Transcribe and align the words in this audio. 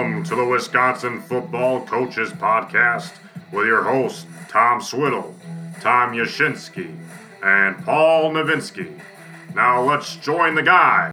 Welcome 0.00 0.24
to 0.24 0.34
the 0.34 0.46
Wisconsin 0.46 1.20
Football 1.20 1.84
Coaches 1.84 2.30
Podcast 2.30 3.12
with 3.52 3.66
your 3.66 3.82
hosts, 3.82 4.24
Tom 4.48 4.80
Swiddle, 4.80 5.34
Tom 5.82 6.14
Yashinsky, 6.14 6.96
and 7.42 7.76
Paul 7.84 8.30
Novinsky. 8.30 8.98
Now 9.54 9.82
let's 9.82 10.16
join 10.16 10.54
the 10.54 10.62
guy. 10.62 11.10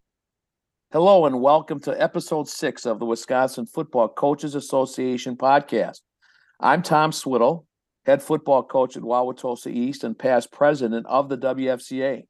Hello, 0.93 1.25
and 1.25 1.41
welcome 1.41 1.81
to 1.81 2.01
episode 2.01 2.47
six 2.47 2.85
of 2.85 2.99
the 2.99 3.05
Wisconsin 3.05 3.65
Football 3.65 4.07
Coaches 4.07 4.55
Association 4.55 5.35
podcast. 5.35 5.99
I'm 6.61 6.81
Tom 6.81 7.11
Swiddle, 7.11 7.67
head 8.05 8.23
football 8.23 8.63
coach 8.63 8.95
at 8.95 9.03
Wauwatosa 9.03 9.67
East 9.69 10.05
and 10.05 10.17
past 10.17 10.49
president 10.49 11.05
of 11.07 11.27
the 11.27 11.37
WFCA. 11.37 12.23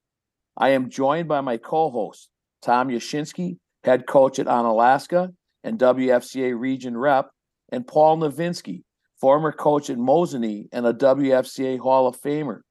I 0.57 0.69
am 0.69 0.89
joined 0.89 1.27
by 1.27 1.41
my 1.41 1.57
co 1.57 1.91
host, 1.91 2.29
Tom 2.63 2.87
Yashinsky, 2.87 3.57
head 3.83 4.07
coach 4.07 4.39
at 4.39 4.47
Onalaska 4.47 5.35
and 5.63 5.79
WFCA 5.79 6.57
region 6.57 6.97
rep, 6.97 7.29
and 7.71 7.85
Paul 7.85 8.17
Novinsky, 8.17 8.83
former 9.19 9.51
coach 9.51 9.89
at 9.89 9.97
Mosinee 9.97 10.67
and 10.71 10.85
a 10.85 10.93
WFCA 10.93 11.79
Hall 11.79 12.07
of 12.07 12.19
Famer. 12.21 12.61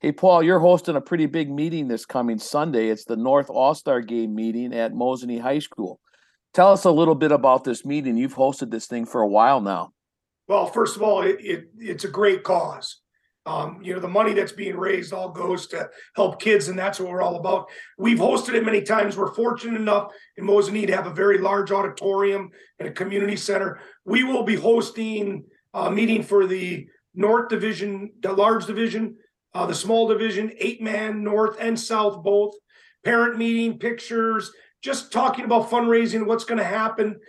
Hey, 0.00 0.12
Paul, 0.12 0.42
you're 0.42 0.60
hosting 0.60 0.96
a 0.96 1.00
pretty 1.00 1.26
big 1.26 1.50
meeting 1.50 1.88
this 1.88 2.04
coming 2.04 2.38
Sunday. 2.38 2.88
It's 2.88 3.04
the 3.04 3.16
North 3.16 3.48
All 3.48 3.74
Star 3.74 4.00
Game 4.00 4.34
meeting 4.34 4.74
at 4.74 4.92
Mosinee 4.92 5.40
High 5.40 5.60
School. 5.60 6.00
Tell 6.52 6.72
us 6.72 6.84
a 6.84 6.90
little 6.90 7.14
bit 7.14 7.32
about 7.32 7.64
this 7.64 7.84
meeting. 7.84 8.16
You've 8.16 8.34
hosted 8.34 8.70
this 8.70 8.86
thing 8.86 9.06
for 9.06 9.22
a 9.22 9.28
while 9.28 9.60
now. 9.60 9.92
Well, 10.48 10.66
first 10.66 10.96
of 10.96 11.02
all, 11.02 11.22
it, 11.22 11.36
it 11.40 11.64
it's 11.78 12.04
a 12.04 12.08
great 12.08 12.44
cause. 12.44 13.00
Um, 13.46 13.78
you 13.80 13.94
know, 13.94 14.00
the 14.00 14.08
money 14.08 14.34
that's 14.34 14.52
being 14.52 14.76
raised 14.76 15.12
all 15.12 15.30
goes 15.30 15.68
to 15.68 15.88
help 16.16 16.40
kids, 16.40 16.66
and 16.66 16.76
that's 16.76 16.98
what 16.98 17.08
we're 17.08 17.22
all 17.22 17.36
about. 17.36 17.68
We've 17.96 18.18
hosted 18.18 18.54
it 18.54 18.64
many 18.64 18.82
times. 18.82 19.16
We're 19.16 19.34
fortunate 19.34 19.80
enough 19.80 20.10
in 20.36 20.44
Mosinee 20.44 20.86
to 20.88 20.96
have 20.96 21.06
a 21.06 21.14
very 21.14 21.38
large 21.38 21.70
auditorium 21.70 22.50
and 22.80 22.88
a 22.88 22.92
community 22.92 23.36
center. 23.36 23.78
We 24.04 24.24
will 24.24 24.42
be 24.42 24.56
hosting 24.56 25.44
a 25.72 25.90
meeting 25.90 26.24
for 26.24 26.46
the 26.46 26.88
North 27.14 27.48
Division, 27.48 28.10
the 28.20 28.32
large 28.32 28.66
division, 28.66 29.16
uh, 29.54 29.64
the 29.64 29.74
small 29.74 30.08
division, 30.08 30.50
eight 30.58 30.82
man, 30.82 31.22
North 31.22 31.56
and 31.60 31.78
South 31.78 32.24
both. 32.24 32.54
Parent 33.04 33.38
meeting, 33.38 33.78
pictures, 33.78 34.50
just 34.82 35.12
talking 35.12 35.44
about 35.44 35.70
fundraising, 35.70 36.26
what's 36.26 36.44
going 36.44 36.58
to 36.58 36.64
happen. 36.64 37.20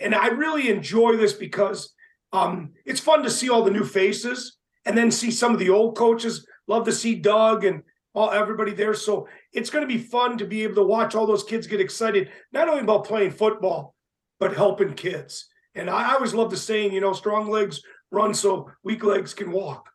And 0.00 0.14
I 0.14 0.28
really 0.28 0.70
enjoy 0.70 1.16
this 1.16 1.34
because 1.34 1.92
um, 2.32 2.72
it's 2.86 3.00
fun 3.00 3.22
to 3.22 3.30
see 3.30 3.50
all 3.50 3.62
the 3.62 3.70
new 3.70 3.84
faces 3.84 4.55
and 4.86 4.96
then 4.96 5.10
see 5.10 5.30
some 5.30 5.52
of 5.52 5.58
the 5.58 5.68
old 5.68 5.96
coaches. 5.96 6.46
Love 6.66 6.86
to 6.86 6.92
see 6.92 7.16
Doug 7.16 7.64
and 7.64 7.82
all 8.14 8.30
everybody 8.30 8.72
there. 8.72 8.94
So 8.94 9.28
it's 9.52 9.68
going 9.68 9.86
to 9.86 9.92
be 9.92 10.00
fun 10.02 10.38
to 10.38 10.46
be 10.46 10.62
able 10.62 10.76
to 10.76 10.84
watch 10.84 11.14
all 11.14 11.26
those 11.26 11.44
kids 11.44 11.66
get 11.66 11.80
excited, 11.80 12.30
not 12.52 12.68
only 12.68 12.80
about 12.80 13.04
playing 13.04 13.32
football, 13.32 13.94
but 14.40 14.56
helping 14.56 14.94
kids. 14.94 15.48
And 15.74 15.90
I, 15.90 16.10
I 16.10 16.14
always 16.14 16.32
love 16.32 16.50
the 16.50 16.56
saying, 16.56 16.94
you 16.94 17.00
know, 17.00 17.12
strong 17.12 17.50
legs 17.50 17.82
run 18.10 18.32
so 18.32 18.70
weak 18.82 19.04
legs 19.04 19.34
can 19.34 19.52
walk. 19.52 19.90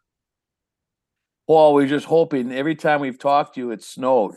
Paul, 1.48 1.73
we're 1.73 1.88
just 1.88 2.05
hoping 2.05 2.52
every 2.52 2.76
time 2.76 3.02
we've 3.02 3.17
talked 3.17 3.55
to 3.55 3.61
you, 3.61 3.72
it 3.72 3.83
snowed. 3.83 4.36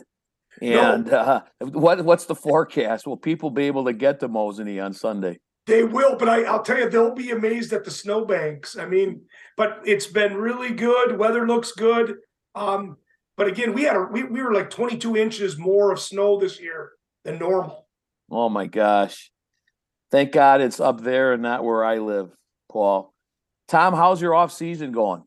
And 0.61 1.07
no. 1.07 1.17
uh, 1.17 1.41
what 1.59 2.03
what's 2.03 2.25
the 2.25 2.35
forecast? 2.35 3.05
Will 3.05 3.17
people 3.17 3.49
be 3.49 3.65
able 3.67 3.85
to 3.85 3.93
get 3.93 4.21
to 4.21 4.29
Mosinee 4.29 4.83
on 4.83 4.93
Sunday? 4.93 5.39
They 5.67 5.83
will, 5.83 6.15
but 6.15 6.29
I, 6.29 6.43
I'll 6.43 6.61
tell 6.61 6.77
you, 6.77 6.89
they'll 6.89 7.15
be 7.15 7.31
amazed 7.31 7.73
at 7.73 7.83
the 7.83 7.91
snowbanks. 7.91 8.77
I 8.77 8.85
mean, 8.85 9.21
but 9.57 9.81
it's 9.83 10.05
been 10.05 10.35
really 10.35 10.71
good. 10.71 11.17
Weather 11.17 11.47
looks 11.47 11.71
good. 11.71 12.17
Um, 12.53 12.97
but 13.35 13.47
again, 13.47 13.73
we 13.73 13.83
had 13.83 13.95
a 13.95 14.01
we, 14.11 14.23
we 14.23 14.41
were 14.41 14.53
like 14.53 14.69
22 14.69 15.17
inches 15.17 15.57
more 15.57 15.91
of 15.91 15.99
snow 15.99 16.39
this 16.39 16.59
year 16.59 16.91
than 17.23 17.39
normal. 17.39 17.87
Oh 18.29 18.49
my 18.49 18.67
gosh. 18.67 19.31
Thank 20.11 20.31
God 20.31 20.61
it's 20.61 20.79
up 20.79 21.01
there 21.01 21.33
and 21.33 21.41
not 21.41 21.63
where 21.63 21.83
I 21.83 21.97
live, 21.97 22.29
Paul. 22.71 23.13
Tom, 23.67 23.93
how's 23.93 24.21
your 24.21 24.35
off 24.35 24.51
season 24.51 24.91
going? 24.91 25.23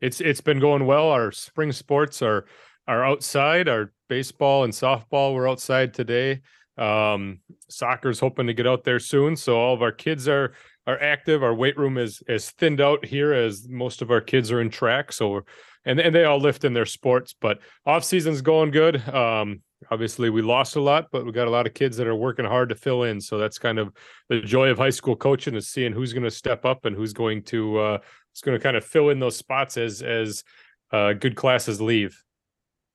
It's 0.00 0.20
it's 0.20 0.40
been 0.40 0.60
going 0.60 0.86
well. 0.86 1.10
Our 1.10 1.32
spring 1.32 1.72
sports 1.72 2.22
are 2.22 2.46
are 2.86 3.04
outside. 3.04 3.68
Our 3.68 3.92
baseball 4.08 4.64
and 4.64 4.72
softball 4.72 5.34
were 5.34 5.48
outside 5.48 5.92
today. 5.92 6.40
Um, 6.80 7.40
soccer's 7.68 8.20
hoping 8.20 8.46
to 8.46 8.54
get 8.54 8.66
out 8.66 8.84
there 8.84 8.98
soon, 8.98 9.36
so 9.36 9.58
all 9.58 9.74
of 9.74 9.82
our 9.82 9.92
kids 9.92 10.28
are 10.28 10.54
are 10.86 11.00
active. 11.00 11.42
Our 11.42 11.54
weight 11.54 11.76
room 11.76 11.98
is 11.98 12.22
is 12.28 12.50
thinned 12.50 12.80
out 12.80 13.04
here 13.04 13.32
as 13.32 13.68
most 13.68 14.02
of 14.02 14.10
our 14.10 14.20
kids 14.20 14.50
are 14.50 14.60
in 14.60 14.70
track. 14.70 15.12
So, 15.12 15.42
and 15.84 16.00
and 16.00 16.14
they 16.14 16.24
all 16.24 16.40
lift 16.40 16.64
in 16.64 16.72
their 16.72 16.86
sports. 16.86 17.34
But 17.38 17.60
off 17.86 18.04
season's 18.04 18.40
going 18.40 18.70
good. 18.70 19.06
Um, 19.08 19.60
obviously 19.90 20.30
we 20.30 20.42
lost 20.42 20.76
a 20.76 20.80
lot, 20.80 21.08
but 21.10 21.24
we 21.24 21.32
got 21.32 21.46
a 21.46 21.50
lot 21.50 21.66
of 21.66 21.74
kids 21.74 21.96
that 21.96 22.06
are 22.06 22.14
working 22.14 22.44
hard 22.44 22.68
to 22.68 22.74
fill 22.74 23.04
in. 23.04 23.20
So 23.20 23.38
that's 23.38 23.58
kind 23.58 23.78
of 23.78 23.92
the 24.28 24.40
joy 24.40 24.68
of 24.68 24.78
high 24.78 24.90
school 24.90 25.16
coaching 25.16 25.54
is 25.54 25.68
seeing 25.68 25.92
who's 25.92 26.12
going 26.12 26.24
to 26.24 26.30
step 26.30 26.64
up 26.64 26.84
and 26.84 26.94
who's 26.96 27.12
going 27.12 27.42
to 27.44 27.78
uh, 27.78 27.98
who's 27.98 28.40
going 28.42 28.58
to 28.58 28.62
kind 28.62 28.76
of 28.76 28.84
fill 28.84 29.10
in 29.10 29.20
those 29.20 29.36
spots 29.36 29.76
as 29.76 30.02
as 30.02 30.44
uh, 30.92 31.12
good 31.12 31.36
classes 31.36 31.80
leave. 31.80 32.22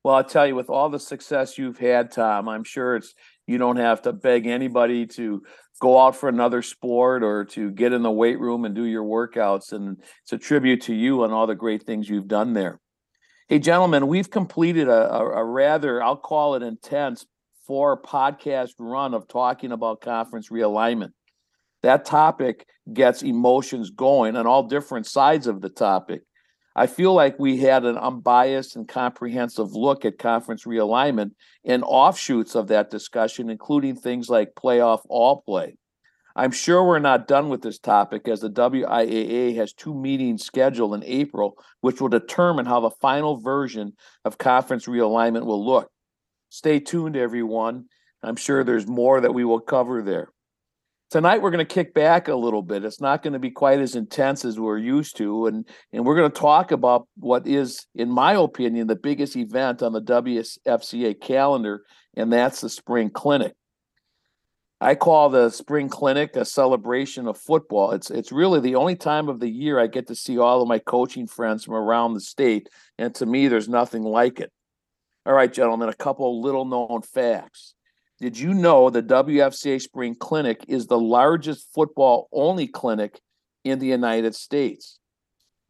Well, 0.03 0.15
I'll 0.15 0.23
tell 0.23 0.45
you, 0.45 0.55
with 0.55 0.69
all 0.69 0.89
the 0.89 0.99
success 0.99 1.57
you've 1.57 1.79
had, 1.79 2.11
Tom, 2.11 2.47
I'm 2.47 2.63
sure 2.63 2.95
it's 2.97 3.15
you 3.47 3.57
don't 3.57 3.77
have 3.77 4.01
to 4.03 4.13
beg 4.13 4.47
anybody 4.47 5.05
to 5.05 5.43
go 5.79 5.99
out 5.99 6.15
for 6.15 6.29
another 6.29 6.61
sport 6.61 7.23
or 7.23 7.45
to 7.45 7.71
get 7.71 7.93
in 7.93 8.01
the 8.01 8.11
weight 8.11 8.39
room 8.39 8.65
and 8.65 8.73
do 8.73 8.83
your 8.85 9.03
workouts. 9.03 9.71
And 9.71 9.97
it's 10.23 10.33
a 10.33 10.37
tribute 10.37 10.81
to 10.83 10.93
you 10.93 11.23
and 11.23 11.33
all 11.33 11.47
the 11.47 11.55
great 11.55 11.83
things 11.83 12.09
you've 12.09 12.27
done 12.27 12.53
there. 12.53 12.79
Hey, 13.47 13.59
gentlemen, 13.59 14.07
we've 14.07 14.29
completed 14.31 14.87
a, 14.87 15.13
a, 15.13 15.25
a 15.41 15.43
rather, 15.43 16.01
I'll 16.01 16.17
call 16.17 16.55
it 16.55 16.63
intense, 16.63 17.25
four 17.67 18.01
podcast 18.01 18.71
run 18.79 19.13
of 19.13 19.27
talking 19.27 19.71
about 19.71 20.01
conference 20.01 20.49
realignment. 20.49 21.11
That 21.83 22.05
topic 22.05 22.65
gets 22.91 23.21
emotions 23.21 23.91
going 23.91 24.35
on 24.35 24.47
all 24.47 24.63
different 24.63 25.05
sides 25.05 25.45
of 25.45 25.61
the 25.61 25.69
topic. 25.69 26.21
I 26.75 26.87
feel 26.87 27.13
like 27.13 27.39
we 27.39 27.57
had 27.57 27.85
an 27.85 27.97
unbiased 27.97 28.75
and 28.75 28.87
comprehensive 28.87 29.73
look 29.73 30.03
at 30.03 30.19
conference 30.19 30.65
realignment 30.65 31.31
and 31.63 31.83
offshoots 31.85 32.53
of 32.53 32.67
that 32.67 32.89
discussion, 32.89 33.49
including 33.49 33.95
things 33.95 34.29
like 34.29 34.55
playoff 34.55 35.01
all 35.07 35.41
play. 35.41 35.77
I'm 36.35 36.51
sure 36.51 36.83
we're 36.83 36.99
not 36.99 37.29
done 37.29 37.47
with 37.47 37.61
this 37.61 37.79
topic 37.79 38.27
as 38.27 38.41
the 38.41 38.49
WIAA 38.49 39.55
has 39.55 39.71
two 39.71 39.93
meetings 39.93 40.43
scheduled 40.43 40.93
in 40.93 41.03
April, 41.05 41.57
which 41.79 42.01
will 42.01 42.09
determine 42.09 42.65
how 42.65 42.81
the 42.81 42.89
final 42.89 43.37
version 43.37 43.93
of 44.25 44.37
conference 44.37 44.85
realignment 44.85 45.45
will 45.45 45.65
look. 45.65 45.89
Stay 46.49 46.81
tuned, 46.81 47.15
everyone. 47.15 47.85
I'm 48.21 48.35
sure 48.35 48.65
there's 48.65 48.85
more 48.85 49.21
that 49.21 49.33
we 49.33 49.45
will 49.45 49.61
cover 49.61 50.01
there. 50.01 50.29
Tonight 51.11 51.41
we're 51.41 51.51
going 51.51 51.65
to 51.65 51.73
kick 51.73 51.93
back 51.93 52.27
a 52.27 52.35
little 52.35 52.63
bit. 52.63 52.83
It's 52.83 52.99
not 52.99 53.21
going 53.21 53.33
to 53.33 53.39
be 53.39 53.51
quite 53.51 53.79
as 53.79 53.95
intense 53.95 54.43
as 54.43 54.59
we're 54.59 54.79
used 54.79 55.17
to, 55.17 55.45
and 55.45 55.67
and 55.93 56.03
we're 56.03 56.15
going 56.15 56.31
to 56.31 56.39
talk 56.39 56.71
about 56.71 57.07
what 57.17 57.47
is, 57.47 57.85
in 57.93 58.09
my 58.09 58.33
opinion, 58.33 58.87
the 58.87 58.95
biggest 58.95 59.35
event 59.35 59.83
on 59.83 59.93
the 59.93 60.01
WFCA 60.01 61.21
calendar, 61.21 61.83
and 62.17 62.33
that's 62.33 62.61
the 62.61 62.69
spring 62.69 63.11
clinic. 63.11 63.53
I 64.81 64.95
call 64.95 65.29
the 65.29 65.51
spring 65.51 65.89
clinic 65.89 66.35
a 66.35 66.43
celebration 66.43 67.27
of 67.27 67.37
football. 67.37 67.91
It's 67.91 68.09
it's 68.09 68.31
really 68.31 68.59
the 68.59 68.75
only 68.75 68.95
time 68.95 69.29
of 69.29 69.39
the 69.39 69.49
year 69.49 69.79
I 69.79 69.87
get 69.87 70.07
to 70.07 70.15
see 70.15 70.39
all 70.39 70.63
of 70.63 70.67
my 70.67 70.79
coaching 70.79 71.27
friends 71.27 71.65
from 71.65 71.75
around 71.75 72.15
the 72.15 72.19
state, 72.19 72.67
and 72.97 73.13
to 73.15 73.27
me, 73.27 73.47
there's 73.47 73.69
nothing 73.69 74.01
like 74.01 74.39
it. 74.39 74.51
All 75.23 75.33
right, 75.33 75.53
gentlemen, 75.53 75.87
a 75.87 75.93
couple 75.93 76.41
little 76.41 76.65
known 76.65 77.03
facts. 77.03 77.74
Did 78.19 78.39
you 78.39 78.53
know 78.53 78.89
the 78.89 79.03
WFCA 79.03 79.81
Spring 79.81 80.15
Clinic 80.15 80.63
is 80.69 80.87
the 80.87 80.99
largest 80.99 81.67
football 81.75 82.29
only 82.31 82.65
clinic 82.65 83.19
in 83.65 83.79
the 83.79 83.87
United 83.87 84.35
States? 84.35 84.99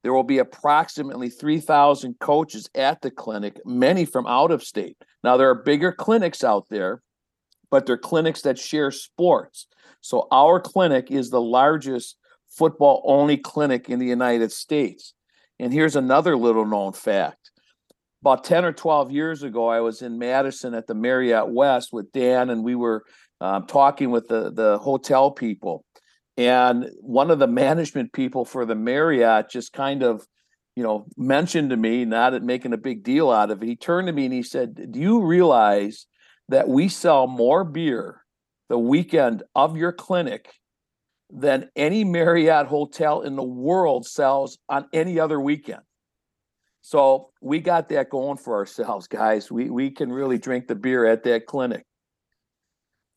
There 0.03 0.13
will 0.13 0.23
be 0.23 0.37
approximately 0.37 1.29
3,000 1.29 2.19
coaches 2.19 2.69
at 2.75 3.01
the 3.01 3.09
clinic, 3.09 3.59
many 3.65 4.05
from 4.05 4.27
out 4.27 4.51
of 4.51 4.63
state. 4.63 4.95
Now, 5.23 5.37
there 5.37 5.49
are 5.49 5.63
bigger 5.63 5.91
clinics 5.91 6.43
out 6.43 6.69
there, 6.69 7.01
but 7.71 7.87
they're 7.87 7.97
clinics 7.97 8.43
that 8.43 8.59
share 8.59 8.91
sports. 8.91 9.65
So, 10.01 10.27
our 10.31 10.59
clinic 10.59 11.09
is 11.09 11.31
the 11.31 11.41
largest 11.41 12.15
football 12.47 13.01
only 13.05 13.37
clinic 13.37 13.89
in 13.89 13.97
the 13.97 14.05
United 14.05 14.51
States. 14.51 15.15
And 15.57 15.73
here's 15.73 15.95
another 15.95 16.37
little 16.37 16.65
known 16.67 16.93
fact 16.93 17.49
about 18.25 18.43
10 18.43 18.65
or 18.65 18.73
12 18.73 19.11
years 19.11 19.43
ago, 19.43 19.67
I 19.67 19.81
was 19.81 20.01
in 20.01 20.17
Madison 20.17 20.73
at 20.73 20.87
the 20.87 20.95
Marriott 20.95 21.47
West 21.47 21.93
with 21.93 22.11
Dan, 22.11 22.49
and 22.49 22.63
we 22.63 22.73
were 22.73 23.03
um, 23.39 23.67
talking 23.67 24.09
with 24.09 24.27
the, 24.27 24.51
the 24.51 24.79
hotel 24.79 25.29
people. 25.29 25.85
And 26.35 26.89
one 27.01 27.29
of 27.29 27.37
the 27.37 27.45
management 27.45 28.13
people 28.13 28.43
for 28.43 28.65
the 28.65 28.73
Marriott 28.73 29.51
just 29.51 29.73
kind 29.73 30.01
of, 30.01 30.25
you 30.75 30.81
know, 30.81 31.05
mentioned 31.15 31.69
to 31.69 31.77
me, 31.77 32.03
not 32.03 32.41
making 32.41 32.73
a 32.73 32.77
big 32.77 33.03
deal 33.03 33.29
out 33.29 33.51
of 33.51 33.61
it. 33.61 33.67
He 33.67 33.75
turned 33.75 34.07
to 34.07 34.13
me 34.13 34.25
and 34.25 34.33
he 34.33 34.41
said, 34.41 34.91
Do 34.91 34.99
you 34.99 35.21
realize 35.21 36.07
that 36.49 36.67
we 36.67 36.89
sell 36.89 37.27
more 37.27 37.63
beer 37.63 38.23
the 38.69 38.79
weekend 38.79 39.43
of 39.53 39.77
your 39.77 39.91
clinic 39.91 40.51
than 41.29 41.69
any 41.75 42.03
Marriott 42.03 42.65
hotel 42.65 43.21
in 43.21 43.35
the 43.35 43.43
world 43.43 44.07
sells 44.07 44.57
on 44.67 44.87
any 44.93 45.19
other 45.19 45.39
weekend? 45.39 45.83
So 46.87 47.31
we 47.41 47.61
got 47.61 47.89
that 47.89 48.11
going 48.11 48.37
for 48.37 48.57
ourselves, 48.57 49.07
guys. 49.07 49.51
We 49.51 49.71
we 49.71 49.89
can 49.89 50.13
really 50.13 50.37
drink 50.37 50.67
the 50.67 50.75
beer 50.75 51.07
at 51.07 51.23
that 51.23 51.47
clinic. 51.47 51.83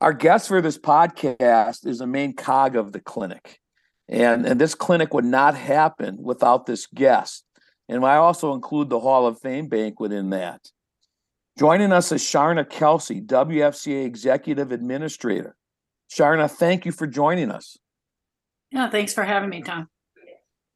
Our 0.01 0.15
guest 0.15 0.49
for 0.49 0.63
this 0.63 0.79
podcast 0.79 1.87
is 1.87 1.99
the 1.99 2.07
main 2.07 2.33
cog 2.35 2.77
of 2.77 2.93
the 2.93 3.01
clinic. 3.01 3.61
And, 4.09 4.47
and 4.47 4.59
this 4.59 4.75
clinic 4.75 5.13
would 5.13 5.27
not 5.27 5.55
happen 5.55 6.17
without 6.19 6.65
this 6.65 6.87
guest. 6.87 7.45
And 7.91 8.07
I 8.07 8.17
also 8.17 8.55
include 8.55 8.89
the 8.89 9.01
Hall 9.01 9.27
of 9.27 9.39
Fame 9.39 9.69
banquet 9.69 10.13
in 10.13 10.31
that. 10.31 10.63
Joining 11.59 11.93
us 11.93 12.11
is 12.11 12.23
Charna 12.23 12.67
Kelsey, 12.67 13.21
WFCA 13.21 14.07
Executive 14.07 14.73
Administrator. 14.73 15.55
Charna, 16.11 16.51
thank 16.51 16.87
you 16.87 16.93
for 16.93 17.07
joining 17.07 17.51
us. 17.51 17.77
Yeah, 18.71 18.89
thanks 18.89 19.13
for 19.13 19.25
having 19.25 19.51
me, 19.51 19.61
Tom. 19.61 19.91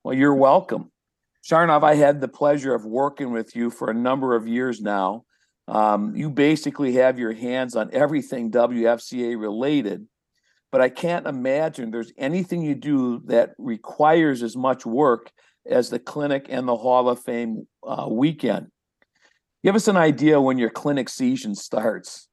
Well, 0.04 0.14
you're 0.14 0.34
welcome. 0.34 0.92
Charna, 1.44 1.82
I 1.82 1.94
had 1.94 2.20
the 2.20 2.28
pleasure 2.28 2.74
of 2.74 2.84
working 2.84 3.32
with 3.32 3.56
you 3.56 3.70
for 3.70 3.90
a 3.90 3.94
number 3.94 4.34
of 4.34 4.46
years 4.46 4.80
now. 4.80 5.24
Um, 5.68 6.14
you 6.14 6.30
basically 6.30 6.94
have 6.94 7.18
your 7.18 7.32
hands 7.32 7.76
on 7.76 7.90
everything 7.92 8.50
WFCA 8.50 9.38
related, 9.40 10.06
but 10.70 10.80
I 10.80 10.88
can't 10.88 11.26
imagine 11.26 11.90
there's 11.90 12.12
anything 12.16 12.62
you 12.62 12.74
do 12.74 13.22
that 13.26 13.54
requires 13.58 14.42
as 14.42 14.56
much 14.56 14.86
work 14.86 15.30
as 15.66 15.90
the 15.90 15.98
clinic 15.98 16.46
and 16.48 16.66
the 16.66 16.76
Hall 16.76 17.08
of 17.08 17.22
Fame 17.22 17.66
uh, 17.86 18.06
weekend. 18.10 18.68
Give 19.64 19.76
us 19.76 19.86
an 19.86 19.96
idea 19.96 20.40
when 20.40 20.58
your 20.58 20.70
clinic 20.70 21.08
season 21.08 21.54
starts. 21.54 22.28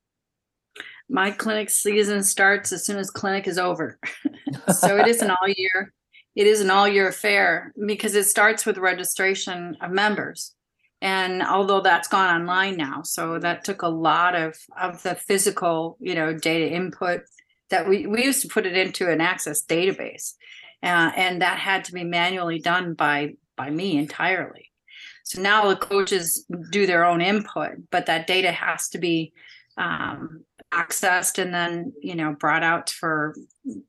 My 1.10 1.32
clinic 1.32 1.70
season 1.70 2.24
starts 2.24 2.72
as 2.72 2.86
soon 2.86 2.98
as 2.98 3.10
clinic 3.10 3.48
is 3.48 3.58
over. 3.58 4.00
so 4.80 4.98
it 4.98 5.08
is 5.08 5.22
an 5.22 5.32
all 5.32 5.48
year, 5.48 5.94
it 6.36 6.48
is 6.48 6.62
an 6.62 6.70
all 6.70 6.88
year 6.88 7.08
affair 7.08 7.74
because 7.86 8.16
it 8.16 8.26
starts 8.26 8.66
with 8.66 8.78
registration 8.78 9.78
of 9.82 9.92
members. 9.92 10.54
And 11.02 11.42
although 11.44 11.82
that's 11.82 12.08
gone 12.08 12.42
online 12.42 12.76
now, 12.76 13.04
so 13.04 13.40
that 13.40 13.64
took 13.64 13.82
a 13.82 13.88
lot 13.88 14.36
of 14.36 14.58
of 14.80 15.02
the 15.04 15.16
physical, 15.16 15.98
you 16.00 16.14
know, 16.14 16.34
data 16.34 16.70
input 16.70 17.22
that 17.70 17.88
we 17.88 18.06
we 18.06 18.24
used 18.24 18.42
to 18.42 18.50
put 18.50 18.66
it 18.66 18.76
into 18.76 19.10
an 19.10 19.22
access 19.22 19.64
database, 19.66 20.34
uh, 20.84 21.12
and 21.16 21.42
that 21.42 21.58
had 21.58 21.86
to 21.86 21.94
be 21.94 22.04
manually 22.04 22.60
done 22.60 22.96
by 22.96 23.36
by 23.56 23.70
me 23.70 23.98
entirely. 23.98 24.72
So 25.24 25.42
now 25.42 25.70
the 25.70 25.76
coaches 25.76 26.46
do 26.72 26.86
their 26.86 27.06
own 27.06 27.22
input, 27.22 27.74
but 27.92 28.08
that 28.08 28.28
data 28.28 28.52
has 28.52 28.90
to 28.90 28.98
be 28.98 29.32
um, 29.78 30.44
accessed 30.72 31.42
and 31.42 31.54
then 31.54 31.92
you 32.02 32.16
know 32.16 32.34
brought 32.34 32.64
out 32.64 32.90
for 32.90 33.36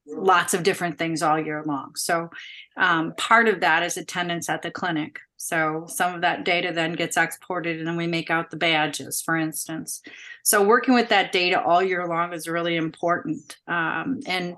lots 0.07 0.55
of 0.55 0.63
different 0.63 0.99
things 0.99 1.23
all 1.23 1.39
year 1.39 1.63
long. 1.65 1.95
So 1.97 2.31
um, 2.77 3.15
part 3.17 3.49
of 3.49 3.61
that 3.61 3.83
is 3.83 3.97
attendance 3.97 4.49
at 4.49 4.63
the 4.63 4.71
clinic. 4.71 5.19
So 5.37 5.87
some 5.89 6.15
of 6.15 6.21
that 6.21 6.45
data 6.45 6.71
then 6.73 6.93
gets 6.93 7.17
exported 7.17 7.79
and 7.79 7.87
then 7.87 7.97
we 7.97 8.07
make 8.07 8.31
out 8.31 8.51
the 8.51 8.59
badges, 8.59 9.23
for 9.23 9.37
instance. 9.37 10.03
So 10.43 10.63
working 10.63 10.95
with 10.95 11.09
that 11.09 11.33
data 11.33 11.63
all 11.63 11.83
year 11.83 12.07
long 12.07 12.35
is 12.35 12.47
really 12.47 12.77
important. 12.77 13.57
Um, 13.67 14.21
and 14.27 14.57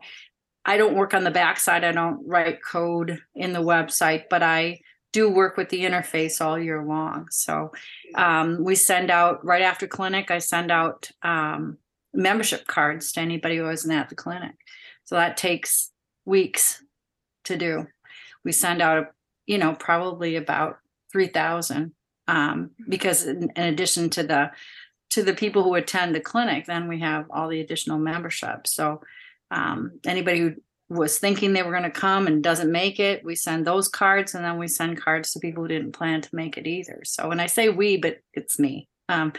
I 0.65 0.77
don't 0.77 0.97
work 0.97 1.15
on 1.15 1.25
the 1.25 1.31
backside. 1.31 1.85
I 1.85 1.93
don't 1.93 2.27
write 2.27 2.65
code 2.65 3.21
in 3.35 3.53
the 3.53 3.61
website, 3.61 4.25
but 4.29 4.43
I 4.43 4.81
do 5.13 5.29
work 5.29 5.57
with 5.57 5.69
the 5.69 5.83
interface 5.85 6.45
all 6.45 6.59
year 6.59 6.83
long. 6.83 7.29
So 7.31 7.73
um, 8.15 8.65
we 8.65 8.75
send 8.75 9.11
out 9.11 9.45
right 9.45 9.63
after 9.63 9.87
clinic. 9.87 10.31
I 10.31 10.39
send 10.39 10.71
out 10.71 11.11
um, 11.23 11.79
membership 12.15 12.67
cards 12.67 13.13
to 13.13 13.21
anybody 13.21 13.57
who 13.57 13.69
isn't 13.69 13.91
at 13.91 14.09
the 14.09 14.15
clinic. 14.15 14.55
So 15.05 15.15
that 15.17 15.37
takes 15.37 15.91
weeks 16.25 16.83
to 17.45 17.57
do. 17.57 17.87
We 18.45 18.53
send 18.53 18.83
out 18.83 19.13
you 19.47 19.59
know, 19.59 19.75
probably 19.75 20.37
about 20.37 20.79
3,000 21.13 21.93
um, 22.29 22.71
because 22.89 23.27
in, 23.27 23.51
in, 23.57 23.65
addition 23.65 24.11
to 24.11 24.23
the 24.23 24.51
to 25.11 25.23
the 25.23 25.35
people 25.35 25.63
who 25.63 25.75
attend 25.75 26.15
the 26.15 26.21
clinic, 26.21 26.65
then 26.65 26.89
we 26.89 27.01
have 27.01 27.27
all 27.31 27.49
the 27.49 27.61
additional 27.61 27.99
membership. 27.99 28.67
So 28.67 29.03
um, 29.51 30.01
anybody 30.07 30.39
who 30.39 30.55
was 30.89 31.19
thinking 31.19 31.53
they 31.53 31.63
were 31.63 31.71
going 31.71 31.83
to 31.83 31.91
come 31.91 32.27
and 32.27 32.43
doesn't 32.43 32.73
make 32.73 32.99
it, 32.99 33.23
we 33.23 33.35
send 33.35 33.67
those 33.67 33.89
cards, 33.89 34.35
and 34.35 34.43
then 34.43 34.57
we 34.57 34.69
send 34.69 35.03
cards 35.03 35.33
to 35.33 35.41
people 35.41 35.65
who 35.65 35.69
didn't 35.69 35.93
plan 35.93 36.23
to 36.23 36.35
make 36.35 36.57
it 36.57 36.67
either. 36.67 37.03
So 37.05 37.29
when 37.29 37.41
I 37.41 37.47
say 37.47 37.69
we, 37.69 37.99
but 37.99 38.21
it's 38.33 38.59
me. 38.59 38.89
Um, 39.11 39.35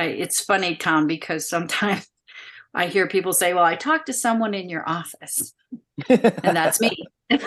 I, 0.00 0.04
it's 0.04 0.40
funny, 0.40 0.76
Tom, 0.76 1.06
because 1.06 1.48
sometimes 1.48 2.08
I 2.74 2.86
hear 2.86 3.06
people 3.08 3.32
say, 3.32 3.52
"Well, 3.52 3.64
I 3.64 3.76
talked 3.76 4.06
to 4.06 4.12
someone 4.12 4.54
in 4.54 4.68
your 4.68 4.88
office," 4.88 5.52
and 6.08 6.56
that's 6.56 6.80
me. 6.80 7.06
you 7.30 7.38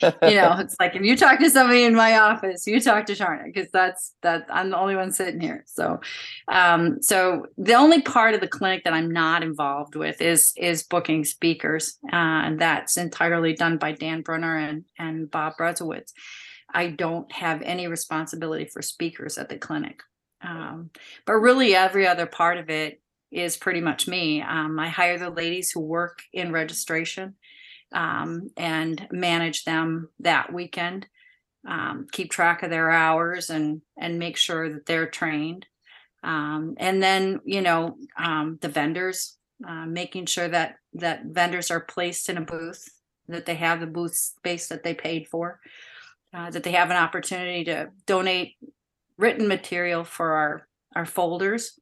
know, 0.00 0.56
it's 0.58 0.76
like 0.80 0.96
if 0.96 1.02
you 1.02 1.16
talk 1.16 1.38
to 1.38 1.50
somebody 1.50 1.84
in 1.84 1.94
my 1.94 2.18
office, 2.18 2.66
you 2.66 2.80
talk 2.80 3.06
to 3.06 3.14
Charna 3.14 3.44
because 3.44 3.70
that's 3.72 4.14
that 4.22 4.46
I'm 4.48 4.70
the 4.70 4.78
only 4.78 4.96
one 4.96 5.12
sitting 5.12 5.40
here. 5.40 5.64
So, 5.66 6.00
um, 6.48 7.02
so 7.02 7.46
the 7.56 7.74
only 7.74 8.02
part 8.02 8.34
of 8.34 8.40
the 8.40 8.48
clinic 8.48 8.84
that 8.84 8.92
I'm 8.94 9.10
not 9.10 9.42
involved 9.42 9.94
with 9.94 10.20
is 10.20 10.52
is 10.56 10.84
booking 10.84 11.24
speakers, 11.24 11.98
uh, 12.12 12.16
and 12.46 12.60
that's 12.60 12.96
entirely 12.96 13.52
done 13.52 13.78
by 13.78 13.92
Dan 13.92 14.22
Brunner 14.22 14.56
and 14.56 14.84
and 14.98 15.30
Bob 15.30 15.54
Brezowitz. 15.58 16.12
I 16.72 16.88
don't 16.88 17.30
have 17.32 17.62
any 17.62 17.86
responsibility 17.86 18.66
for 18.66 18.82
speakers 18.82 19.38
at 19.38 19.48
the 19.48 19.56
clinic, 19.56 20.02
um, 20.40 20.90
but 21.26 21.34
really 21.34 21.74
every 21.74 22.06
other 22.06 22.26
part 22.26 22.58
of 22.58 22.70
it 22.70 23.00
is 23.30 23.56
pretty 23.56 23.80
much 23.80 24.08
me. 24.08 24.42
Um, 24.42 24.78
I 24.78 24.88
hire 24.88 25.18
the 25.18 25.30
ladies 25.30 25.70
who 25.70 25.80
work 25.80 26.22
in 26.32 26.52
registration 26.52 27.34
um, 27.92 28.50
and 28.56 29.06
manage 29.10 29.64
them 29.64 30.08
that 30.20 30.52
weekend. 30.52 31.06
Um, 31.66 32.06
keep 32.10 32.30
track 32.30 32.62
of 32.62 32.70
their 32.70 32.90
hours 32.90 33.50
and 33.50 33.82
and 33.98 34.18
make 34.18 34.36
sure 34.36 34.72
that 34.72 34.86
they're 34.86 35.10
trained. 35.10 35.66
Um, 36.22 36.74
and 36.78 37.02
then 37.02 37.40
you 37.44 37.60
know 37.60 37.96
um, 38.16 38.58
the 38.60 38.68
vendors, 38.68 39.36
uh, 39.66 39.86
making 39.86 40.26
sure 40.26 40.48
that 40.48 40.76
that 40.94 41.26
vendors 41.26 41.70
are 41.70 41.80
placed 41.80 42.28
in 42.28 42.38
a 42.38 42.42
booth, 42.42 42.88
that 43.28 43.44
they 43.44 43.56
have 43.56 43.80
the 43.80 43.86
booth 43.86 44.14
space 44.14 44.68
that 44.68 44.82
they 44.82 44.94
paid 44.94 45.28
for, 45.28 45.60
uh, 46.32 46.50
that 46.50 46.62
they 46.62 46.72
have 46.72 46.90
an 46.90 46.96
opportunity 46.96 47.64
to 47.64 47.90
donate 48.06 48.54
written 49.18 49.48
material 49.48 50.04
for 50.04 50.32
our 50.32 50.68
our 50.96 51.04
folders. 51.04 51.78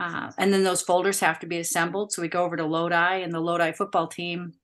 Uh, 0.00 0.32
and 0.38 0.52
then 0.52 0.64
those 0.64 0.82
folders 0.82 1.20
have 1.20 1.38
to 1.40 1.46
be 1.46 1.58
assembled. 1.58 2.10
So 2.10 2.22
we 2.22 2.28
go 2.28 2.44
over 2.44 2.56
to 2.56 2.64
Lodi, 2.64 3.22
and 3.22 3.32
the 3.32 3.40
Lodi 3.40 3.72
football 3.72 4.06
team 4.06 4.54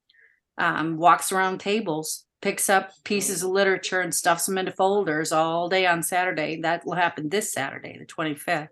um, 0.59 0.97
walks 0.97 1.31
around 1.31 1.59
tables, 1.59 2.25
picks 2.41 2.71
up 2.71 2.93
pieces 3.05 3.43
of 3.43 3.51
literature 3.51 4.01
and 4.01 4.15
stuffs 4.15 4.47
them 4.47 4.57
into 4.57 4.73
folders 4.73 5.33
all 5.33 5.69
day 5.69 5.87
on 5.87 6.03
Saturday. 6.03 6.63
That 6.63 6.87
will 6.87 6.95
happen 6.95 7.29
this 7.29 7.53
Saturday, 7.53 7.99
the 7.99 8.07
25th. 8.07 8.69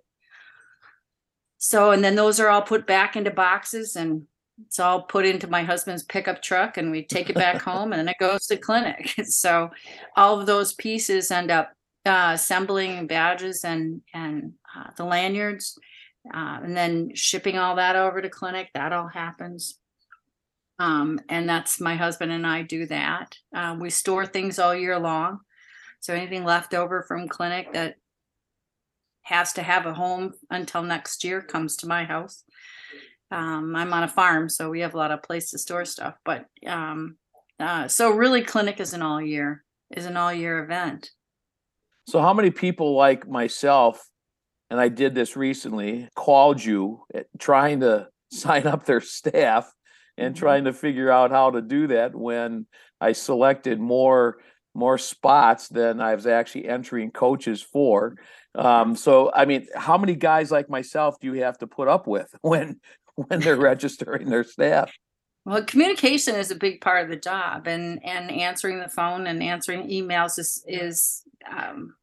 So, 1.58 1.90
and 1.90 2.02
then 2.02 2.14
those 2.14 2.40
are 2.40 2.48
all 2.48 2.62
put 2.62 2.86
back 2.86 3.16
into 3.16 3.30
boxes 3.30 3.96
and 3.96 4.26
it's 4.66 4.78
all 4.78 5.02
put 5.02 5.26
into 5.26 5.48
my 5.48 5.64
husband's 5.64 6.02
pickup 6.02 6.40
truck 6.40 6.76
and 6.76 6.90
we 6.90 7.04
take 7.04 7.28
it 7.28 7.34
back 7.34 7.60
home 7.62 7.92
and 7.92 8.00
then 8.00 8.08
it 8.08 8.16
goes 8.18 8.46
to 8.46 8.56
clinic. 8.56 9.14
So 9.24 9.70
all 10.16 10.40
of 10.40 10.46
those 10.46 10.74
pieces 10.74 11.30
end 11.30 11.50
up 11.50 11.72
uh, 12.06 12.32
assembling 12.34 13.06
badges 13.06 13.64
and, 13.64 14.02
and 14.12 14.52
uh, 14.76 14.90
the 14.96 15.04
lanyards 15.04 15.78
uh, 16.32 16.60
and 16.62 16.76
then 16.76 17.14
shipping 17.14 17.58
all 17.58 17.76
that 17.76 17.96
over 17.96 18.22
to 18.22 18.28
clinic. 18.28 18.70
That 18.74 18.92
all 18.92 19.08
happens. 19.08 19.78
Um, 20.78 21.20
and 21.28 21.48
that's 21.48 21.80
my 21.80 21.94
husband 21.96 22.32
and 22.32 22.46
I 22.46 22.62
do 22.62 22.86
that. 22.86 23.36
Uh, 23.54 23.76
we 23.78 23.90
store 23.90 24.26
things 24.26 24.58
all 24.58 24.74
year 24.74 24.98
long. 24.98 25.40
So 26.00 26.14
anything 26.14 26.44
left 26.44 26.74
over 26.74 27.02
from 27.02 27.28
clinic 27.28 27.72
that 27.72 27.96
has 29.22 29.52
to 29.54 29.62
have 29.62 29.86
a 29.86 29.94
home 29.94 30.34
until 30.50 30.82
next 30.82 31.24
year 31.24 31.40
comes 31.40 31.76
to 31.76 31.86
my 31.86 32.04
house. 32.04 32.44
Um, 33.30 33.74
I'm 33.74 33.92
on 33.92 34.02
a 34.02 34.08
farm, 34.08 34.48
so 34.48 34.68
we 34.68 34.80
have 34.80 34.94
a 34.94 34.98
lot 34.98 35.10
of 35.10 35.22
place 35.22 35.50
to 35.50 35.58
store 35.58 35.84
stuff. 35.84 36.14
But 36.24 36.46
um, 36.66 37.16
uh, 37.58 37.88
so 37.88 38.10
really, 38.10 38.42
clinic 38.42 38.80
is 38.80 38.92
an 38.92 39.02
all 39.02 39.20
year 39.20 39.64
is 39.90 40.06
an 40.06 40.16
all 40.16 40.32
year 40.32 40.62
event. 40.62 41.10
So 42.06 42.20
how 42.20 42.34
many 42.34 42.50
people 42.50 42.94
like 42.94 43.28
myself, 43.28 44.06
and 44.70 44.80
I 44.80 44.88
did 44.88 45.14
this 45.14 45.36
recently, 45.36 46.08
called 46.14 46.62
you 46.62 47.04
eh, 47.14 47.22
trying 47.38 47.80
to 47.80 48.08
sign 48.30 48.66
up 48.66 48.84
their 48.84 49.00
staff 49.00 49.72
and 50.16 50.34
mm-hmm. 50.34 50.40
trying 50.40 50.64
to 50.64 50.72
figure 50.72 51.10
out 51.10 51.30
how 51.30 51.50
to 51.50 51.62
do 51.62 51.88
that 51.88 52.14
when 52.14 52.66
I 53.00 53.12
selected 53.12 53.80
more 53.80 54.38
more 54.76 54.98
spots 54.98 55.68
than 55.68 56.00
I 56.00 56.16
was 56.16 56.26
actually 56.26 56.66
entering 56.66 57.12
coaches 57.12 57.62
for. 57.62 58.16
Um, 58.56 58.96
so 58.96 59.30
I 59.32 59.44
mean, 59.44 59.68
how 59.74 59.96
many 59.96 60.16
guys 60.16 60.50
like 60.50 60.68
myself 60.68 61.20
do 61.20 61.32
you 61.32 61.42
have 61.44 61.58
to 61.58 61.68
put 61.68 61.88
up 61.88 62.06
with 62.06 62.28
when 62.42 62.80
when 63.14 63.40
they're 63.40 63.56
registering 63.56 64.28
their 64.28 64.44
staff? 64.44 64.92
Well, 65.44 65.64
communication 65.64 66.36
is 66.36 66.50
a 66.50 66.56
big 66.56 66.80
part 66.80 67.04
of 67.04 67.10
the 67.10 67.16
job, 67.16 67.66
and 67.66 68.04
and 68.04 68.30
answering 68.30 68.80
the 68.80 68.88
phone 68.88 69.26
and 69.26 69.42
answering 69.42 69.88
emails 69.88 70.38
is 70.38 70.64
is 70.66 71.22
um, 71.50 71.94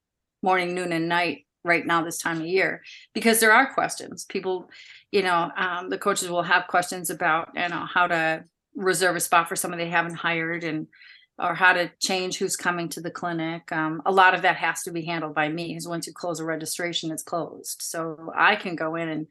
morning, 0.43 0.75
noon, 0.75 0.91
and 0.91 1.09
night 1.09 1.45
right 1.63 1.85
now 1.85 2.03
this 2.03 2.17
time 2.17 2.41
of 2.41 2.47
year 2.47 2.81
because 3.13 3.39
there 3.39 3.51
are 3.51 3.73
questions. 3.73 4.25
People 4.25 4.69
you 5.11 5.21
know, 5.21 5.51
um, 5.57 5.89
the 5.89 5.97
coaches 5.97 6.29
will 6.29 6.43
have 6.43 6.67
questions 6.67 7.09
about, 7.09 7.49
you 7.55 7.67
know, 7.67 7.85
how 7.85 8.07
to 8.07 8.45
reserve 8.75 9.15
a 9.15 9.19
spot 9.19 9.49
for 9.49 9.55
someone 9.55 9.77
they 9.77 9.89
haven't 9.89 10.15
hired 10.15 10.63
and 10.63 10.87
or 11.37 11.55
how 11.55 11.73
to 11.73 11.91
change 11.99 12.37
who's 12.37 12.55
coming 12.55 12.87
to 12.87 13.01
the 13.01 13.11
clinic. 13.11 13.71
Um, 13.71 14.01
a 14.05 14.11
lot 14.11 14.35
of 14.35 14.43
that 14.43 14.57
has 14.57 14.83
to 14.83 14.91
be 14.91 15.01
handled 15.01 15.33
by 15.33 15.49
me 15.49 15.69
because 15.69 15.87
once 15.87 16.07
you 16.07 16.13
close 16.13 16.39
a 16.39 16.45
registration, 16.45 17.11
it's 17.11 17.23
closed. 17.23 17.81
So 17.81 18.31
I 18.35 18.55
can 18.55 18.75
go 18.75 18.95
in 18.95 19.09
and 19.09 19.27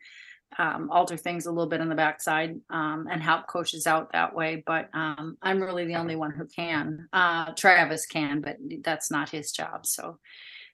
um, 0.58 0.90
alter 0.90 1.16
things 1.16 1.46
a 1.46 1.50
little 1.50 1.68
bit 1.68 1.80
on 1.80 1.88
the 1.88 1.94
backside 1.94 2.60
um, 2.70 3.06
and 3.10 3.22
help 3.22 3.46
coaches 3.46 3.86
out 3.86 4.12
that 4.12 4.34
way. 4.34 4.62
But 4.66 4.90
um, 4.92 5.36
I'm 5.42 5.60
really 5.60 5.86
the 5.86 5.94
only 5.94 6.16
one 6.16 6.32
who 6.32 6.46
can. 6.46 7.08
Uh, 7.12 7.52
Travis 7.52 8.06
can, 8.06 8.40
but 8.40 8.56
that's 8.82 9.10
not 9.10 9.30
his 9.30 9.52
job. 9.52 9.86
So, 9.86 10.18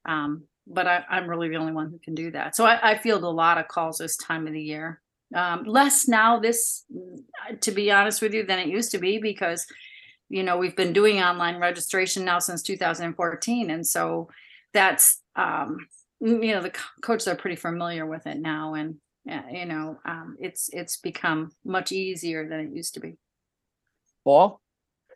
um, 0.04 0.45
but 0.66 0.87
I, 0.87 1.04
I'm 1.09 1.28
really 1.28 1.49
the 1.49 1.56
only 1.56 1.73
one 1.73 1.90
who 1.90 1.99
can 1.99 2.14
do 2.14 2.30
that. 2.33 2.56
So 2.56 2.64
I, 2.64 2.92
I 2.92 2.99
field 2.99 3.23
a 3.23 3.28
lot 3.28 3.59
of 3.59 3.68
calls 3.68 3.99
this 3.99 4.16
time 4.16 4.47
of 4.47 4.52
the 4.52 4.62
year. 4.62 5.00
Um, 5.35 5.64
less 5.64 6.09
now, 6.09 6.38
this, 6.38 6.85
to 7.61 7.71
be 7.71 7.90
honest 7.90 8.23
with 8.23 8.33
you, 8.33 8.47
than 8.47 8.59
it 8.59 8.68
used 8.68 8.92
to 8.92 8.99
be 8.99 9.18
because, 9.18 9.66
you 10.28 10.42
know, 10.42 10.56
we've 10.56 10.76
been 10.76 10.92
doing 10.92 11.21
online 11.21 11.61
registration 11.61 12.25
now 12.25 12.38
since 12.38 12.62
2014, 12.62 13.71
and 13.71 13.87
so 13.87 14.28
that's 14.73 15.23
um, 15.37 15.78
you 16.21 16.52
know 16.52 16.62
the 16.62 16.71
co- 16.71 17.00
coaches 17.02 17.28
are 17.28 17.37
pretty 17.37 17.56
familiar 17.56 18.06
with 18.06 18.26
it 18.26 18.38
now, 18.38 18.75
and 18.75 18.97
yeah, 19.26 19.42
you 19.50 19.66
know, 19.66 19.99
um, 20.04 20.37
it's 20.38 20.71
it's 20.73 20.99
become 20.99 21.50
much 21.64 21.90
easier 21.90 22.49
than 22.49 22.61
it 22.61 22.71
used 22.73 22.95
to 22.95 23.00
be. 23.00 23.14
Paul? 24.23 24.61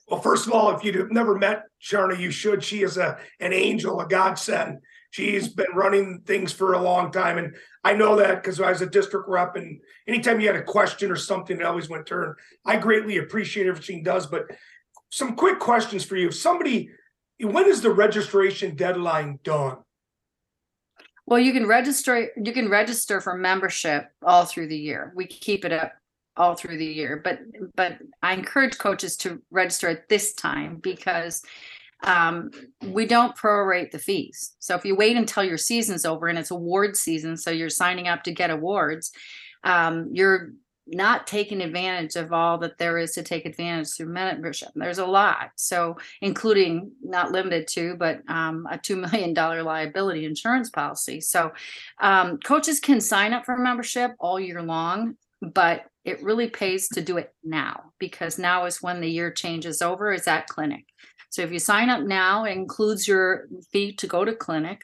Well, 0.09 0.21
first 0.21 0.49
of 0.49 0.53
all, 0.53 0.75
if 0.77 0.83
you've 0.83 1.13
never 1.13 1.39
met 1.39 1.63
Charna, 1.81 2.19
you 2.19 2.33
should. 2.33 2.65
She 2.65 2.83
is 2.83 2.97
a 2.97 3.19
an 3.39 3.53
angel, 3.53 4.01
a 4.01 4.09
godsend. 4.09 4.79
She's 5.13 5.49
been 5.49 5.73
running 5.75 6.23
things 6.27 6.53
for 6.53 6.73
a 6.73 6.83
long 6.83 7.13
time, 7.13 7.39
and 7.39 7.55
I 7.85 7.95
know 7.95 8.17
that 8.17 8.43
because 8.43 8.61
I 8.61 8.71
was 8.71 8.83
a 8.83 8.87
district 8.87 9.29
rep. 9.29 9.55
And 9.55 9.81
anytime 10.09 10.41
you 10.41 10.49
had 10.49 10.57
a 10.57 10.63
question 10.63 11.13
or 11.13 11.17
something, 11.17 11.61
it 11.61 11.65
always 11.65 11.89
went 11.89 12.07
to 12.07 12.15
her. 12.15 12.37
I 12.67 12.79
greatly 12.79 13.19
appreciate 13.19 13.69
everything 13.69 13.99
she 13.99 14.03
does. 14.03 14.27
But 14.27 14.47
some 15.11 15.37
quick 15.37 15.61
questions 15.61 16.05
for 16.05 16.17
you. 16.17 16.29
If 16.29 16.35
somebody, 16.35 16.91
when 17.41 17.69
is 17.69 17.81
the 17.81 17.93
registration 17.93 18.75
deadline 18.75 19.39
done? 19.45 19.79
Well, 21.31 21.39
you 21.39 21.53
can 21.53 21.67
register 21.67 22.29
you 22.37 22.53
can 22.53 22.69
register 22.69 23.21
for 23.21 23.37
membership 23.37 24.11
all 24.23 24.45
through 24.45 24.67
the 24.67 24.77
year. 24.77 25.13
We 25.15 25.27
keep 25.27 25.65
it 25.65 25.73
up 25.73 25.93
all 26.37 26.57
through 26.57 26.79
the 26.79 26.85
year, 26.85 27.21
but 27.23 27.39
but 27.77 27.99
I 28.21 28.35
encourage 28.35 28.79
coaches 28.79 29.17
to 29.19 29.41
register 29.53 29.89
at 29.89 30.09
this 30.09 30.35
time 30.35 30.79
because 30.83 31.43
um, 32.03 32.51
we 32.83 33.07
don't 33.07 33.37
prorate 33.37 33.93
the 33.93 33.99
fees. 34.01 34.57
So 34.59 34.75
if 34.75 34.85
you 34.85 34.97
wait 34.97 35.17
until 35.17 35.45
your 35.45 35.59
season's 35.59 36.05
over 36.05 36.27
and 36.27 36.39
it's 36.39 36.51
award 36.51 36.97
season, 36.97 37.37
so 37.37 37.53
you're 37.53 37.71
signing 37.71 38.09
up 38.09 38.25
to 38.25 38.33
get 38.33 38.51
awards, 38.51 39.13
um, 39.63 40.09
you're 40.13 40.51
not 40.91 41.27
taking 41.27 41.61
advantage 41.61 42.17
of 42.17 42.33
all 42.33 42.59
that 42.59 42.77
there 42.79 42.99
is 42.99 43.13
to 43.13 43.23
take 43.23 43.47
advantage 43.47 43.95
through 43.95 44.13
membership. 44.13 44.71
There's 44.75 44.99
a 44.99 45.07
lot, 45.07 45.51
so 45.57 45.97
including 46.21 46.93
not 47.03 47.33
limited 47.33 47.69
to, 47.69 47.95
but 47.97 48.21
um, 48.29 48.67
a 48.71 48.77
two 48.77 48.97
million 48.97 49.33
dollar 49.33 49.63
liability 49.63 50.25
insurance 50.25 50.71
policy. 50.71 51.21
So 51.21 51.53
um, 52.01 52.39
coaches 52.39 52.81
can 52.81 53.01
sign 53.01 53.33
up 53.33 53.45
for 53.45 53.57
membership 53.57 54.13
all 54.19 54.41
year 54.41 54.63
long, 54.63 55.17
but 55.41 55.85
it 56.05 56.23
really 56.23 56.49
pays 56.49 56.89
to 56.89 57.03
do 57.03 57.19
it 57.19 57.33
now 57.45 57.93
because 57.99 58.39
now 58.39 58.65
is 58.65 58.83
when 58.83 59.01
the 59.01 59.11
year 59.11 59.31
changes 59.31 59.83
over. 59.83 60.13
Is 60.13 60.25
that 60.25 60.49
clinic? 60.49 60.85
So 61.31 61.43
if 61.43 61.53
you 61.53 61.61
sign 61.61 61.91
up 61.91 62.03
now, 62.03 62.45
it 62.45 62.53
includes 62.53 63.07
your 63.07 63.47
fee 63.71 63.93
to 63.95 64.07
go 64.07 64.25
to 64.25 64.35
clinic. 64.35 64.83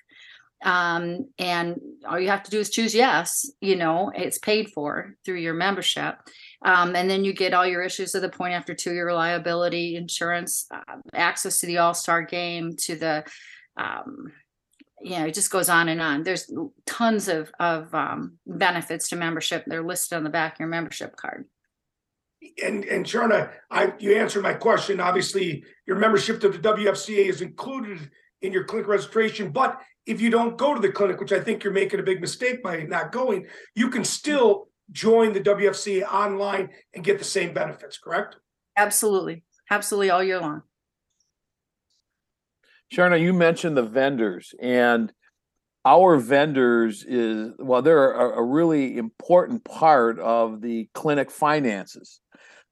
Um, 0.67 1.29
and 1.39 1.81
all 2.09 2.19
you 2.19 2.29
have 2.29 2.43
to 2.43 2.51
do 2.51 2.59
is 2.59 2.71
choose 2.71 2.93
yes, 2.93 3.49
you 3.61 3.77
know, 3.77 4.11
it's 4.13 4.39
paid 4.39 4.71
for 4.71 5.15
through 5.25 5.37
your 5.37 5.55
membership. 5.55 6.17
Um, 6.63 6.97
and 6.97 7.09
then 7.09 7.25
you 7.25 7.33
get 7.33 7.55
all 7.55 7.65
your 7.65 7.83
issues 7.83 8.17
of 8.17 8.23
the 8.23 8.29
point 8.29 8.55
after 8.55 8.75
two 8.75 8.93
year 8.93 9.13
liability 9.13 9.95
insurance, 9.95 10.67
uh, 10.73 10.97
access 11.15 11.61
to 11.61 11.67
the 11.67 11.79
all 11.79 11.95
star 11.95 12.23
game, 12.23 12.75
to 12.81 12.97
the, 12.97 13.25
um, 13.77 14.33
you 15.01 15.19
know, 15.19 15.27
it 15.27 15.35
just 15.35 15.53
goes 15.53 15.69
on 15.69 15.89
and 15.89 16.01
on. 16.01 16.25
There's 16.25 16.53
tons 16.85 17.29
of, 17.29 17.53
of 17.61 17.95
um, 17.95 18.39
benefits 18.45 19.11
to 19.11 19.17
membership. 19.17 19.63
They're 19.69 19.85
listed 19.85 20.17
on 20.17 20.25
the 20.25 20.31
back 20.31 20.55
of 20.55 20.61
your 20.61 20.69
membership 20.69 21.15
card 21.15 21.45
and 22.63 22.85
and 22.85 23.05
Charna, 23.05 23.51
I 23.71 23.93
you 23.99 24.17
answered 24.17 24.43
my 24.43 24.55
question. 24.55 25.01
Obviously, 25.01 25.65
your 25.87 25.97
membership 25.97 26.41
to 26.41 26.49
the 26.49 26.59
WFCA 26.59 27.29
is 27.29 27.41
included 27.41 28.11
in 28.43 28.53
your 28.53 28.65
clinic 28.65 28.87
registration, 28.87 29.51
but 29.51 29.81
if 30.07 30.21
you 30.21 30.31
don't 30.31 30.57
go 30.57 30.75
to 30.75 30.81
the 30.81 30.91
clinic, 30.91 31.21
which 31.21 31.33
I 31.33 31.41
think 31.41 31.65
you're 31.65 31.73
making 31.73 32.01
a 32.01 32.05
big 32.05 32.21
mistake 32.21 32.63
by 32.63 32.83
not 32.83 33.13
going, 33.13 33.47
you 33.75 33.91
can 33.91 34.05
still 34.05 34.69
join 34.93 35.33
the 35.33 35.41
WFC 35.41 36.03
online 36.03 36.71
and 36.95 37.05
get 37.05 37.19
the 37.19 37.25
same 37.25 37.53
benefits, 37.53 37.99
correct? 37.99 38.37
Absolutely. 38.77 39.43
Absolutely 39.71 40.11
all 40.11 40.23
year 40.23 40.41
long. 40.41 40.63
Charna, 42.93 43.21
you 43.21 43.33
mentioned 43.33 43.77
the 43.77 43.83
vendors 43.83 44.55
and 44.63 45.13
our 45.87 46.17
vendors 46.19 47.05
is 47.05 47.53
well 47.59 47.81
they're 47.81 48.13
a, 48.13 48.39
a 48.39 48.43
really 48.43 48.99
important 48.99 49.65
part 49.65 50.19
of 50.19 50.61
the 50.61 50.89
clinic 50.95 51.31
finances 51.31 52.21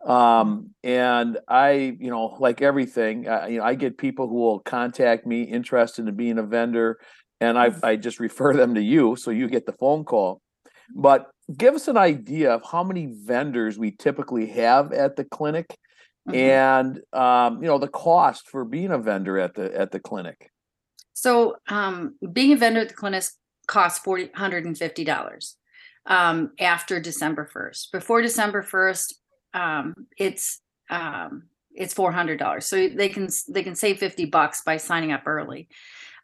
um 0.05 0.71
and 0.83 1.39
i 1.49 1.97
you 2.01 2.11
know 2.11 2.37
like 2.41 2.61
everything 2.61 3.27
uh, 3.29 3.47
you 3.49 3.59
know 3.59 3.65
i 3.65 3.75
get 3.75 3.97
people 3.97 4.29
who 4.29 4.35
will 4.35 4.59
contact 4.59 5.27
me 5.27 5.43
interested 5.43 6.07
in 6.09 6.17
being 6.17 6.39
a 6.39 6.43
vendor 6.43 6.99
and 7.41 7.59
i 7.59 7.73
i 7.83 7.97
just 7.97 8.21
refer 8.21 8.55
them 8.55 8.75
to 8.75 8.83
you 8.83 9.17
so 9.17 9.31
you 9.31 9.49
get 9.49 9.67
the 9.67 9.73
phone 9.73 10.05
call 10.05 10.41
but 10.95 11.31
give 11.57 11.75
us 11.75 11.89
an 11.89 11.97
idea 11.97 12.53
of 12.53 12.63
how 12.71 12.83
many 12.83 13.07
vendors 13.07 13.79
we 13.79 13.91
typically 13.91 14.47
have 14.47 14.93
at 14.93 15.17
the 15.17 15.25
clinic 15.25 15.77
mm-hmm. 16.29 16.37
and 16.37 17.01
um 17.13 17.63
you 17.63 17.69
know 17.69 17.79
the 17.79 17.89
cost 17.89 18.49
for 18.49 18.65
being 18.65 18.91
a 18.91 18.99
vendor 18.99 19.39
at 19.39 19.55
the 19.55 19.75
at 19.75 19.91
the 19.91 20.01
clinic 20.01 20.51
so 21.13 21.57
um 21.69 22.15
being 22.33 22.53
a 22.53 22.57
vendor 22.57 22.81
at 22.81 22.89
the 22.89 22.95
clinic 22.95 23.25
costs 23.67 23.99
forty 23.99 24.31
hundred 24.35 24.65
and 24.65 24.77
fifty 24.77 25.05
dollars 25.05 25.57
um 26.07 26.51
after 26.61 27.01
december 27.01 27.49
1st 27.55 27.93
before 27.93 28.21
december 28.21 28.63
1st 28.63 29.15
um, 29.55 29.95
it's 30.19 30.61
um, 30.91 31.45
it's 31.75 31.95
four 31.95 32.13
hundred 32.13 32.39
dollars. 32.39 32.67
So 32.67 32.89
they 32.89 33.09
can 33.09 33.29
they 33.49 33.63
can 33.63 33.75
save 33.75 33.99
fifty 33.99 34.27
bucks 34.27 34.63
by 34.63 34.77
signing 34.77 35.13
up 35.13 35.23
early. 35.27 35.69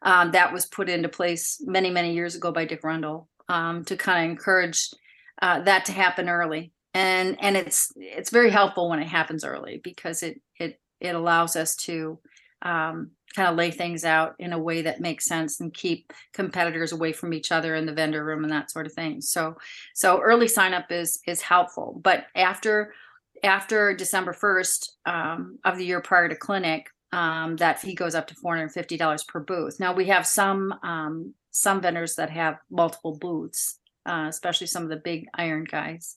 Um, 0.03 0.33
that 0.33 0.53
was 0.53 0.67
put 0.67 0.89
into 0.89 1.09
place 1.09 1.61
many 1.65 1.91
many 1.91 2.15
years 2.15 2.35
ago 2.35 2.53
by 2.53 2.65
Dick 2.65 2.83
Rundle 2.83 3.29
um, 3.49 3.85
to 3.85 3.97
kind 3.97 4.25
of 4.25 4.31
encourage 4.31 4.89
uh, 5.43 5.61
that 5.63 5.85
to 5.87 5.93
happen 5.93 6.29
early. 6.29 6.73
And 6.95 7.37
and 7.41 7.57
it's 7.57 7.93
it's 7.97 8.31
very 8.31 8.51
helpful 8.51 8.89
when 8.89 9.01
it 9.01 9.09
happens 9.09 9.45
early 9.45 9.81
because 9.83 10.23
it 10.23 10.41
it 10.59 10.81
it 11.01 11.15
allows 11.15 11.57
us 11.57 11.77
to 11.77 12.19
um, 12.63 13.13
kind 13.35 13.49
of 13.49 13.57
lay 13.57 13.71
things 13.71 14.05
out 14.05 14.35
in 14.39 14.53
a 14.53 14.59
way 14.59 14.83
that 14.83 15.01
makes 15.01 15.27
sense 15.27 15.61
and 15.61 15.73
keep 15.73 16.13
competitors 16.35 16.93
away 16.93 17.13
from 17.13 17.33
each 17.33 17.53
other 17.53 17.75
in 17.75 17.87
the 17.87 17.93
vendor 17.93 18.25
room 18.25 18.45
and 18.45 18.53
that 18.53 18.71
sort 18.71 18.87
of 18.87 18.93
thing. 18.93 19.21
So 19.21 19.57
so 19.95 20.21
early 20.21 20.49
sign 20.49 20.75
up 20.75 20.91
is 20.91 21.21
is 21.27 21.41
helpful. 21.41 22.01
But 22.03 22.27
after 22.35 22.93
after 23.43 23.95
December 23.95 24.35
1st 24.35 24.89
um, 25.07 25.59
of 25.65 25.79
the 25.79 25.85
year 25.85 26.01
prior 26.01 26.29
to 26.29 26.37
clinic, 26.37 26.89
um, 27.13 27.57
that 27.57 27.81
fee 27.81 27.95
goes 27.95 28.15
up 28.15 28.27
to 28.29 28.35
$450 28.35 29.27
per 29.27 29.41
booth. 29.41 29.81
Now 29.81 29.93
we 29.93 30.07
have 30.07 30.27
some 30.27 30.75
um, 30.83 31.35
some 31.51 31.81
vendors 31.81 32.15
that 32.15 32.31
have 32.31 32.59
multiple 32.71 33.19
booths, 33.19 33.79
uh, 34.07 34.27
especially 34.29 34.69
some 34.69 34.85
of 34.85 34.89
the 34.89 34.97
big 34.97 35.27
iron 35.35 35.65
guys. 35.65 36.17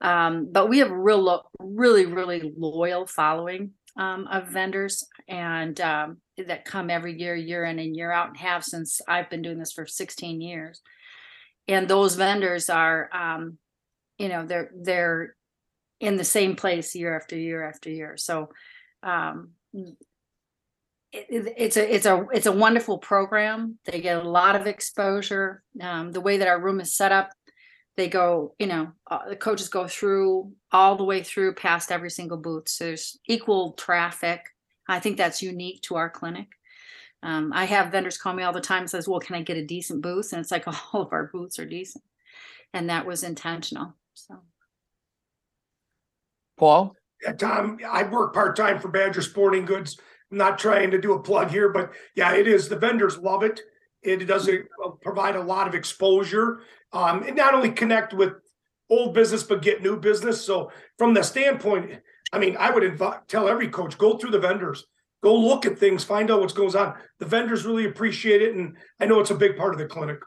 Um, 0.00 0.48
but 0.50 0.68
we 0.68 0.78
have 0.78 0.90
real, 0.90 1.20
lo- 1.20 1.44
really, 1.60 2.06
really 2.06 2.52
loyal 2.56 3.06
following 3.06 3.72
um, 3.96 4.26
of 4.28 4.48
vendors 4.48 5.06
and 5.28 5.78
um, 5.80 6.16
that 6.38 6.64
come 6.64 6.88
every 6.88 7.20
year, 7.20 7.36
year 7.36 7.64
in 7.64 7.78
and 7.78 7.94
year 7.94 8.10
out, 8.10 8.28
and 8.28 8.38
have 8.38 8.64
since 8.64 9.00
I've 9.06 9.28
been 9.28 9.42
doing 9.42 9.58
this 9.58 9.72
for 9.72 9.86
16 9.86 10.40
years. 10.40 10.80
And 11.68 11.86
those 11.86 12.16
vendors 12.16 12.70
are, 12.70 13.10
you 14.18 14.28
know, 14.28 14.44
they're 14.44 14.70
they're 14.74 15.36
in 16.00 16.16
the 16.16 16.24
same 16.24 16.56
place 16.56 16.96
year 16.96 17.14
after 17.16 17.38
year 17.38 17.62
after 17.62 17.88
year. 17.88 18.16
So 18.16 18.48
um, 19.04 19.50
it, 21.12 21.54
it's 21.56 21.76
a 21.76 21.94
it's 21.94 22.06
a 22.06 22.26
it's 22.32 22.46
a 22.46 22.52
wonderful 22.52 22.98
program. 22.98 23.78
They 23.84 24.00
get 24.00 24.24
a 24.24 24.28
lot 24.28 24.56
of 24.56 24.66
exposure. 24.66 25.62
Um, 25.80 26.12
the 26.12 26.20
way 26.20 26.38
that 26.38 26.48
our 26.48 26.60
room 26.60 26.80
is 26.80 26.94
set 26.94 27.12
up, 27.12 27.30
they 27.96 28.08
go 28.08 28.54
you 28.58 28.66
know 28.66 28.92
uh, 29.10 29.28
the 29.28 29.36
coaches 29.36 29.68
go 29.68 29.86
through 29.86 30.52
all 30.72 30.96
the 30.96 31.04
way 31.04 31.22
through 31.22 31.54
past 31.54 31.92
every 31.92 32.10
single 32.10 32.38
booth. 32.38 32.68
So 32.68 32.86
there's 32.86 33.18
equal 33.28 33.72
traffic. 33.72 34.40
I 34.88 35.00
think 35.00 35.16
that's 35.16 35.42
unique 35.42 35.82
to 35.82 35.96
our 35.96 36.10
clinic. 36.10 36.48
Um, 37.22 37.52
I 37.52 37.66
have 37.66 37.92
vendors 37.92 38.18
call 38.18 38.34
me 38.34 38.42
all 38.42 38.52
the 38.52 38.60
time 38.60 38.80
and 38.80 38.90
says, 38.90 39.06
"Well, 39.06 39.20
can 39.20 39.36
I 39.36 39.42
get 39.42 39.56
a 39.58 39.64
decent 39.64 40.02
booth?" 40.02 40.32
And 40.32 40.40
it's 40.40 40.50
like 40.50 40.66
all 40.94 41.02
of 41.02 41.12
our 41.12 41.28
booths 41.32 41.58
are 41.58 41.66
decent, 41.66 42.04
and 42.72 42.88
that 42.88 43.06
was 43.06 43.22
intentional. 43.22 43.94
So. 44.14 44.38
Paul? 46.58 46.96
Yeah, 47.22 47.32
Tom, 47.32 47.78
I 47.88 48.02
work 48.04 48.34
part 48.34 48.56
time 48.56 48.80
for 48.80 48.88
Badger 48.88 49.22
Sporting 49.22 49.64
Goods. 49.64 49.98
I'm 50.32 50.38
not 50.38 50.58
trying 50.58 50.90
to 50.90 51.00
do 51.00 51.12
a 51.12 51.22
plug 51.22 51.50
here, 51.50 51.68
but 51.68 51.92
yeah, 52.16 52.34
it 52.34 52.48
is. 52.48 52.68
The 52.68 52.78
vendors 52.78 53.18
love 53.18 53.42
it. 53.42 53.60
It 54.02 54.26
does 54.26 54.48
provide 55.02 55.36
a 55.36 55.42
lot 55.42 55.68
of 55.68 55.74
exposure 55.74 56.62
um, 56.92 57.22
and 57.22 57.36
not 57.36 57.54
only 57.54 57.70
connect 57.70 58.14
with 58.14 58.32
old 58.90 59.14
business, 59.14 59.42
but 59.42 59.62
get 59.62 59.82
new 59.82 59.96
business. 59.96 60.44
So, 60.44 60.72
from 60.98 61.14
the 61.14 61.22
standpoint, 61.22 62.00
I 62.32 62.38
mean, 62.38 62.56
I 62.58 62.70
would 62.70 62.82
invite, 62.82 63.28
tell 63.28 63.48
every 63.48 63.68
coach 63.68 63.96
go 63.98 64.16
through 64.16 64.30
the 64.30 64.38
vendors, 64.38 64.86
go 65.22 65.34
look 65.34 65.66
at 65.66 65.78
things, 65.78 66.02
find 66.02 66.30
out 66.30 66.40
what's 66.40 66.52
goes 66.52 66.74
on. 66.74 66.94
The 67.20 67.26
vendors 67.26 67.64
really 67.64 67.84
appreciate 67.84 68.42
it, 68.42 68.54
and 68.54 68.76
I 68.98 69.06
know 69.06 69.20
it's 69.20 69.30
a 69.30 69.36
big 69.36 69.56
part 69.56 69.74
of 69.74 69.78
the 69.78 69.86
clinic. 69.86 70.18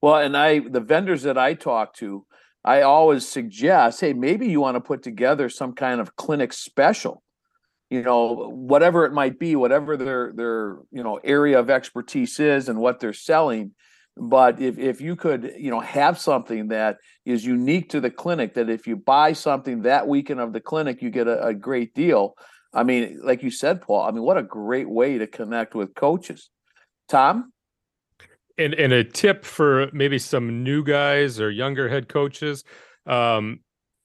Well, 0.00 0.16
and 0.16 0.36
I 0.36 0.60
the 0.60 0.80
vendors 0.80 1.22
that 1.22 1.38
I 1.38 1.54
talk 1.54 1.94
to, 1.96 2.26
I 2.64 2.82
always 2.82 3.28
suggest, 3.28 4.00
hey, 4.00 4.14
maybe 4.14 4.48
you 4.48 4.60
want 4.60 4.76
to 4.76 4.80
put 4.80 5.02
together 5.02 5.48
some 5.48 5.74
kind 5.74 6.00
of 6.00 6.16
clinic 6.16 6.52
special. 6.52 7.22
You 7.92 8.02
know, 8.02 8.48
whatever 8.48 9.04
it 9.04 9.12
might 9.12 9.38
be, 9.38 9.54
whatever 9.54 9.98
their 9.98 10.32
their 10.34 10.78
you 10.90 11.02
know 11.02 11.20
area 11.22 11.58
of 11.58 11.68
expertise 11.68 12.40
is 12.40 12.70
and 12.70 12.78
what 12.78 13.00
they're 13.00 13.12
selling. 13.12 13.72
But 14.16 14.60
if 14.60 14.78
if 14.78 15.02
you 15.02 15.14
could, 15.14 15.52
you 15.58 15.70
know, 15.70 15.80
have 15.80 16.18
something 16.18 16.68
that 16.68 16.96
is 17.26 17.44
unique 17.44 17.90
to 17.90 18.00
the 18.00 18.10
clinic, 18.10 18.54
that 18.54 18.70
if 18.70 18.86
you 18.86 18.96
buy 18.96 19.34
something 19.34 19.82
that 19.82 20.08
weekend 20.08 20.40
of 20.40 20.54
the 20.54 20.60
clinic, 20.60 21.02
you 21.02 21.10
get 21.10 21.28
a, 21.28 21.48
a 21.48 21.54
great 21.54 21.94
deal. 21.94 22.34
I 22.72 22.82
mean, 22.82 23.20
like 23.22 23.42
you 23.42 23.50
said, 23.50 23.82
Paul. 23.82 24.02
I 24.02 24.10
mean, 24.10 24.22
what 24.22 24.38
a 24.38 24.42
great 24.42 24.88
way 24.88 25.18
to 25.18 25.26
connect 25.26 25.74
with 25.74 25.94
coaches. 25.94 26.48
Tom? 27.08 27.52
And 28.56 28.72
and 28.74 28.92
a 28.94 29.04
tip 29.04 29.44
for 29.44 29.90
maybe 29.92 30.18
some 30.18 30.62
new 30.62 30.82
guys 30.82 31.40
or 31.40 31.50
younger 31.50 31.90
head 31.90 32.08
coaches. 32.08 32.64
Um, 33.06 33.60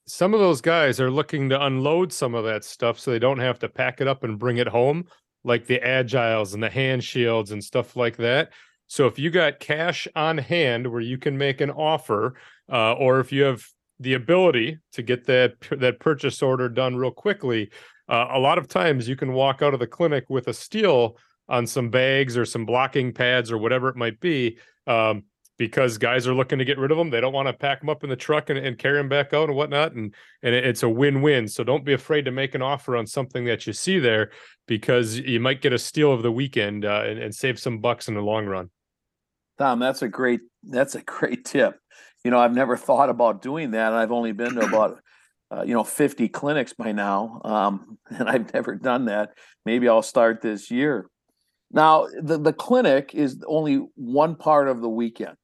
some 0.07 0.33
of 0.33 0.39
those 0.39 0.61
guys 0.61 0.99
are 0.99 1.11
looking 1.11 1.49
to 1.49 1.65
unload 1.65 2.13
some 2.13 2.33
of 2.33 2.45
that 2.45 2.63
stuff 2.63 2.97
so 2.97 3.11
they 3.11 3.19
don't 3.19 3.39
have 3.39 3.59
to 3.59 3.69
pack 3.69 3.99
it 3.99 4.07
up 4.07 4.23
and 4.23 4.39
bring 4.39 4.57
it 4.57 4.67
home, 4.67 5.05
like 5.43 5.67
the 5.67 5.79
agiles 5.79 6.53
and 6.53 6.63
the 6.63 6.69
hand 6.69 7.03
shields 7.03 7.51
and 7.51 7.63
stuff 7.63 7.95
like 7.95 8.15
that. 8.17 8.51
So 8.87 9.05
if 9.05 9.19
you 9.19 9.29
got 9.29 9.59
cash 9.59 10.07
on 10.15 10.37
hand 10.37 10.89
where 10.89 11.01
you 11.01 11.17
can 11.17 11.37
make 11.37 11.59
an 11.59 11.71
offer, 11.71 12.35
uh, 12.71 12.93
or 12.93 13.19
if 13.19 13.33
you 13.33 13.43
have 13.43 13.65
the 13.99 14.13
ability 14.13 14.79
to 14.93 15.01
get 15.01 15.25
that 15.25 15.55
that 15.71 15.99
purchase 15.99 16.41
order 16.41 16.69
done 16.69 16.95
real 16.95 17.11
quickly, 17.11 17.69
uh, 18.07 18.27
a 18.31 18.39
lot 18.39 18.57
of 18.57 18.69
times 18.69 19.09
you 19.09 19.17
can 19.17 19.33
walk 19.33 19.61
out 19.61 19.73
of 19.73 19.81
the 19.81 19.87
clinic 19.87 20.25
with 20.29 20.47
a 20.47 20.53
steal 20.53 21.17
on 21.49 21.67
some 21.67 21.89
bags 21.89 22.37
or 22.37 22.45
some 22.45 22.65
blocking 22.65 23.11
pads 23.11 23.51
or 23.51 23.57
whatever 23.57 23.89
it 23.89 23.95
might 23.97 24.19
be 24.21 24.57
um, 24.85 25.23
because 25.57 25.97
guys 25.97 26.27
are 26.27 26.33
looking 26.33 26.59
to 26.59 26.65
get 26.65 26.77
rid 26.77 26.91
of 26.91 26.97
them. 26.97 27.09
They 27.09 27.19
don't 27.19 27.33
want 27.33 27.47
to 27.47 27.53
pack 27.53 27.79
them 27.79 27.89
up 27.89 28.03
in 28.03 28.09
the 28.09 28.15
truck 28.15 28.49
and, 28.49 28.59
and 28.59 28.77
carry 28.77 28.97
them 28.97 29.09
back 29.09 29.33
out 29.33 29.49
and 29.49 29.57
whatnot 29.57 29.93
and 29.93 30.13
and 30.43 30.53
it's 30.53 30.83
a 30.83 30.89
win-win. 30.89 31.47
So 31.47 31.63
don't 31.63 31.83
be 31.83 31.93
afraid 31.93 32.25
to 32.25 32.31
make 32.31 32.55
an 32.55 32.61
offer 32.61 32.95
on 32.95 33.07
something 33.07 33.45
that 33.45 33.65
you 33.67 33.73
see 33.73 33.99
there 33.99 34.31
because 34.67 35.17
you 35.17 35.39
might 35.39 35.61
get 35.61 35.73
a 35.73 35.79
steal 35.79 36.13
of 36.13 36.21
the 36.21 36.31
weekend 36.31 36.85
uh, 36.85 37.03
and, 37.05 37.19
and 37.19 37.33
save 37.33 37.59
some 37.59 37.79
bucks 37.79 38.07
in 38.07 38.13
the 38.13 38.21
long 38.21 38.45
run. 38.45 38.69
Tom 39.57 39.79
that's 39.79 40.01
a 40.01 40.07
great 40.07 40.41
that's 40.63 40.95
a 40.95 41.01
great 41.01 41.45
tip. 41.45 41.79
You 42.23 42.31
know 42.31 42.39
i've 42.39 42.53
never 42.53 42.77
thought 42.77 43.09
about 43.09 43.41
doing 43.41 43.71
that. 43.71 43.93
I've 43.93 44.11
only 44.11 44.31
been 44.31 44.55
to 44.55 44.65
about 44.65 44.99
uh, 45.49 45.63
you 45.63 45.73
know 45.73 45.83
50 45.83 46.27
clinics 46.29 46.73
by 46.73 46.91
now 46.91 47.41
um, 47.45 47.97
and 48.09 48.29
i've 48.29 48.53
never 48.53 48.75
done 48.75 49.05
that. 49.05 49.31
Maybe 49.65 49.89
i'll 49.89 50.03
start 50.03 50.41
this 50.41 50.69
year. 50.69 51.09
Now, 51.71 52.07
the, 52.21 52.37
the 52.37 52.53
clinic 52.53 53.13
is 53.13 53.43
only 53.45 53.85
one 53.95 54.35
part 54.35 54.69
of 54.69 54.81
the 54.81 54.89
weekend. 54.89 55.35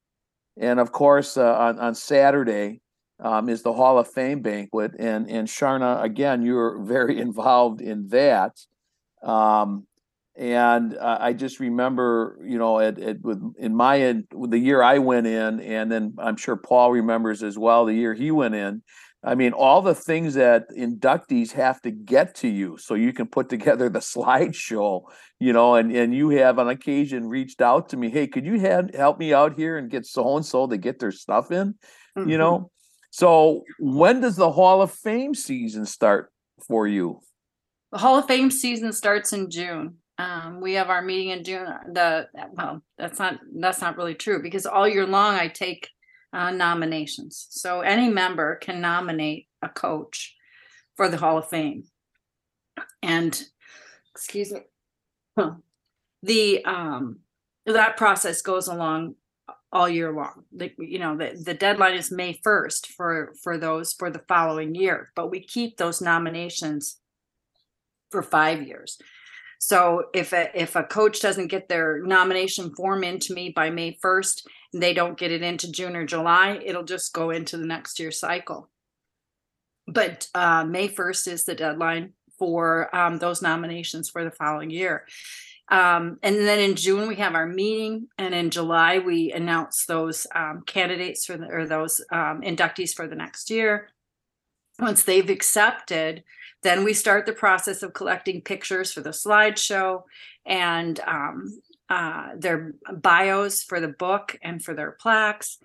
And 0.58 0.80
of 0.80 0.92
course, 0.92 1.38
uh, 1.38 1.56
on, 1.56 1.80
on 1.80 1.96
Saturday 1.96 2.82
um, 3.20 3.50
is 3.50 3.64
the 3.64 3.74
Hall 3.74 3.98
of 3.98 4.08
Fame 4.08 4.42
banquet. 4.42 4.92
And, 5.00 5.30
and 5.30 5.48
Charna, 5.48 6.02
again, 6.04 6.42
you're 6.42 6.80
very 6.84 7.20
involved 7.28 7.82
in 7.82 8.08
that. 8.10 8.58
Um, 9.24 9.88
and 10.36 10.98
uh, 10.98 11.18
I 11.20 11.34
just 11.34 11.60
remember, 11.60 12.40
you 12.44 12.58
know, 12.58 12.80
at, 12.80 12.98
at 13.00 13.22
with 13.22 13.40
in 13.60 13.76
my 13.76 14.02
end, 14.02 14.26
the 14.32 14.58
year 14.58 14.82
I 14.82 14.98
went 14.98 15.28
in, 15.28 15.60
and 15.60 15.92
then 15.92 16.16
I'm 16.18 16.38
sure 16.38 16.56
Paul 16.56 16.92
remembers 16.92 17.44
as 17.44 17.58
well 17.58 17.86
the 17.86 17.94
year 17.94 18.16
he 18.16 18.32
went 18.32 18.56
in. 18.56 18.82
I 19.24 19.36
mean, 19.36 19.54
all 19.54 19.82
the 19.82 19.96
things 19.96 20.34
that 20.34 20.70
inductees 20.72 21.52
have 21.54 21.82
to 21.84 21.92
get 21.92 22.36
to 22.36 22.48
you 22.48 22.78
so 22.78 22.94
you 22.96 23.14
can 23.14 23.28
put 23.28 23.48
together 23.48 23.88
the 23.90 24.00
slideshow, 24.14 25.04
you 25.40 25.54
know, 25.54 25.76
and, 25.76 25.96
and 25.96 26.14
you 26.14 26.30
have 26.30 26.60
on 26.60 26.68
occasion 26.68 27.28
reached 27.28 27.62
out 27.62 27.90
to 27.90 27.98
me, 27.98 28.10
hey, 28.10 28.28
could 28.28 28.46
you 28.46 28.60
had, 28.60 28.94
help 28.96 29.18
me 29.20 29.34
out 29.34 29.58
here 29.58 29.78
and 29.78 29.90
get 29.90 30.06
so 30.06 30.36
and 30.36 30.46
so 30.46 30.68
to 30.68 30.78
get 30.78 31.00
their 31.00 31.12
stuff 31.12 31.52
in, 31.52 31.76
mm-hmm. 32.18 32.30
you 32.30 32.38
know? 32.38 32.70
So 33.12 33.64
when 33.80 34.22
does 34.22 34.36
the 34.36 34.52
Hall 34.52 34.82
of 34.82 34.92
Fame 34.92 35.36
season 35.36 35.86
start 35.86 36.32
for 36.68 36.88
you? 36.88 37.22
The 37.92 38.00
Hall 38.00 38.18
of 38.18 38.26
Fame 38.26 38.50
season 38.50 38.92
starts 38.92 39.34
in 39.34 39.50
June. 39.52 39.98
Um, 40.18 40.62
we 40.62 40.74
have 40.74 40.90
our 40.90 41.02
meeting 41.02 41.30
in 41.30 41.44
June. 41.44 41.68
The 41.92 42.28
well, 42.54 42.84
that's 42.98 43.20
not 43.20 43.40
that's 43.60 43.82
not 43.82 43.98
really 43.98 44.16
true 44.16 44.42
because 44.42 44.66
all 44.66 44.88
year 44.88 45.08
long 45.08 45.36
I 45.36 45.48
take 45.48 45.90
uh, 46.34 46.52
nominations. 46.52 47.48
So 47.52 47.82
any 47.82 48.10
member 48.10 48.56
can 48.56 48.82
nominate 48.82 49.48
a 49.62 49.70
coach 49.70 50.36
for 50.96 51.08
the 51.08 51.18
Hall 51.18 51.38
of 51.38 51.48
Fame. 51.48 51.84
And 53.02 53.42
excuse 54.14 54.52
me, 54.52 54.62
the 56.24 56.66
um, 56.66 57.20
that 57.66 57.98
process 57.98 58.42
goes 58.42 58.68
along 58.68 59.16
all 59.72 59.90
year 59.90 60.12
long. 60.12 60.44
The, 60.52 60.72
you 60.78 61.00
know, 61.00 61.18
the, 61.18 61.40
the 61.44 61.54
deadline 61.54 61.96
is 61.96 62.12
May 62.12 62.40
1st 62.46 62.88
for 62.88 63.34
for 63.42 63.58
those 63.58 63.94
for 63.94 64.10
the 64.10 64.24
following 64.28 64.76
year, 64.76 65.12
but 65.16 65.30
we 65.30 65.40
keep 65.40 65.78
those 65.78 66.02
nominations 66.02 67.00
for 68.12 68.22
five 68.22 68.62
years. 68.62 68.98
So 69.66 70.08
if 70.14 70.34
a 70.34 70.50
if 70.62 70.76
a 70.76 70.84
coach 70.84 71.22
doesn't 71.22 71.48
get 71.48 71.70
their 71.70 72.02
nomination 72.02 72.76
form 72.76 73.02
into 73.02 73.34
me 73.34 73.50
by 73.50 73.70
May 73.70 73.98
1st, 74.04 74.46
and 74.74 74.84
they 74.84 74.94
don't 74.94 75.18
get 75.18 75.32
it 75.32 75.42
into 75.42 75.72
June 75.72 75.96
or 75.96 76.06
July, 76.06 76.60
it'll 76.66 76.84
just 76.84 77.14
go 77.14 77.30
into 77.30 77.56
the 77.56 77.66
next 77.66 77.98
year 77.98 78.12
cycle. 78.12 78.70
But 79.88 80.28
uh, 80.36 80.66
May 80.66 80.90
1st 80.90 81.28
is 81.30 81.44
the 81.46 81.56
deadline 81.56 82.12
for 82.38 82.94
um, 82.94 83.20
those 83.20 83.42
nominations 83.42 84.10
for 84.10 84.26
the 84.26 84.32
following 84.32 84.70
year. 84.70 85.06
Um, 85.70 86.20
and 86.22 86.36
then 86.40 86.60
in 86.60 86.76
June 86.76 87.08
we 87.08 87.16
have 87.16 87.34
our 87.34 87.48
meeting, 87.48 88.10
and 88.18 88.36
in 88.36 88.50
July 88.50 89.00
we 89.00 89.32
announce 89.32 89.86
those 89.86 90.28
um, 90.36 90.64
candidates 90.66 91.26
for 91.26 91.38
the, 91.38 91.48
or 91.48 91.66
those 91.66 92.02
um, 92.12 92.42
inductees 92.42 92.94
for 92.94 93.08
the 93.08 93.16
next 93.16 93.50
year. 93.50 93.88
Once 94.78 95.04
they've 95.04 95.30
accepted, 95.30 96.26
then 96.64 96.84
we 96.84 96.94
start 96.94 97.26
the 97.26 97.34
process 97.34 97.84
of 97.84 97.94
collecting 97.94 98.42
pictures 98.42 98.92
for 98.92 99.02
the 99.02 99.12
slideshow 99.12 100.04
and 100.46 101.00
um, 101.02 101.62
uh, 101.90 102.30
their 102.38 102.74
bios 102.92 103.64
for 103.64 103.80
the 103.80 103.88
book 103.88 104.38
and 104.42 104.64
for 104.64 104.74
their 104.74 104.92
plaques. 104.92 105.60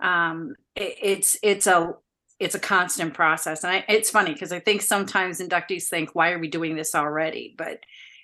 Um, 0.00 0.54
it, 0.76 0.96
it's 1.02 1.36
it's 1.42 1.66
a 1.66 1.94
it's 2.38 2.54
a 2.54 2.60
constant 2.60 3.14
process, 3.14 3.64
and 3.64 3.72
I, 3.72 3.84
it's 3.88 4.10
funny 4.10 4.32
because 4.32 4.52
I 4.52 4.60
think 4.60 4.82
sometimes 4.82 5.40
inductees 5.40 5.88
think, 5.88 6.14
"Why 6.14 6.32
are 6.32 6.38
we 6.38 6.48
doing 6.48 6.76
this 6.76 6.94
already?" 6.94 7.54
But 7.56 7.80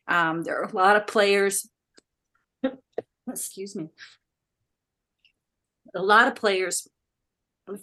um, 0.07 0.43
there 0.43 0.61
are 0.61 0.65
a 0.65 0.77
lot 0.77 0.97
of 0.97 1.07
players. 1.07 1.69
excuse 3.29 3.77
me. 3.77 3.89
A 5.95 6.03
lot 6.03 6.29
of 6.29 6.35
players 6.35 6.89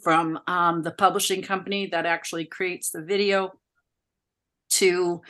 from 0.02 0.40
um, 0.48 0.84
the 0.84 0.92
publishing 0.92 1.42
company 1.42 1.88
that 1.88 2.06
actually 2.06 2.46
creates 2.46 2.90
the 2.90 3.02
video 3.02 3.54
to 4.76 5.22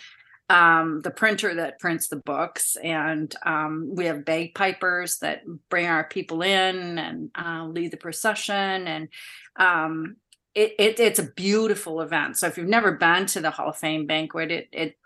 um, 0.50 1.02
the 1.02 1.12
printer 1.12 1.56
that 1.56 1.80
prints 1.80 2.08
the 2.08 2.18
books, 2.18 2.76
and 2.76 3.34
um, 3.46 3.90
we 3.96 4.06
have 4.06 4.26
bagpipers 4.26 5.18
that 5.20 5.42
bring 5.70 5.88
our 5.88 6.04
people 6.04 6.44
in 6.44 7.00
and 7.00 7.32
uh, 7.36 7.66
lead 7.66 7.92
the 7.92 7.98
procession, 7.98 8.88
and 8.88 9.10
um, 9.56 10.18
it, 10.54 10.74
it, 10.78 11.00
it's 11.00 11.20
a 11.20 11.32
beautiful 11.32 12.02
event. 12.02 12.38
So 12.38 12.48
if 12.48 12.58
you've 12.58 12.68
never 12.68 12.94
been 12.94 13.26
to 13.28 13.42
the 13.42 13.50
Hall 13.50 13.70
of 13.70 13.78
Fame 13.78 14.06
banquet, 14.06 14.52
it 14.52 14.70
it 14.72 14.98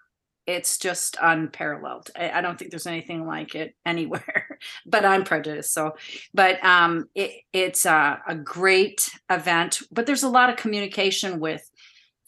it's 0.46 0.80
just 0.80 1.16
unparalleled. 1.22 2.10
I, 2.18 2.32
I 2.32 2.42
don't 2.42 2.58
think 2.58 2.72
there's 2.72 2.88
anything 2.88 3.26
like 3.26 3.54
it 3.56 3.76
anywhere. 3.86 4.60
but 4.86 5.06
I'm 5.06 5.24
prejudiced, 5.24 5.74
so 5.74 5.96
but 6.34 6.64
um, 6.66 7.06
it, 7.16 7.44
it's 7.54 7.86
a, 7.86 8.22
a 8.28 8.36
great 8.36 9.10
event. 9.30 9.82
But 9.90 10.06
there's 10.06 10.24
a 10.24 10.30
lot 10.30 10.50
of 10.50 10.58
communication 10.58 11.40
with 11.40 11.69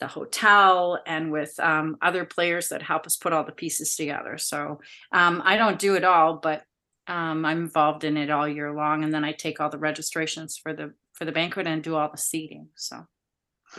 the 0.01 0.07
hotel 0.07 0.99
and 1.05 1.31
with 1.31 1.57
um, 1.59 1.95
other 2.01 2.25
players 2.25 2.67
that 2.69 2.81
help 2.81 3.05
us 3.05 3.15
put 3.15 3.31
all 3.31 3.45
the 3.45 3.53
pieces 3.53 3.95
together. 3.95 4.37
So 4.37 4.81
um, 5.13 5.41
I 5.45 5.55
don't 5.55 5.79
do 5.79 5.95
it 5.95 6.03
all, 6.03 6.37
but 6.37 6.63
um, 7.07 7.45
I'm 7.45 7.59
involved 7.59 8.03
in 8.03 8.17
it 8.17 8.29
all 8.29 8.47
year 8.47 8.73
long, 8.73 9.03
and 9.03 9.13
then 9.13 9.23
I 9.23 9.31
take 9.31 9.61
all 9.61 9.69
the 9.69 9.77
registrations 9.77 10.57
for 10.57 10.73
the 10.73 10.93
for 11.13 11.25
the 11.25 11.31
banquet 11.31 11.67
and 11.67 11.83
do 11.83 11.95
all 11.95 12.09
the 12.11 12.17
seating. 12.17 12.67
So. 12.75 13.05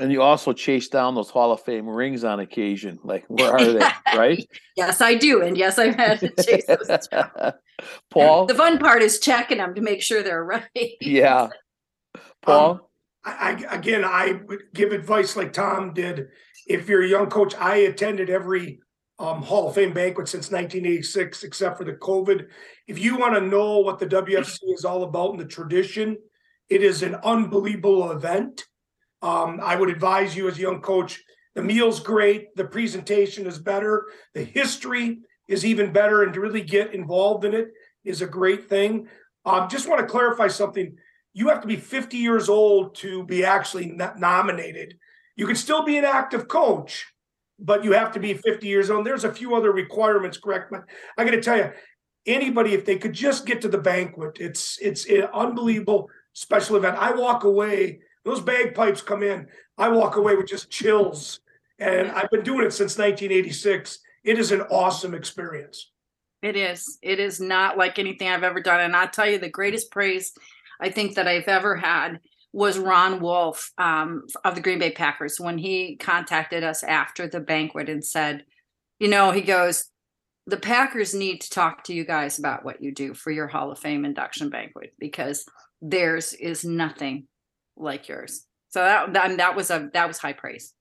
And 0.01 0.11
you 0.11 0.23
also 0.23 0.55
chase 0.55 0.89
down 0.89 1.15
those 1.15 1.29
Hall 1.29 1.53
of 1.53 1.61
Fame 1.65 1.87
rings 1.87 2.25
on 2.25 2.41
occasion. 2.41 2.99
Like, 3.05 3.25
where 3.29 3.53
are 3.53 3.65
they? 3.65 3.91
right? 4.17 4.49
Yes, 4.75 5.03
I 5.03 5.17
do, 5.17 5.43
and 5.43 5.57
yes, 5.57 5.79
I've 5.79 5.97
had 5.97 6.21
to 6.21 6.31
chase 6.43 6.65
those. 6.67 7.09
Paul. 8.11 8.47
The 8.47 8.55
fun 8.55 8.79
part 8.79 9.03
is 9.03 9.21
checking 9.21 9.59
them 9.59 9.75
to 9.75 9.83
make 9.83 10.01
sure 10.01 10.23
they're 10.23 10.45
right. 10.75 10.97
Yeah. 11.01 11.49
Paul. 12.41 12.91
I, 13.25 13.67
I, 13.69 13.75
again, 13.75 14.05
I 14.05 14.41
would 14.47 14.63
give 14.75 14.93
advice 14.93 15.37
like 15.37 15.53
Tom 15.53 15.95
did. 15.95 16.29
If 16.67 16.89
you're 16.89 17.03
a 17.03 17.09
young 17.09 17.31
coach, 17.31 17.55
I 17.55 17.77
attended 17.77 18.31
every 18.31 18.81
um, 19.19 19.43
Hall 19.43 19.69
of 19.69 19.75
Fame 19.75 19.93
banquet 19.93 20.29
since 20.29 20.51
1986, 20.51 21.45
except 21.45 21.79
for 21.79 21.85
the 21.85 21.93
COVID. 21.93 22.47
If 22.89 22.99
you 22.99 23.17
want 23.17 23.35
to 23.35 23.41
know 23.41 23.79
what 23.79 23.99
the 23.99 24.07
WFC 24.07 24.59
is 24.75 24.85
all 24.85 25.05
about 25.05 25.33
and 25.33 25.41
the 25.41 25.45
tradition, 25.45 26.17
it 26.69 26.83
is 26.83 27.03
an 27.03 27.17
unbelievable 27.17 28.11
event. 28.11 28.65
Um, 29.21 29.61
I 29.63 29.77
would 29.77 29.91
advise 29.91 30.37
you 30.37 30.49
as 30.49 30.59
a 30.59 30.63
young 30.63 30.81
coach, 30.81 31.23
the 31.55 31.63
meal's 31.63 32.01
great, 32.01 32.55
the 32.57 32.65
presentation 32.65 33.47
is 33.47 33.59
better, 33.59 34.07
the 34.35 34.43
history 34.43 35.21
is 35.47 35.65
even 35.65 35.93
better, 35.93 36.23
and 36.23 36.33
to 36.35 36.41
really 36.41 36.63
get 36.63 36.95
involved 36.95 37.45
in 37.45 37.55
it 37.55 37.69
is 38.05 38.23
a 38.23 38.27
great 38.27 38.69
thing. 38.69 39.07
Um, 39.45 39.69
just 39.69 39.89
want 39.89 40.01
to 40.01 40.07
clarify 40.07 40.49
something 40.49 40.97
you 41.35 41.49
have 41.49 41.61
to 41.63 41.67
be 41.67 41.77
50 41.77 42.17
years 42.17 42.49
old 42.49 42.95
to 42.97 43.25
be 43.25 43.45
actually 43.45 43.99
nominated. 44.17 44.99
You 45.37 45.47
can 45.47 45.57
still 45.57 45.83
be 45.83 45.97
an 45.97 46.05
active 46.05 46.47
coach, 46.49 47.07
but 47.59 47.85
you 47.85 47.93
have 47.93 48.13
to 48.13 48.21
be 48.21 48.35
50 48.35 48.67
years 48.67 48.91
old. 48.91 49.07
There's 49.07 49.25
a 49.25 49.33
few 49.33 49.55
other 49.55 49.73
requirements, 49.73 50.39
correct? 50.39 50.71
But 50.71 50.85
I 51.17 51.25
got 51.25 51.31
to 51.31 51.41
tell 51.41 51.57
you, 51.57 51.73
anybody, 52.27 52.75
if 52.75 52.85
they 52.85 52.99
could 52.99 53.15
just 53.15 53.47
get 53.47 53.63
to 53.63 53.69
the 53.69 53.79
banquet, 53.79 54.39
it's 54.41 54.79
it's 54.81 55.07
an 55.07 55.29
unbelievable 55.33 56.09
special 56.35 56.77
event. 56.77 56.97
I 56.99 57.13
walk 57.13 57.45
away, 57.45 58.01
those 58.25 58.41
bagpipes 58.41 59.01
come 59.01 59.23
in, 59.23 59.49
I 59.79 59.89
walk 59.89 60.17
away 60.17 60.37
with 60.37 60.47
just 60.47 60.71
chills. 60.71 61.41
And 61.79 62.13
I've 62.13 62.31
been 62.31 62.45
doing 62.45 62.65
it 62.67 62.73
since 62.73 62.97
1986. 62.97 63.99
It 64.23 64.39
is 64.39 64.53
an 64.53 64.61
awesome 64.63 65.15
experience. 65.15 65.91
It 66.43 66.57
is. 66.57 66.99
It 67.03 67.19
is 67.19 67.41
not 67.41 67.77
like 67.77 67.99
anything 67.99 68.29
I've 68.29 68.45
ever 68.45 68.61
done. 68.61 68.81
And 68.81 68.95
I'll 68.95 69.09
tell 69.09 69.29
you 69.29 69.39
the 69.39 69.49
greatest 69.49 69.91
praise 69.91 70.33
I 70.83 70.91
think 70.91 71.15
that 71.15 71.29
I've 71.29 71.49
ever 71.49 71.77
had 71.77 72.19
was 72.53 72.79
Ron 72.79 73.21
Wolf 73.21 73.71
um, 73.79 74.25
of 74.45 74.55
the 74.55 74.61
Green 74.61 74.79
Bay 74.79 74.91
Packers 74.91 75.41
when 75.41 75.57
he 75.57 75.97
contacted 75.97 76.63
us 76.63 76.83
after 76.83 77.27
the 77.27 77.41
banquet 77.41 77.89
and 77.89 78.05
said, 78.05 78.45
you 78.99 79.09
know, 79.09 79.31
he 79.31 79.41
goes, 79.41 79.87
the 80.47 80.57
Packers 80.59 81.15
need 81.15 81.41
to 81.41 81.51
talk 81.51 81.85
to 81.85 81.95
you 81.95 82.05
guys 82.05 82.39
about 82.39 82.65
what 82.65 82.83
you 82.83 82.93
do 82.93 83.15
for 83.15 83.31
your 83.31 83.47
Hall 83.47 83.71
of 83.71 83.79
Fame 83.79 84.05
induction 84.05 84.51
banquet 84.51 84.93
because 84.99 85.47
theirs 85.81 86.33
is 86.35 86.65
nothing 86.65 87.27
like 87.77 88.09
yours. 88.09 88.45
So 88.71 88.81
that 88.81 89.13
that, 89.13 89.37
that 89.37 89.57
was 89.57 89.71
a 89.71 89.89
that 89.93 90.09
was 90.09 90.19
high 90.19 90.33
praise. 90.33 90.75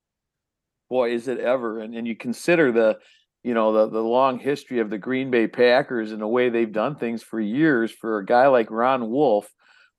Boy, 0.90 1.14
is 1.14 1.28
it 1.28 1.40
ever! 1.40 1.80
And 1.80 1.96
and 1.96 2.08
you 2.08 2.16
consider 2.16 2.72
the 2.72 2.98
you 3.44 3.54
know 3.54 3.74
the 3.74 3.90
the 3.90 4.04
long 4.04 4.40
history 4.40 4.80
of 4.80 4.90
the 4.90 4.98
Green 4.98 5.30
Bay 5.30 5.48
Packers 5.48 6.12
and 6.12 6.22
the 6.22 6.28
way 6.28 6.50
they've 6.50 6.72
done 6.72 6.96
things 6.96 7.22
for 7.22 7.40
years 7.40 7.92
for 7.92 8.18
a 8.18 8.26
guy 8.26 8.48
like 8.48 8.72
Ron 8.72 9.10
Wolf, 9.10 9.52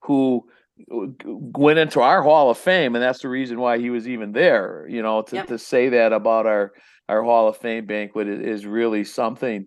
who 0.03 0.47
went 0.89 1.79
into 1.79 2.01
our 2.01 2.23
Hall 2.23 2.51
of 2.51 2.59
Fame, 2.59 2.95
and 2.95 3.03
that's 3.03 3.21
the 3.21 3.29
reason 3.29 3.61
why 3.61 3.79
he 3.79 3.91
was 3.91 4.09
even 4.09 4.33
there. 4.33 4.87
You 4.89 5.03
know, 5.03 5.23
to, 5.23 5.37
yep. 5.37 5.47
to 5.49 5.59
say 5.59 5.91
that 5.91 6.13
about 6.13 6.47
our 6.47 6.73
our 7.09 7.23
Hall 7.23 7.49
of 7.49 7.57
Fame 7.57 7.87
banquet 7.87 8.29
is, 8.29 8.61
is 8.61 8.67
really 8.67 9.05
something. 9.05 9.67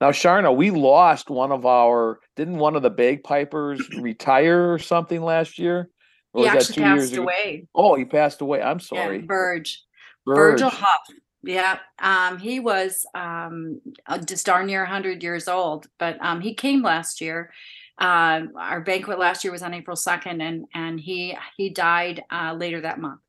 Now, 0.00 0.10
Charna, 0.10 0.54
we 0.54 0.70
lost 0.70 1.30
one 1.30 1.52
of 1.52 1.64
our 1.64 2.18
didn't 2.36 2.58
one 2.58 2.76
of 2.76 2.82
the 2.82 2.90
bagpipers 2.90 3.80
retire 4.00 4.72
or 4.72 4.78
something 4.78 5.22
last 5.22 5.58
year? 5.58 5.88
Or 6.32 6.44
he 6.44 6.48
actually 6.48 6.82
passed 6.82 7.16
away. 7.16 7.66
Oh, 7.74 7.94
he 7.94 8.04
passed 8.04 8.40
away. 8.40 8.62
I'm 8.62 8.80
sorry. 8.80 9.18
Yeah, 9.18 9.26
Burge. 9.26 9.82
Burge. 10.24 10.60
Virgil 10.60 10.70
Huff. 10.70 11.00
Yeah. 11.44 11.78
Um, 11.98 12.38
he 12.38 12.58
was 12.58 13.04
um, 13.14 13.80
just 14.24 14.46
darn 14.46 14.66
near 14.66 14.82
100 14.82 15.22
years 15.22 15.48
old, 15.48 15.86
but 15.98 16.16
um, 16.24 16.40
he 16.40 16.54
came 16.54 16.82
last 16.82 17.20
year 17.20 17.50
uh, 17.98 18.42
our 18.56 18.80
banquet 18.80 19.18
last 19.18 19.44
year 19.44 19.52
was 19.52 19.62
on 19.62 19.74
April 19.74 19.96
2nd, 19.96 20.42
and 20.42 20.66
and 20.74 21.00
he 21.00 21.36
he 21.56 21.70
died 21.70 22.24
uh, 22.30 22.54
later 22.58 22.80
that 22.80 23.00
month. 23.00 23.20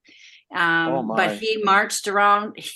Um, 0.53 0.93
oh 0.93 1.15
but 1.15 1.37
he 1.37 1.61
marched 1.63 2.07
around. 2.07 2.57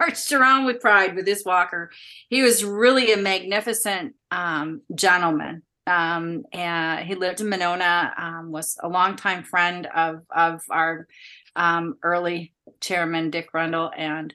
He 0.00 0.06
marched 0.06 0.30
around 0.30 0.64
with 0.64 0.80
pride 0.80 1.16
with 1.16 1.26
his 1.26 1.44
walker. 1.44 1.90
He 2.28 2.42
was 2.42 2.62
really 2.64 3.12
a 3.12 3.16
magnificent 3.16 4.14
um, 4.30 4.82
gentleman. 4.94 5.62
Um, 5.88 6.44
and 6.52 7.04
he 7.04 7.16
lived 7.16 7.40
in 7.40 7.48
Monona. 7.48 8.14
Um, 8.16 8.52
was 8.52 8.76
a 8.80 8.88
longtime 8.88 9.42
friend 9.42 9.86
of 9.86 10.22
of 10.30 10.62
our 10.70 11.08
um, 11.56 11.96
early 12.04 12.52
chairman 12.80 13.30
Dick 13.30 13.52
Rundle, 13.52 13.90
and 13.96 14.32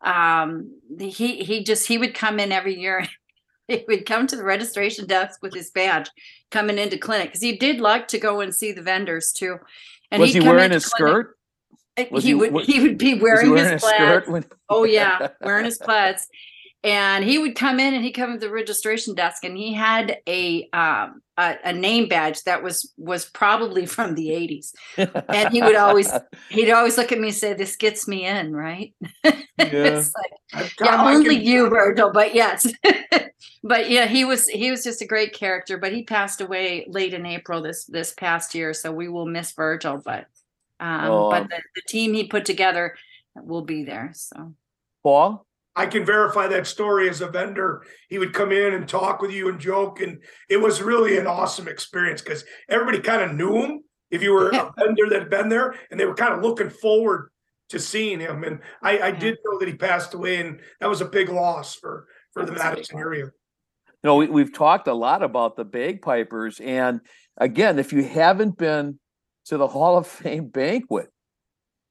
um, 0.00 0.80
he 0.98 1.44
he 1.44 1.62
just 1.62 1.86
he 1.86 1.98
would 1.98 2.14
come 2.14 2.40
in 2.40 2.50
every 2.50 2.78
year 2.78 3.06
he 3.68 3.84
would 3.88 4.06
come 4.06 4.26
to 4.26 4.36
the 4.36 4.44
registration 4.44 5.06
desk 5.06 5.40
with 5.42 5.54
his 5.54 5.70
badge 5.70 6.10
coming 6.50 6.78
into 6.78 6.98
clinic 6.98 7.28
because 7.28 7.42
he 7.42 7.56
did 7.56 7.80
like 7.80 8.08
to 8.08 8.18
go 8.18 8.40
and 8.40 8.54
see 8.54 8.72
the 8.72 8.82
vendors 8.82 9.32
too. 9.32 9.58
And 10.10 10.20
was 10.20 10.32
he 10.32 10.40
wearing 10.40 10.70
his 10.70 10.84
skirt? 10.84 11.36
Was 12.10 12.24
he, 12.24 12.30
he 12.30 12.34
would 12.34 12.52
what, 12.52 12.64
he 12.64 12.80
would 12.80 12.98
be 12.98 13.14
wearing, 13.14 13.50
wearing 13.50 13.72
his 13.72 13.82
plaids. 13.82 14.28
When... 14.28 14.44
oh 14.68 14.84
yeah, 14.84 15.28
wearing 15.40 15.64
his 15.64 15.78
plaids. 15.78 16.28
And 16.84 17.24
he 17.24 17.38
would 17.38 17.56
come 17.56 17.80
in 17.80 17.94
and 17.94 18.04
he'd 18.04 18.12
come 18.12 18.34
to 18.34 18.38
the 18.38 18.50
registration 18.50 19.14
desk 19.14 19.42
and 19.42 19.56
he 19.56 19.72
had 19.72 20.18
a 20.28 20.68
um 20.74 21.22
a, 21.38 21.56
a 21.64 21.72
name 21.72 22.08
badge 22.08 22.42
that 22.44 22.62
was 22.62 22.92
was 22.98 23.24
probably 23.24 23.86
from 23.94 24.14
the 24.14 24.28
80s. 24.28 24.72
and 25.28 25.52
he 25.52 25.62
would 25.62 25.76
always 25.76 26.12
he'd 26.50 26.70
always 26.70 26.98
look 26.98 27.10
at 27.10 27.18
me 27.18 27.28
and 27.28 27.36
say, 27.36 27.54
This 27.54 27.76
gets 27.76 28.06
me 28.06 28.26
in, 28.26 28.54
right? 28.54 28.94
Yeah, 29.56 30.02
like, 30.52 30.72
yeah 30.80 31.04
only 31.04 31.36
you, 31.36 31.70
Virgil, 31.70 32.10
but 32.12 32.34
yes. 32.34 32.66
but 33.62 33.88
yeah, 33.88 34.06
he 34.06 34.24
was 34.24 34.48
he 34.48 34.72
was 34.72 34.82
just 34.82 35.00
a 35.00 35.06
great 35.06 35.32
character. 35.32 35.78
But 35.78 35.92
he 35.92 36.02
passed 36.02 36.40
away 36.40 36.84
late 36.88 37.14
in 37.14 37.24
April 37.24 37.62
this 37.62 37.84
this 37.84 38.12
past 38.12 38.56
year, 38.56 38.74
so 38.74 38.90
we 38.90 39.08
will 39.08 39.26
miss 39.26 39.52
Virgil. 39.52 40.02
But 40.04 40.26
um, 40.80 41.04
oh, 41.04 41.30
but 41.30 41.48
the, 41.48 41.62
the 41.76 41.82
team 41.86 42.14
he 42.14 42.26
put 42.26 42.44
together 42.44 42.96
will 43.36 43.62
be 43.62 43.84
there. 43.84 44.10
So 44.14 44.54
Paul. 45.04 45.46
I 45.76 45.86
can 45.86 46.04
verify 46.04 46.46
that 46.48 46.66
story 46.66 47.08
as 47.08 47.20
a 47.20 47.28
vendor. 47.28 47.84
He 48.08 48.18
would 48.18 48.32
come 48.32 48.52
in 48.52 48.74
and 48.74 48.88
talk 48.88 49.20
with 49.20 49.32
you 49.32 49.48
and 49.48 49.58
joke, 49.58 50.00
and 50.00 50.22
it 50.48 50.58
was 50.58 50.82
really 50.82 51.18
an 51.18 51.26
awesome 51.26 51.68
experience 51.68 52.22
because 52.22 52.44
everybody 52.68 53.00
kind 53.00 53.22
of 53.22 53.36
knew 53.36 53.56
him 53.56 53.84
if 54.10 54.22
you 54.22 54.32
were 54.32 54.50
a 54.50 54.72
vendor 54.78 55.08
that 55.08 55.20
had 55.20 55.30
been 55.30 55.48
there, 55.48 55.74
and 55.90 55.98
they 55.98 56.06
were 56.06 56.14
kind 56.14 56.34
of 56.34 56.42
looking 56.42 56.70
forward 56.70 57.30
to 57.70 57.78
seeing 57.78 58.20
him. 58.20 58.44
And 58.44 58.60
I, 58.82 59.00
I 59.00 59.10
did 59.10 59.38
know 59.44 59.58
that 59.58 59.68
he 59.68 59.74
passed 59.74 60.14
away, 60.14 60.40
and 60.40 60.60
that 60.80 60.88
was 60.88 61.00
a 61.00 61.06
big 61.06 61.28
loss 61.28 61.74
for 61.74 62.06
for 62.32 62.44
the 62.44 62.52
Madison 62.52 62.98
area 62.98 63.30
you 64.04 64.08
know, 64.08 64.16
we, 64.16 64.26
we've 64.26 64.52
talked 64.52 64.86
a 64.86 64.92
lot 64.92 65.22
about 65.22 65.56
the 65.56 65.64
bagpipers. 65.64 66.60
And 66.60 67.00
again, 67.38 67.78
if 67.78 67.90
you 67.90 68.04
haven't 68.04 68.58
been 68.58 68.98
to 69.46 69.56
the 69.56 69.66
Hall 69.66 69.96
of 69.96 70.06
Fame 70.06 70.48
banquet, 70.48 71.10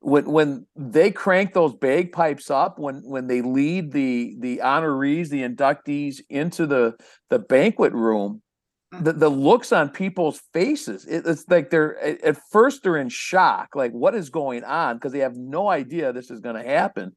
when 0.03 0.25
when 0.25 0.67
they 0.75 1.11
crank 1.11 1.53
those 1.53 1.73
bagpipes 1.73 2.51
up, 2.51 2.77
when 2.77 3.01
when 3.05 3.27
they 3.27 3.41
lead 3.41 3.93
the 3.93 4.35
the 4.39 4.57
honorees, 4.57 5.29
the 5.29 5.43
inductees 5.43 6.19
into 6.29 6.67
the 6.67 6.95
the 7.29 7.39
banquet 7.39 7.93
room, 7.93 8.41
the, 8.91 9.13
the 9.13 9.29
looks 9.29 9.71
on 9.71 9.89
people's 9.89 10.41
faces, 10.53 11.05
it, 11.05 11.25
it's 11.25 11.45
like 11.47 11.69
they're 11.69 11.97
at 11.99 12.37
first 12.51 12.83
they're 12.83 12.97
in 12.97 13.07
shock, 13.07 13.69
like 13.75 13.93
what 13.93 14.13
is 14.13 14.29
going 14.29 14.65
on? 14.65 14.97
Because 14.97 15.13
they 15.13 15.19
have 15.19 15.37
no 15.37 15.69
idea 15.69 16.11
this 16.11 16.29
is 16.29 16.41
going 16.41 16.61
to 16.61 16.69
happen. 16.69 17.15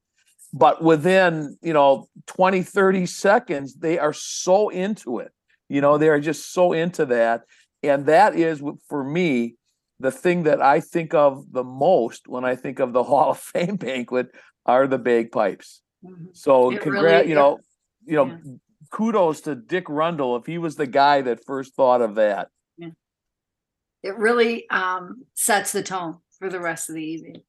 But 0.52 0.80
within 0.82 1.58
you 1.62 1.72
know 1.72 2.08
20 2.28 2.62
30 2.62 3.06
seconds 3.06 3.74
they 3.74 3.98
are 3.98 4.12
so 4.12 4.68
into 4.68 5.18
it. 5.18 5.32
You 5.68 5.80
know 5.80 5.98
they 5.98 6.08
are 6.08 6.20
just 6.20 6.52
so 6.52 6.72
into 6.72 7.04
that. 7.06 7.42
And 7.82 8.06
that 8.06 8.36
is 8.36 8.62
for 8.88 9.02
me 9.02 9.56
the 10.00 10.10
thing 10.10 10.44
that 10.44 10.60
i 10.60 10.80
think 10.80 11.14
of 11.14 11.52
the 11.52 11.64
most 11.64 12.28
when 12.28 12.44
i 12.44 12.54
think 12.54 12.78
of 12.78 12.92
the 12.92 13.02
hall 13.10 13.30
of 13.30 13.38
fame 13.38 13.76
banquet 13.76 14.28
are 14.64 14.86
the 14.86 14.98
bagpipes 14.98 15.82
mm-hmm. 16.04 16.26
so 16.32 16.70
congrats 16.78 17.02
really, 17.02 17.28
you 17.28 17.34
know 17.34 17.58
you 18.04 18.16
know 18.16 18.26
yeah. 18.26 18.52
kudos 18.90 19.42
to 19.42 19.54
dick 19.54 19.88
rundle 19.88 20.36
if 20.36 20.46
he 20.46 20.58
was 20.58 20.76
the 20.76 20.86
guy 20.86 21.20
that 21.20 21.44
first 21.44 21.74
thought 21.74 22.00
of 22.00 22.16
that 22.16 22.48
yeah. 22.78 22.88
it 24.02 24.16
really 24.16 24.68
um, 24.70 25.24
sets 25.34 25.72
the 25.72 25.82
tone 25.82 26.18
for 26.38 26.48
the 26.48 26.60
rest 26.60 26.88
of 26.88 26.94
the 26.94 27.04
evening 27.04 27.42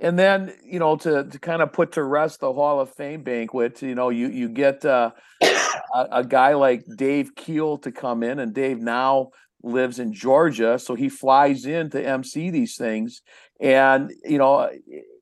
and 0.00 0.18
then 0.18 0.52
you 0.64 0.78
know 0.78 0.96
to 0.96 1.24
to 1.24 1.38
kind 1.38 1.62
of 1.62 1.72
put 1.72 1.92
to 1.92 2.02
rest 2.02 2.40
the 2.40 2.52
Hall 2.52 2.80
of 2.80 2.94
Fame 2.94 3.22
banquet, 3.22 3.82
you 3.82 3.94
know 3.94 4.10
you 4.10 4.28
you 4.28 4.48
get 4.48 4.84
uh, 4.84 5.10
a, 5.42 6.06
a, 6.12 6.24
guy 6.24 6.54
like 6.54 6.84
Dave 6.96 7.34
Keel 7.34 7.78
to 7.78 7.90
come 7.90 8.22
in, 8.22 8.38
and 8.38 8.54
Dave 8.54 8.78
now 8.78 9.30
lives 9.62 9.98
in 9.98 10.12
Georgia, 10.12 10.78
so 10.78 10.94
he 10.94 11.08
flies 11.08 11.66
in 11.66 11.90
to 11.90 12.06
MC 12.06 12.50
these 12.50 12.76
things. 12.76 13.22
And 13.60 14.12
you 14.24 14.38
know 14.38 14.70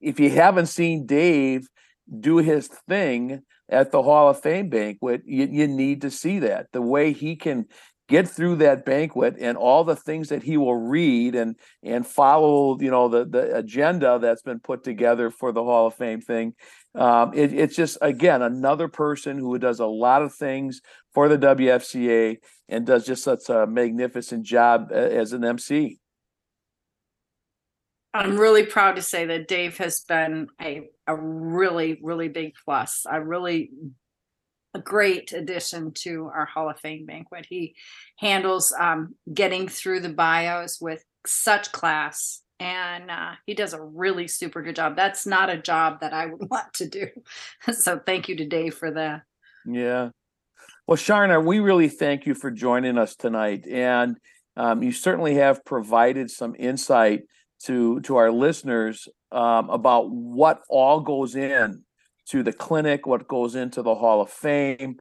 if 0.00 0.20
you 0.20 0.30
haven't 0.30 0.66
seen 0.66 1.06
Dave 1.06 1.68
do 2.20 2.38
his 2.38 2.68
thing 2.88 3.42
at 3.68 3.90
the 3.90 4.02
Hall 4.02 4.28
of 4.28 4.40
Fame 4.40 4.68
banquet, 4.68 5.22
you, 5.24 5.48
you 5.50 5.66
need 5.66 6.02
to 6.02 6.10
see 6.10 6.38
that 6.40 6.66
the 6.72 6.82
way 6.82 7.12
he 7.12 7.34
can 7.34 7.66
get 8.08 8.28
through 8.28 8.56
that 8.56 8.84
banquet 8.84 9.34
and 9.40 9.56
all 9.56 9.82
the 9.82 9.96
things 9.96 10.28
that 10.28 10.42
he 10.42 10.56
will 10.56 10.76
read 10.76 11.34
and 11.34 11.56
and 11.82 12.06
follow 12.06 12.78
you 12.80 12.90
know 12.90 13.08
the 13.08 13.24
the 13.24 13.56
agenda 13.56 14.18
that's 14.20 14.42
been 14.42 14.60
put 14.60 14.84
together 14.84 15.30
for 15.30 15.52
the 15.52 15.62
hall 15.62 15.88
of 15.88 15.94
fame 15.94 16.20
thing 16.20 16.54
um, 16.96 17.32
it, 17.34 17.52
it's 17.52 17.76
just 17.76 17.98
again 18.00 18.42
another 18.42 18.88
person 18.88 19.38
who 19.38 19.58
does 19.58 19.80
a 19.80 19.86
lot 19.86 20.22
of 20.22 20.34
things 20.34 20.80
for 21.12 21.28
the 21.28 21.38
wfca 21.38 22.38
and 22.68 22.86
does 22.86 23.06
just 23.06 23.22
such 23.22 23.48
a 23.48 23.66
magnificent 23.66 24.44
job 24.44 24.90
as 24.92 25.32
an 25.32 25.44
mc 25.44 25.98
i'm 28.14 28.38
really 28.38 28.64
proud 28.64 28.96
to 28.96 29.02
say 29.02 29.26
that 29.26 29.48
dave 29.48 29.76
has 29.78 30.00
been 30.00 30.48
a, 30.60 30.88
a 31.06 31.16
really 31.16 31.98
really 32.02 32.28
big 32.28 32.52
plus 32.64 33.04
i 33.10 33.16
really 33.16 33.70
a 34.74 34.78
great 34.78 35.32
addition 35.32 35.90
to 35.90 36.30
our 36.34 36.44
Hall 36.44 36.68
of 36.68 36.78
Fame 36.78 37.06
banquet. 37.06 37.46
He 37.48 37.74
handles 38.18 38.74
um, 38.78 39.14
getting 39.32 39.68
through 39.68 40.00
the 40.00 40.10
bios 40.10 40.82
with 40.82 41.02
such 41.24 41.72
class 41.72 42.42
and 42.58 43.10
uh, 43.10 43.32
he 43.46 43.54
does 43.54 43.72
a 43.72 43.82
really 43.82 44.28
super 44.28 44.62
good 44.62 44.76
job. 44.76 44.96
That's 44.96 45.26
not 45.26 45.50
a 45.50 45.58
job 45.58 46.00
that 46.00 46.12
I 46.12 46.26
would 46.26 46.48
want 46.50 46.72
to 46.74 46.88
do. 46.88 47.08
so 47.72 47.98
thank 47.98 48.28
you 48.28 48.36
to 48.36 48.46
Dave 48.46 48.74
for 48.74 48.90
that. 48.92 49.22
Yeah. 49.66 50.10
Well, 50.86 50.96
Charna, 50.96 51.44
we 51.44 51.58
really 51.58 51.88
thank 51.88 52.26
you 52.26 52.34
for 52.34 52.50
joining 52.50 52.96
us 52.96 53.16
tonight. 53.16 53.66
And 53.66 54.16
um, 54.56 54.82
you 54.82 54.92
certainly 54.92 55.34
have 55.34 55.64
provided 55.64 56.30
some 56.30 56.54
insight 56.58 57.22
to 57.64 58.00
to 58.02 58.16
our 58.16 58.30
listeners 58.30 59.08
um, 59.32 59.70
about 59.70 60.10
what 60.10 60.62
all 60.68 61.00
goes 61.00 61.34
in 61.34 61.82
to 62.28 62.42
the 62.42 62.52
clinic, 62.52 63.06
what 63.06 63.28
goes 63.28 63.54
into 63.54 63.82
the 63.82 63.94
Hall 63.94 64.20
of 64.20 64.30
Fame, 64.30 64.98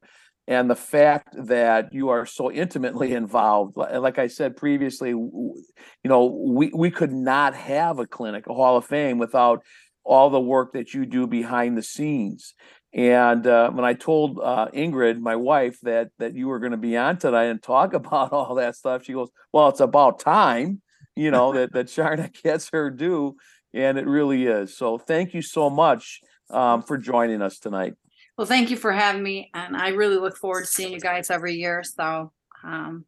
and 0.48 0.70
the 0.70 0.76
fact 0.76 1.36
that 1.48 1.94
you 1.94 2.10
are 2.10 2.26
so 2.26 2.52
intimately 2.52 3.14
involved. 3.14 3.78
Like 3.78 4.20
I 4.20 4.28
said 4.28 4.56
previously, 4.56 5.10
you 5.10 5.64
know, 6.04 6.26
we 6.26 6.72
we 6.74 6.92
could 6.92 7.12
not 7.12 7.56
have 7.56 8.00
a 8.00 8.08
clinic, 8.08 8.48
a 8.48 8.54
Hall 8.54 8.78
of 8.78 8.86
Fame, 8.86 9.18
without 9.18 9.64
all 10.04 10.30
the 10.30 10.40
work 10.40 10.74
that 10.74 10.94
you 10.94 11.06
do 11.06 11.26
behind 11.28 11.78
the 11.78 11.84
scenes. 11.84 12.54
And 12.94 13.46
uh, 13.46 13.72
when 13.72 13.84
I 13.84 13.94
told 13.94 14.40
uh, 14.42 14.68
Ingrid, 14.74 15.20
my 15.20 15.36
wife, 15.36 15.80
that 15.82 16.10
that 16.20 16.36
you 16.36 16.48
were 16.48 16.60
going 16.60 16.72
to 16.72 16.78
be 16.78 16.96
on 16.96 17.18
tonight 17.18 17.46
and 17.46 17.62
talk 17.62 17.94
about 18.02 18.32
all 18.32 18.56
that 18.56 18.76
stuff, 18.76 19.04
she 19.04 19.14
goes, 19.14 19.30
"Well, 19.52 19.70
it's 19.70 19.80
about 19.80 20.20
time." 20.20 20.82
you 21.16 21.32
know 21.32 21.54
that 21.54 21.74
that 21.74 21.88
Charna 21.88 22.32
gets 22.44 22.70
her 22.70 22.90
due, 22.90 23.36
and 23.74 23.98
it 23.98 24.08
really 24.08 24.46
is. 24.46 24.78
So 24.78 24.98
thank 24.98 25.34
you 25.34 25.42
so 25.42 25.70
much 25.70 26.22
um, 26.50 26.82
for 26.84 26.98
joining 26.98 27.42
us 27.42 27.60
tonight. 27.60 27.94
Well, 28.38 28.48
thank 28.48 28.70
you 28.70 28.76
for 28.76 28.92
having 28.92 29.24
me, 29.24 29.50
and 29.54 29.78
I 29.78 29.90
really 29.90 30.18
look 30.18 30.36
forward 30.36 30.62
to 30.62 30.68
seeing 30.68 30.92
you 30.92 31.00
guys 31.00 31.30
every 31.30 31.56
year. 31.56 31.84
So, 31.84 32.34
um, 32.64 33.06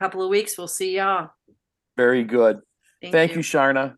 a 0.00 0.04
couple 0.04 0.22
of 0.22 0.30
weeks, 0.30 0.56
we'll 0.56 0.68
see 0.68 0.96
y'all. 0.96 1.30
Very 1.96 2.22
good. 2.22 2.60
Thank, 3.00 3.12
thank 3.12 3.30
you. 3.32 3.38
you, 3.38 3.42
Charna. 3.42 3.96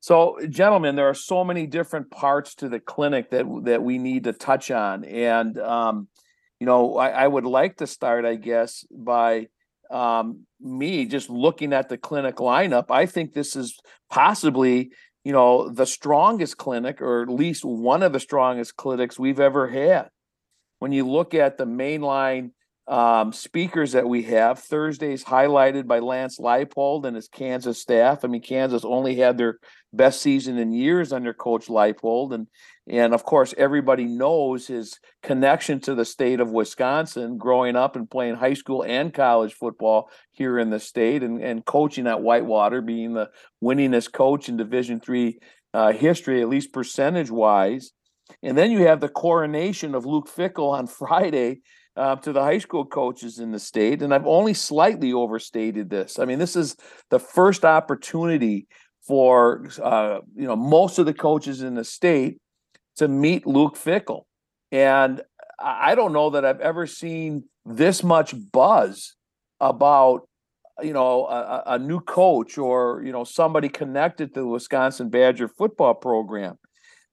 So, 0.00 0.38
gentlemen, 0.48 0.94
there 0.94 1.08
are 1.08 1.14
so 1.14 1.42
many 1.42 1.66
different 1.66 2.10
parts 2.12 2.54
to 2.56 2.68
the 2.68 2.78
clinic 2.78 3.30
that 3.30 3.44
that 3.64 3.82
we 3.82 3.98
need 3.98 4.24
to 4.24 4.32
touch 4.32 4.70
on, 4.70 5.04
and 5.04 5.58
um, 5.58 6.08
you 6.60 6.66
know, 6.66 6.96
I, 6.96 7.08
I 7.08 7.26
would 7.26 7.44
like 7.44 7.78
to 7.78 7.86
start, 7.86 8.24
I 8.24 8.36
guess, 8.36 8.84
by 8.90 9.48
um, 9.90 10.46
me 10.60 11.06
just 11.06 11.30
looking 11.30 11.72
at 11.72 11.88
the 11.88 11.98
clinic 11.98 12.36
lineup. 12.36 12.86
I 12.90 13.06
think 13.06 13.32
this 13.32 13.56
is 13.56 13.78
possibly, 14.10 14.90
you 15.24 15.32
know, 15.32 15.68
the 15.68 15.86
strongest 15.86 16.56
clinic, 16.56 17.00
or 17.02 17.22
at 17.22 17.28
least 17.28 17.64
one 17.64 18.02
of 18.02 18.12
the 18.12 18.20
strongest 18.20 18.76
clinics 18.76 19.18
we've 19.18 19.40
ever 19.40 19.68
had. 19.68 20.08
When 20.78 20.92
you 20.92 21.06
look 21.06 21.34
at 21.34 21.58
the 21.58 21.66
mainline 21.66 22.52
um, 22.88 23.32
speakers 23.34 23.92
that 23.92 24.08
we 24.08 24.22
have. 24.22 24.58
Thursdays 24.58 25.22
highlighted 25.22 25.86
by 25.86 25.98
Lance 25.98 26.38
Leipold 26.38 27.04
and 27.04 27.14
his 27.14 27.28
Kansas 27.28 27.80
staff. 27.80 28.24
I 28.24 28.28
mean, 28.28 28.40
Kansas 28.40 28.84
only 28.84 29.16
had 29.16 29.36
their 29.36 29.58
best 29.92 30.22
season 30.22 30.58
in 30.58 30.72
years 30.72 31.12
under 31.12 31.34
Coach 31.34 31.66
Leipold, 31.66 32.32
and 32.32 32.46
and 32.88 33.12
of 33.12 33.24
course 33.24 33.52
everybody 33.58 34.04
knows 34.04 34.66
his 34.66 34.98
connection 35.22 35.80
to 35.80 35.94
the 35.94 36.06
state 36.06 36.40
of 36.40 36.50
Wisconsin, 36.50 37.36
growing 37.36 37.76
up 37.76 37.94
and 37.94 38.10
playing 38.10 38.36
high 38.36 38.54
school 38.54 38.82
and 38.82 39.12
college 39.12 39.52
football 39.52 40.10
here 40.32 40.58
in 40.58 40.70
the 40.70 40.80
state, 40.80 41.22
and 41.22 41.42
and 41.42 41.66
coaching 41.66 42.06
at 42.06 42.22
Whitewater, 42.22 42.80
being 42.80 43.12
the 43.12 43.28
winningest 43.62 44.12
coach 44.12 44.48
in 44.48 44.56
Division 44.56 44.98
three 44.98 45.38
uh, 45.74 45.92
history, 45.92 46.40
at 46.40 46.48
least 46.48 46.72
percentage 46.72 47.30
wise. 47.30 47.92
And 48.42 48.56
then 48.56 48.70
you 48.70 48.86
have 48.86 49.00
the 49.00 49.08
coronation 49.08 49.94
of 49.94 50.06
Luke 50.06 50.28
Fickell 50.34 50.72
on 50.72 50.86
Friday 50.86 51.60
uh, 51.98 52.16
to 52.16 52.32
the 52.32 52.42
high 52.42 52.58
school 52.58 52.84
coaches 52.84 53.40
in 53.40 53.50
the 53.50 53.58
state, 53.58 54.02
and 54.02 54.14
I've 54.14 54.26
only 54.26 54.54
slightly 54.54 55.12
overstated 55.12 55.90
this. 55.90 56.18
I 56.18 56.24
mean, 56.24 56.38
this 56.38 56.54
is 56.54 56.76
the 57.10 57.18
first 57.18 57.64
opportunity 57.64 58.68
for 59.06 59.66
uh, 59.82 60.20
you 60.36 60.46
know 60.46 60.56
most 60.56 60.98
of 60.98 61.06
the 61.06 61.14
coaches 61.14 61.62
in 61.62 61.74
the 61.74 61.84
state 61.84 62.38
to 62.96 63.08
meet 63.08 63.46
Luke 63.46 63.76
Fickell, 63.76 64.22
and 64.70 65.20
I 65.58 65.96
don't 65.96 66.12
know 66.12 66.30
that 66.30 66.44
I've 66.44 66.60
ever 66.60 66.86
seen 66.86 67.44
this 67.66 68.04
much 68.04 68.34
buzz 68.52 69.16
about 69.60 70.28
you 70.80 70.92
know 70.92 71.26
a, 71.26 71.62
a 71.66 71.78
new 71.80 72.00
coach 72.00 72.58
or 72.58 73.02
you 73.04 73.10
know 73.10 73.24
somebody 73.24 73.68
connected 73.68 74.34
to 74.34 74.40
the 74.40 74.46
Wisconsin 74.46 75.08
Badger 75.08 75.48
football 75.48 75.94
program. 75.94 76.58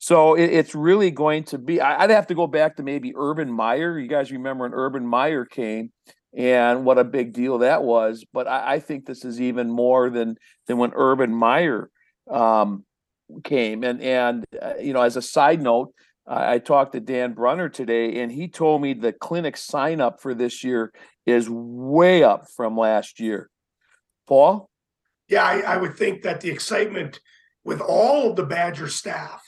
So 0.06 0.36
it, 0.36 0.52
it's 0.52 0.76
really 0.76 1.10
going 1.10 1.46
to 1.46 1.58
be. 1.58 1.82
I, 1.82 2.02
would 2.02 2.12
have 2.12 2.28
to 2.28 2.36
go 2.36 2.46
back 2.46 2.76
to 2.76 2.84
maybe 2.84 3.13
Urban 3.15 3.52
Meyer. 3.52 3.98
You 3.98 4.08
guys 4.08 4.32
remember 4.32 4.65
when 4.65 4.74
Urban 4.76 5.04
Meyer 5.04 5.46
came 5.46 5.91
and 6.38 6.86
what 6.86 7.00
a 7.00 7.04
big 7.04 7.34
deal 7.34 7.58
that 7.58 7.82
was. 7.82 8.24
But 8.32 8.48
I, 8.48 8.74
I 8.74 8.80
think 8.82 9.08
this 9.08 9.26
is 9.26 9.41
even 9.41 9.68
more 9.68 10.12
than 10.12 10.38
than 10.68 10.78
when 10.78 10.91
Urban 10.94 11.34
Meyer 11.34 11.89
um, 12.30 12.86
came. 13.44 13.84
And 13.84 14.00
and 14.00 14.46
uh, 14.62 14.74
you 14.80 14.94
know, 14.94 15.02
as 15.02 15.18
a 15.18 15.24
side 15.24 15.60
note, 15.60 15.91
I, 16.28 16.54
I 16.54 16.60
talked 16.60 16.91
to 16.91 17.00
Dan 17.00 17.34
Brunner 17.34 17.70
today, 17.70 18.22
and 18.22 18.32
he 18.32 18.48
told 18.48 18.84
me 18.84 18.94
the 18.94 19.12
clinic 19.12 19.58
sign 19.58 20.02
up 20.02 20.22
for 20.22 20.36
this 20.36 20.63
year 20.63 20.94
is 21.26 21.50
way 21.50 22.24
up 22.24 22.46
from 22.56 22.78
last 22.78 23.20
year. 23.20 23.50
Paul. 24.28 24.70
Yeah, 25.30 25.44
I, 25.44 25.62
I 25.62 25.78
would 25.78 25.98
think 25.98 26.22
that 26.22 26.41
the 26.41 26.52
excitement 26.52 27.22
with 27.63 27.82
all 27.82 28.30
of 28.30 28.36
the 28.36 28.46
Badger 28.46 28.88
staff 28.88 29.41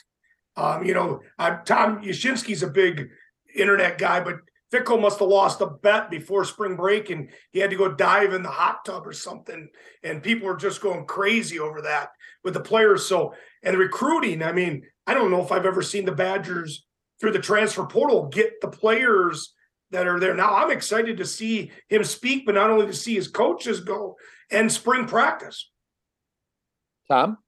um, 0.58 0.84
you 0.84 0.92
know, 0.92 1.20
uh, 1.38 1.58
Tom 1.64 2.02
Yashinsky's 2.02 2.64
a 2.64 2.68
big 2.68 3.08
internet 3.54 3.96
guy, 3.96 4.20
but 4.20 4.38
Fickell 4.72 5.00
must 5.00 5.20
have 5.20 5.28
lost 5.28 5.60
a 5.60 5.66
bet 5.66 6.10
before 6.10 6.44
spring 6.44 6.74
break 6.74 7.10
and 7.10 7.30
he 7.52 7.60
had 7.60 7.70
to 7.70 7.76
go 7.76 7.94
dive 7.94 8.34
in 8.34 8.42
the 8.42 8.50
hot 8.50 8.84
tub 8.84 9.06
or 9.06 9.12
something. 9.12 9.68
And 10.02 10.22
people 10.22 10.48
were 10.48 10.56
just 10.56 10.82
going 10.82 11.06
crazy 11.06 11.60
over 11.60 11.80
that 11.82 12.10
with 12.42 12.54
the 12.54 12.60
players. 12.60 13.06
So, 13.06 13.34
and 13.62 13.78
recruiting, 13.78 14.42
I 14.42 14.52
mean, 14.52 14.82
I 15.06 15.14
don't 15.14 15.30
know 15.30 15.42
if 15.42 15.52
I've 15.52 15.64
ever 15.64 15.80
seen 15.80 16.04
the 16.04 16.12
Badgers 16.12 16.84
through 17.20 17.32
the 17.32 17.38
transfer 17.38 17.86
portal 17.86 18.26
get 18.26 18.60
the 18.60 18.68
players 18.68 19.54
that 19.90 20.08
are 20.08 20.20
there. 20.20 20.34
Now, 20.34 20.56
I'm 20.56 20.72
excited 20.72 21.16
to 21.18 21.24
see 21.24 21.70
him 21.88 22.02
speak, 22.02 22.44
but 22.44 22.56
not 22.56 22.68
only 22.68 22.86
to 22.86 22.92
see 22.92 23.14
his 23.14 23.28
coaches 23.28 23.80
go 23.80 24.16
and 24.50 24.70
spring 24.70 25.06
practice. 25.06 25.70
Tom? 27.08 27.38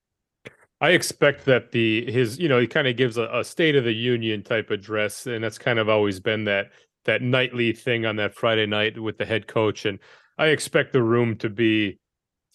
I 0.81 0.91
expect 0.91 1.45
that 1.45 1.73
the 1.73 2.11
his 2.11 2.39
you 2.39 2.49
know 2.49 2.59
he 2.59 2.67
kind 2.67 2.89
of 2.89 2.97
gives 2.97 3.19
a, 3.19 3.29
a, 3.33 3.45
State 3.45 3.77
of 3.77 3.85
the 3.85 3.93
Union 3.93 4.43
type 4.43 4.71
address, 4.71 5.27
and 5.27 5.45
that's 5.45 5.59
kind 5.59 5.79
of 5.79 5.89
always 5.89 6.21
been 6.21 6.45
that 6.45 6.71
that 7.05 7.23
nightly 7.23 7.73
thing 7.73 8.07
on 8.07 8.17
that 8.17 8.35
Friday 8.35 8.67
night 8.67 8.99
with 8.99 9.19
the 9.19 9.27
head 9.27 9.47
coach, 9.47 9.85
and 9.85 9.99
I 10.39 10.47
expect 10.47 10.93
the 10.93 11.03
room 11.03 11.37
to 11.39 11.51
be 11.51 11.99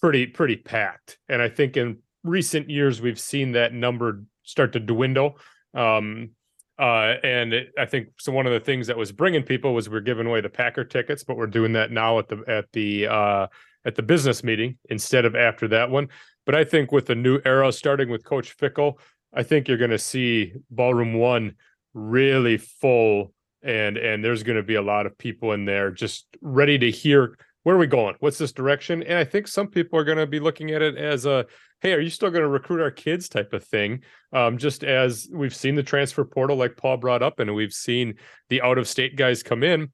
pretty 0.02 0.26
pretty 0.26 0.56
packed. 0.56 1.20
And 1.30 1.42
I 1.42 1.50
think 1.50 1.78
in 1.78 2.00
recent 2.24 2.70
years 2.70 3.02
we've 3.02 3.20
seen 3.20 3.52
that 3.54 3.74
number 3.74 4.24
start 4.44 4.74
to 4.74 4.80
dwindle. 4.80 5.38
Um, 5.74 6.32
uh, 6.78 7.16
and 7.24 7.54
it, 7.54 7.68
I 7.78 7.86
think 7.86 8.10
so. 8.20 8.32
One 8.32 8.48
of 8.48 8.54
the 8.54 8.60
things 8.60 8.88
that 8.88 8.98
was 8.98 9.12
bringing 9.12 9.44
people 9.44 9.74
was 9.74 9.90
we're 9.90 10.02
giving 10.02 10.28
away 10.28 10.42
the 10.42 10.50
Packer 10.50 10.84
tickets, 10.84 11.24
but 11.24 11.38
we're 11.38 11.48
doing 11.48 11.74
that 11.74 11.92
now 11.92 12.20
at 12.20 12.28
the 12.28 12.44
at 12.48 12.66
the 12.74 13.08
uh, 13.08 13.48
at 13.86 13.96
the 13.96 14.04
business 14.04 14.44
meeting 14.44 14.78
instead 14.90 15.26
of 15.26 15.36
after 15.36 15.68
that 15.70 15.90
one. 15.90 16.10
But 16.46 16.56
I 16.56 16.64
think 16.64 16.92
with 16.92 17.06
the 17.06 17.16
new 17.16 17.40
era, 17.46 17.72
starting 17.72 18.10
with 18.10 18.24
Coach 18.24 18.58
Fickell, 18.58 19.00
I 19.34 19.44
think 19.44 19.68
you're 19.68 19.78
going 19.78 19.92
to 19.92 20.00
see 20.00 20.54
Ballroom 20.70 21.14
One 21.14 21.56
really 21.94 22.58
full, 22.58 23.34
and 23.64 23.98
and 23.98 24.24
there's 24.24 24.44
going 24.44 24.58
to 24.58 24.64
be 24.64 24.76
a 24.76 24.82
lot 24.82 25.06
of 25.06 25.18
people 25.18 25.54
in 25.54 25.66
there 25.66 25.92
just 25.92 26.28
ready 26.42 26.78
to 26.78 26.92
hear 26.92 27.38
where 27.64 27.76
are 27.76 27.80
we 27.80 27.88
going, 27.88 28.16
what's 28.20 28.38
this 28.38 28.52
direction, 28.52 29.02
and 29.04 29.18
I 29.18 29.24
think 29.24 29.48
some 29.48 29.68
people 29.68 29.98
are 30.00 30.04
going 30.04 30.20
to 30.20 30.28
be 30.28 30.40
looking 30.40 30.72
at 30.72 30.82
it 30.82 30.98
as 30.98 31.26
a 31.26 31.46
hey, 31.82 31.94
are 31.94 32.00
you 32.00 32.10
still 32.10 32.32
going 32.32 32.42
to 32.42 32.48
recruit 32.48 32.82
our 32.82 32.90
kids 32.90 33.30
type 33.30 33.54
of 33.54 33.64
thing? 33.64 34.02
Um, 34.34 34.58
just 34.58 34.84
as 34.84 35.28
we've 35.32 35.56
seen 35.56 35.76
the 35.76 35.84
transfer 35.84 36.24
portal, 36.24 36.58
like 36.58 36.78
Paul 36.78 36.98
brought 36.98 37.22
up, 37.22 37.40
and 37.40 37.54
we've 37.54 37.74
seen 37.74 38.16
the 38.50 38.62
out 38.62 38.78
of 38.78 38.88
state 38.88 39.16
guys 39.16 39.44
come 39.44 39.62
in. 39.62 39.92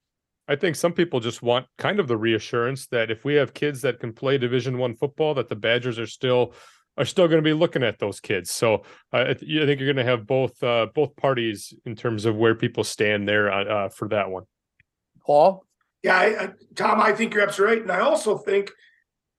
I 0.47 0.55
think 0.55 0.75
some 0.75 0.93
people 0.93 1.19
just 1.19 1.41
want 1.41 1.67
kind 1.77 1.99
of 1.99 2.07
the 2.07 2.17
reassurance 2.17 2.87
that 2.87 3.11
if 3.11 3.23
we 3.23 3.35
have 3.35 3.53
kids 3.53 3.81
that 3.81 3.99
can 3.99 4.11
play 4.13 4.37
Division 4.37 4.77
One 4.77 4.95
football, 4.95 5.33
that 5.35 5.49
the 5.49 5.55
Badgers 5.55 5.99
are 5.99 6.07
still 6.07 6.53
are 6.97 7.05
still 7.05 7.27
going 7.27 7.37
to 7.37 7.47
be 7.47 7.53
looking 7.53 7.83
at 7.83 7.99
those 7.99 8.19
kids. 8.19 8.51
So 8.51 8.83
uh, 9.13 9.25
I 9.27 9.33
think 9.33 9.47
you're 9.47 9.65
going 9.65 9.95
to 9.95 10.03
have 10.03 10.27
both 10.27 10.61
uh, 10.63 10.87
both 10.93 11.15
parties 11.15 11.73
in 11.85 11.95
terms 11.95 12.25
of 12.25 12.35
where 12.35 12.55
people 12.55 12.83
stand 12.83 13.27
there 13.27 13.51
uh, 13.51 13.63
uh 13.63 13.89
for 13.89 14.07
that 14.09 14.29
one. 14.29 14.43
Paul, 15.25 15.65
yeah, 16.03 16.17
I, 16.17 16.43
I, 16.43 16.49
Tom, 16.75 16.99
I 16.99 17.13
think 17.13 17.33
you're 17.33 17.43
absolutely 17.43 17.77
right, 17.77 17.83
and 17.83 17.91
I 17.91 17.99
also 17.99 18.37
think 18.37 18.71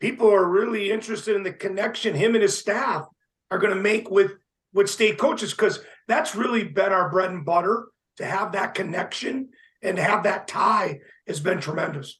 people 0.00 0.32
are 0.32 0.48
really 0.48 0.90
interested 0.90 1.36
in 1.36 1.42
the 1.44 1.52
connection 1.52 2.14
him 2.14 2.34
and 2.34 2.42
his 2.42 2.58
staff 2.58 3.06
are 3.50 3.58
going 3.58 3.74
to 3.74 3.80
make 3.80 4.10
with 4.10 4.32
with 4.72 4.88
state 4.88 5.18
coaches 5.18 5.52
because 5.52 5.80
that's 6.08 6.34
really 6.34 6.64
been 6.64 6.92
our 6.92 7.10
bread 7.10 7.30
and 7.30 7.44
butter 7.44 7.86
to 8.16 8.24
have 8.24 8.52
that 8.52 8.74
connection 8.74 9.48
and 9.82 9.98
have 9.98 10.24
that 10.24 10.48
tie 10.48 11.00
has 11.26 11.40
been 11.40 11.60
tremendous. 11.60 12.18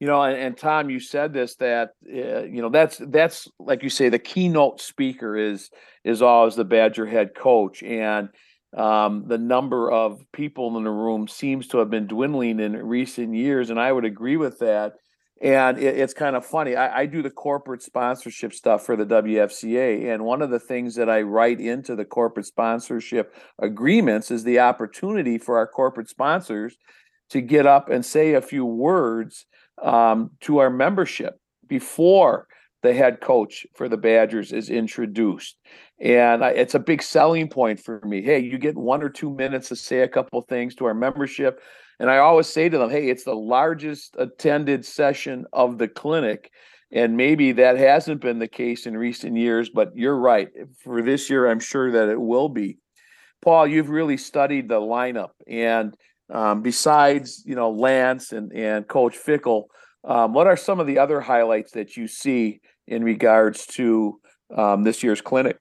You 0.00 0.08
know, 0.08 0.22
and, 0.22 0.36
and 0.36 0.56
Tom, 0.56 0.90
you 0.90 1.00
said 1.00 1.32
this 1.32 1.56
that 1.56 1.90
uh, 2.06 2.42
you 2.42 2.62
know 2.62 2.68
that's 2.68 2.98
that's 2.98 3.48
like 3.58 3.82
you 3.82 3.90
say 3.90 4.08
the 4.08 4.18
keynote 4.18 4.80
speaker 4.80 5.36
is 5.36 5.70
is 6.04 6.20
always 6.20 6.56
the 6.56 6.64
Badger 6.64 7.06
head 7.06 7.34
coach, 7.34 7.82
and 7.82 8.28
um, 8.76 9.24
the 9.28 9.38
number 9.38 9.90
of 9.90 10.20
people 10.32 10.76
in 10.76 10.84
the 10.84 10.90
room 10.90 11.28
seems 11.28 11.68
to 11.68 11.78
have 11.78 11.90
been 11.90 12.06
dwindling 12.06 12.60
in 12.60 12.76
recent 12.76 13.34
years, 13.34 13.70
and 13.70 13.78
I 13.78 13.92
would 13.92 14.04
agree 14.04 14.36
with 14.36 14.58
that 14.58 14.94
and 15.42 15.78
it, 15.78 15.98
it's 15.98 16.14
kind 16.14 16.36
of 16.36 16.44
funny. 16.44 16.76
I, 16.76 17.00
I, 17.00 17.06
do 17.06 17.22
the 17.22 17.30
corporate 17.30 17.82
sponsorship 17.82 18.52
stuff 18.52 18.84
for 18.86 18.96
the 18.96 19.06
WFCA, 19.06 20.12
and 20.12 20.24
one 20.24 20.42
of 20.42 20.50
the 20.50 20.60
things 20.60 20.94
that 20.94 21.10
I 21.10 21.22
write 21.22 21.60
into 21.60 21.96
the 21.96 22.04
corporate 22.04 22.46
sponsorship 22.46 23.34
agreements 23.58 24.30
is 24.30 24.44
the 24.44 24.60
opportunity 24.60 25.38
for 25.38 25.58
our 25.58 25.66
corporate 25.66 26.08
sponsors 26.08 26.76
to 27.30 27.40
get 27.40 27.66
up 27.66 27.88
and 27.88 28.04
say 28.04 28.34
a 28.34 28.40
few 28.40 28.64
words 28.64 29.46
um, 29.82 30.30
to 30.40 30.58
our 30.58 30.70
membership 30.70 31.40
before 31.66 32.46
the 32.82 32.92
head 32.92 33.20
coach 33.20 33.66
for 33.74 33.88
the 33.88 33.96
Badgers 33.96 34.52
is 34.52 34.68
introduced. 34.68 35.56
And 36.00 36.44
I, 36.44 36.50
it's 36.50 36.74
a 36.74 36.78
big 36.78 37.02
selling 37.02 37.48
point 37.48 37.80
for 37.80 38.00
me. 38.04 38.22
Hey, 38.22 38.40
you 38.40 38.58
get 38.58 38.76
one 38.76 39.02
or 39.02 39.08
two 39.08 39.30
minutes 39.34 39.70
to 39.70 39.76
say 39.76 40.00
a 40.00 40.08
couple 40.08 40.42
things 40.42 40.74
to 40.76 40.84
our 40.84 40.94
membership. 40.94 41.60
And 42.00 42.10
I 42.10 42.18
always 42.18 42.48
say 42.48 42.68
to 42.68 42.78
them, 42.78 42.90
hey, 42.90 43.08
it's 43.08 43.24
the 43.24 43.34
largest 43.34 44.16
attended 44.18 44.84
session 44.84 45.46
of 45.52 45.78
the 45.78 45.88
clinic. 45.88 46.50
And 46.92 47.16
maybe 47.16 47.52
that 47.52 47.76
hasn't 47.76 48.20
been 48.20 48.38
the 48.38 48.48
case 48.48 48.86
in 48.86 48.96
recent 48.96 49.36
years, 49.36 49.68
but 49.70 49.96
you're 49.96 50.16
right. 50.16 50.48
For 50.82 51.02
this 51.02 51.28
year, 51.30 51.48
I'm 51.48 51.60
sure 51.60 51.90
that 51.92 52.08
it 52.08 52.20
will 52.20 52.48
be. 52.48 52.78
Paul, 53.42 53.66
you've 53.66 53.90
really 53.90 54.16
studied 54.16 54.68
the 54.68 54.80
lineup. 54.80 55.30
And 55.46 55.94
um, 56.32 56.62
besides, 56.62 57.42
you 57.44 57.54
know, 57.54 57.70
Lance 57.70 58.32
and, 58.32 58.52
and 58.52 58.86
Coach 58.86 59.16
Fickell, 59.16 59.64
um, 60.04 60.32
what 60.32 60.46
are 60.46 60.56
some 60.56 60.80
of 60.80 60.86
the 60.86 60.98
other 60.98 61.20
highlights 61.20 61.72
that 61.72 61.96
you 61.96 62.06
see 62.06 62.60
in 62.86 63.02
regards 63.02 63.66
to 63.66 64.20
um, 64.54 64.84
this 64.84 65.02
year's 65.02 65.20
clinic? 65.20 65.58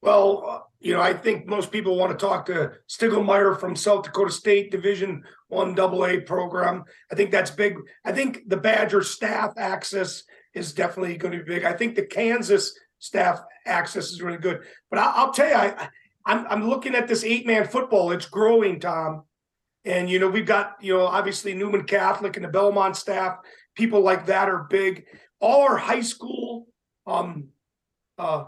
Well, 0.00 0.67
you 0.80 0.92
know, 0.92 1.00
I 1.00 1.12
think 1.12 1.46
most 1.46 1.72
people 1.72 1.96
want 1.96 2.16
to 2.16 2.26
talk 2.26 2.46
to 2.46 2.72
Stiegelmeier 2.88 3.58
from 3.58 3.74
South 3.74 4.04
Dakota 4.04 4.30
State 4.30 4.70
Division 4.70 5.24
One 5.48 5.74
Double 5.74 6.06
A 6.06 6.20
program. 6.20 6.84
I 7.10 7.16
think 7.16 7.32
that's 7.32 7.50
big. 7.50 7.76
I 8.04 8.12
think 8.12 8.48
the 8.48 8.56
Badger 8.56 9.02
staff 9.02 9.54
access 9.56 10.22
is 10.54 10.72
definitely 10.72 11.16
going 11.16 11.36
to 11.36 11.44
be 11.44 11.54
big. 11.54 11.64
I 11.64 11.72
think 11.72 11.96
the 11.96 12.06
Kansas 12.06 12.78
staff 13.00 13.40
access 13.66 14.10
is 14.10 14.22
really 14.22 14.38
good. 14.38 14.60
But 14.90 15.00
I, 15.00 15.24
will 15.24 15.32
tell 15.32 15.48
you, 15.48 15.54
I, 15.54 15.88
I'm 16.24 16.46
I'm 16.46 16.68
looking 16.68 16.94
at 16.94 17.08
this 17.08 17.24
eight 17.24 17.46
man 17.46 17.66
football. 17.66 18.12
It's 18.12 18.26
growing, 18.26 18.78
Tom. 18.78 19.24
And 19.84 20.08
you 20.08 20.20
know, 20.20 20.28
we've 20.28 20.46
got 20.46 20.76
you 20.80 20.96
know 20.96 21.06
obviously 21.06 21.54
Newman 21.54 21.84
Catholic 21.84 22.36
and 22.36 22.44
the 22.44 22.50
Belmont 22.50 22.96
staff. 22.96 23.38
People 23.74 24.00
like 24.00 24.26
that 24.26 24.48
are 24.48 24.66
big. 24.70 25.06
All 25.40 25.62
our 25.62 25.76
high 25.76 26.02
school 26.02 26.66
um, 27.06 27.48
uh, 28.18 28.44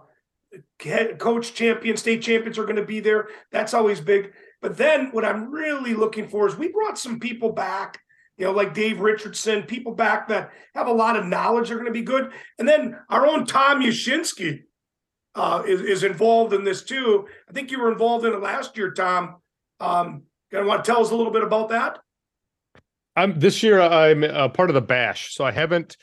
coach 1.18 1.54
champion, 1.54 1.96
state 1.96 2.22
champions 2.22 2.58
are 2.58 2.64
going 2.64 2.76
to 2.76 2.84
be 2.84 3.00
there. 3.00 3.28
That's 3.52 3.74
always 3.74 4.00
big. 4.00 4.32
But 4.60 4.76
then 4.76 5.10
what 5.12 5.24
I'm 5.24 5.50
really 5.50 5.94
looking 5.94 6.28
for 6.28 6.46
is 6.46 6.56
we 6.56 6.68
brought 6.68 6.98
some 6.98 7.20
people 7.20 7.52
back, 7.52 7.98
you 8.36 8.44
know, 8.44 8.52
like 8.52 8.74
Dave 8.74 9.00
Richardson, 9.00 9.62
people 9.62 9.94
back 9.94 10.28
that 10.28 10.50
have 10.74 10.86
a 10.86 10.92
lot 10.92 11.16
of 11.16 11.26
knowledge 11.26 11.70
are 11.70 11.76
going 11.76 11.86
to 11.86 11.92
be 11.92 12.02
good. 12.02 12.32
And 12.58 12.68
then 12.68 12.98
our 13.08 13.26
own 13.26 13.46
Tom 13.46 13.80
Yashinsky 13.80 14.62
uh, 15.34 15.62
is, 15.66 15.80
is 15.80 16.04
involved 16.04 16.52
in 16.52 16.64
this 16.64 16.82
too. 16.82 17.26
I 17.48 17.52
think 17.52 17.70
you 17.70 17.80
were 17.80 17.92
involved 17.92 18.24
in 18.24 18.32
it 18.32 18.40
last 18.40 18.76
year, 18.76 18.90
Tom. 18.92 19.36
Um, 19.78 20.24
you 20.52 20.64
want 20.66 20.84
to 20.84 20.90
tell 20.90 21.00
us 21.00 21.10
a 21.10 21.16
little 21.16 21.32
bit 21.32 21.44
about 21.44 21.68
that? 21.68 21.98
I'm 23.16 23.38
this 23.38 23.62
year. 23.62 23.80
I'm 23.80 24.22
part 24.52 24.70
of 24.70 24.74
the 24.74 24.80
bash, 24.80 25.34
so 25.34 25.44
I 25.44 25.52
haven't 25.52 25.96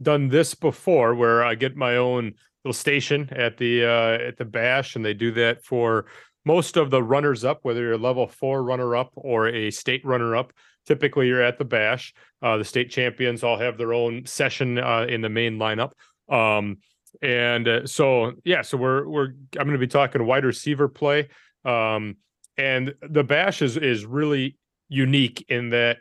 done 0.00 0.28
this 0.28 0.54
before, 0.54 1.14
where 1.14 1.42
I 1.42 1.54
get 1.54 1.76
my 1.76 1.96
own 1.96 2.34
little 2.68 2.78
station 2.78 3.26
at 3.32 3.56
the 3.56 3.82
uh, 3.82 4.28
at 4.28 4.36
the 4.36 4.44
bash, 4.44 4.94
and 4.94 5.02
they 5.02 5.14
do 5.14 5.32
that 5.32 5.64
for 5.64 6.04
most 6.44 6.76
of 6.76 6.90
the 6.90 7.02
runners 7.02 7.42
up, 7.42 7.60
whether 7.62 7.80
you're 7.80 7.92
a 7.92 7.98
level 7.98 8.26
four 8.26 8.62
runner 8.62 8.94
up 8.94 9.10
or 9.16 9.48
a 9.48 9.70
state 9.70 10.04
runner 10.04 10.36
up. 10.36 10.52
Typically, 10.86 11.28
you're 11.28 11.42
at 11.42 11.56
the 11.56 11.64
bash. 11.64 12.12
Uh, 12.42 12.58
the 12.58 12.64
state 12.64 12.90
champions 12.90 13.42
all 13.42 13.58
have 13.58 13.78
their 13.78 13.94
own 13.94 14.26
session 14.26 14.78
uh, 14.78 15.06
in 15.08 15.22
the 15.22 15.30
main 15.30 15.58
lineup. 15.58 15.92
Um, 16.28 16.78
and 17.22 17.66
uh, 17.66 17.86
so, 17.86 18.32
yeah, 18.44 18.60
so 18.60 18.76
we're 18.76 19.08
we're 19.08 19.28
I'm 19.58 19.64
going 19.66 19.72
to 19.72 19.78
be 19.78 19.86
talking 19.86 20.26
wide 20.26 20.44
receiver 20.44 20.88
play. 20.88 21.28
Um, 21.64 22.16
and 22.58 22.94
the 23.00 23.24
bash 23.24 23.62
is 23.62 23.78
is 23.78 24.04
really 24.04 24.58
unique 24.90 25.46
in 25.48 25.70
that 25.70 25.98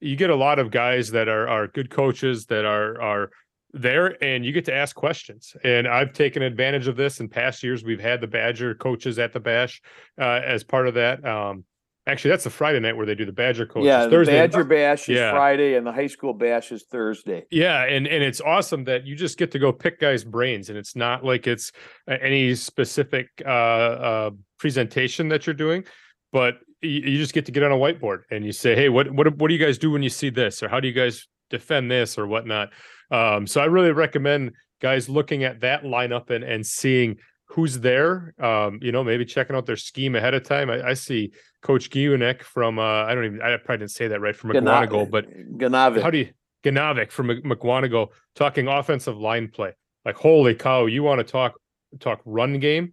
you 0.00 0.16
get 0.16 0.28
a 0.28 0.36
lot 0.36 0.58
of 0.58 0.70
guys 0.70 1.12
that 1.12 1.28
are 1.28 1.48
are 1.48 1.66
good 1.66 1.88
coaches 1.88 2.44
that 2.46 2.66
are 2.66 3.00
are 3.00 3.30
there 3.72 4.22
and 4.22 4.44
you 4.44 4.52
get 4.52 4.64
to 4.66 4.74
ask 4.74 4.96
questions. 4.96 5.54
And 5.64 5.86
I've 5.86 6.12
taken 6.12 6.42
advantage 6.42 6.88
of 6.88 6.96
this 6.96 7.20
in 7.20 7.28
past 7.28 7.62
years. 7.62 7.84
We've 7.84 8.00
had 8.00 8.20
the 8.20 8.26
Badger 8.26 8.74
coaches 8.74 9.18
at 9.18 9.32
the 9.32 9.40
Bash 9.40 9.80
uh, 10.20 10.40
as 10.44 10.64
part 10.64 10.88
of 10.88 10.94
that. 10.94 11.24
Um, 11.24 11.64
actually, 12.06 12.30
that's 12.30 12.44
the 12.44 12.50
Friday 12.50 12.80
night 12.80 12.96
where 12.96 13.06
they 13.06 13.14
do 13.14 13.24
the 13.24 13.32
Badger 13.32 13.66
coaches. 13.66 13.86
Yeah, 13.86 14.04
the 14.04 14.10
Thursday. 14.10 14.32
Badger 14.32 14.64
Bash 14.64 15.08
is 15.08 15.16
yeah. 15.16 15.30
Friday, 15.30 15.74
and 15.74 15.86
the 15.86 15.92
high 15.92 16.06
school 16.06 16.34
Bash 16.34 16.72
is 16.72 16.84
Thursday. 16.90 17.44
Yeah, 17.50 17.84
and 17.84 18.06
and 18.06 18.22
it's 18.22 18.40
awesome 18.40 18.84
that 18.84 19.06
you 19.06 19.14
just 19.14 19.38
get 19.38 19.50
to 19.52 19.58
go 19.58 19.72
pick 19.72 20.00
guys' 20.00 20.24
brains, 20.24 20.68
and 20.68 20.78
it's 20.78 20.96
not 20.96 21.24
like 21.24 21.46
it's 21.46 21.72
any 22.08 22.54
specific 22.54 23.28
uh, 23.44 23.48
uh, 23.48 24.30
presentation 24.58 25.28
that 25.28 25.46
you're 25.46 25.54
doing, 25.54 25.84
but 26.32 26.58
you 26.82 27.18
just 27.18 27.34
get 27.34 27.46
to 27.46 27.52
get 27.52 27.62
on 27.62 27.72
a 27.72 27.76
whiteboard 27.76 28.22
and 28.30 28.44
you 28.44 28.52
say, 28.52 28.74
"Hey, 28.74 28.88
what 28.88 29.10
what 29.10 29.36
what 29.36 29.48
do 29.48 29.54
you 29.54 29.64
guys 29.64 29.78
do 29.78 29.90
when 29.90 30.02
you 30.02 30.10
see 30.10 30.30
this, 30.30 30.62
or 30.62 30.68
how 30.68 30.80
do 30.80 30.88
you 30.88 30.94
guys 30.94 31.26
defend 31.50 31.90
this, 31.90 32.18
or 32.18 32.26
whatnot?" 32.26 32.70
Um, 33.10 33.46
so 33.46 33.60
I 33.60 33.66
really 33.66 33.92
recommend 33.92 34.52
guys 34.80 35.08
looking 35.08 35.44
at 35.44 35.60
that 35.60 35.82
lineup 35.82 36.30
and 36.30 36.44
and 36.44 36.66
seeing 36.66 37.16
who's 37.46 37.80
there. 37.80 38.34
Um, 38.38 38.78
you 38.80 38.92
know, 38.92 39.02
maybe 39.02 39.24
checking 39.24 39.56
out 39.56 39.66
their 39.66 39.76
scheme 39.76 40.14
ahead 40.14 40.34
of 40.34 40.44
time. 40.44 40.70
I, 40.70 40.88
I 40.88 40.94
see 40.94 41.32
Coach 41.62 41.90
Giunek 41.90 42.42
from 42.42 42.78
uh, 42.78 43.04
I 43.04 43.14
don't 43.14 43.24
even 43.24 43.42
I 43.42 43.56
probably 43.56 43.78
didn't 43.78 43.90
say 43.92 44.08
that 44.08 44.20
right 44.20 44.36
from 44.36 44.50
Mukwonago, 44.50 45.10
but 45.10 45.30
Ganavik. 45.58 46.02
How 46.02 46.10
do 46.10 46.18
you 46.18 46.28
Ganavik 46.64 47.10
from 47.10 47.28
Mukwonago 47.28 48.08
talking 48.34 48.68
offensive 48.68 49.18
line 49.18 49.48
play? 49.48 49.72
Like, 50.04 50.16
holy 50.16 50.54
cow, 50.54 50.86
you 50.86 51.02
want 51.02 51.18
to 51.18 51.24
talk 51.24 51.54
talk 51.98 52.20
run 52.24 52.58
game? 52.58 52.92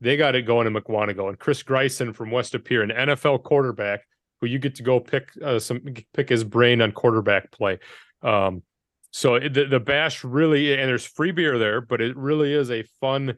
They 0.00 0.16
got 0.16 0.34
it 0.34 0.42
going 0.42 0.66
in 0.66 0.74
Mukwonago. 0.74 1.28
And 1.28 1.38
Chris 1.38 1.62
Greisen 1.62 2.14
from 2.14 2.30
West 2.30 2.52
De 2.52 2.58
Pere, 2.58 2.82
an 2.82 2.90
NFL 2.90 3.42
quarterback 3.42 4.00
who 4.40 4.46
you 4.46 4.58
get 4.58 4.74
to 4.76 4.82
go 4.82 5.00
pick 5.00 5.30
uh, 5.42 5.58
some 5.58 5.80
pick 6.12 6.28
his 6.28 6.44
brain 6.44 6.82
on 6.82 6.92
quarterback 6.92 7.50
play. 7.50 7.78
Um, 8.22 8.62
so 9.16 9.38
the 9.38 9.66
the 9.66 9.78
bash 9.78 10.24
really 10.24 10.72
and 10.72 10.88
there's 10.88 11.06
free 11.06 11.30
beer 11.30 11.56
there, 11.56 11.80
but 11.80 12.00
it 12.00 12.16
really 12.16 12.52
is 12.52 12.72
a 12.72 12.82
fun 13.00 13.36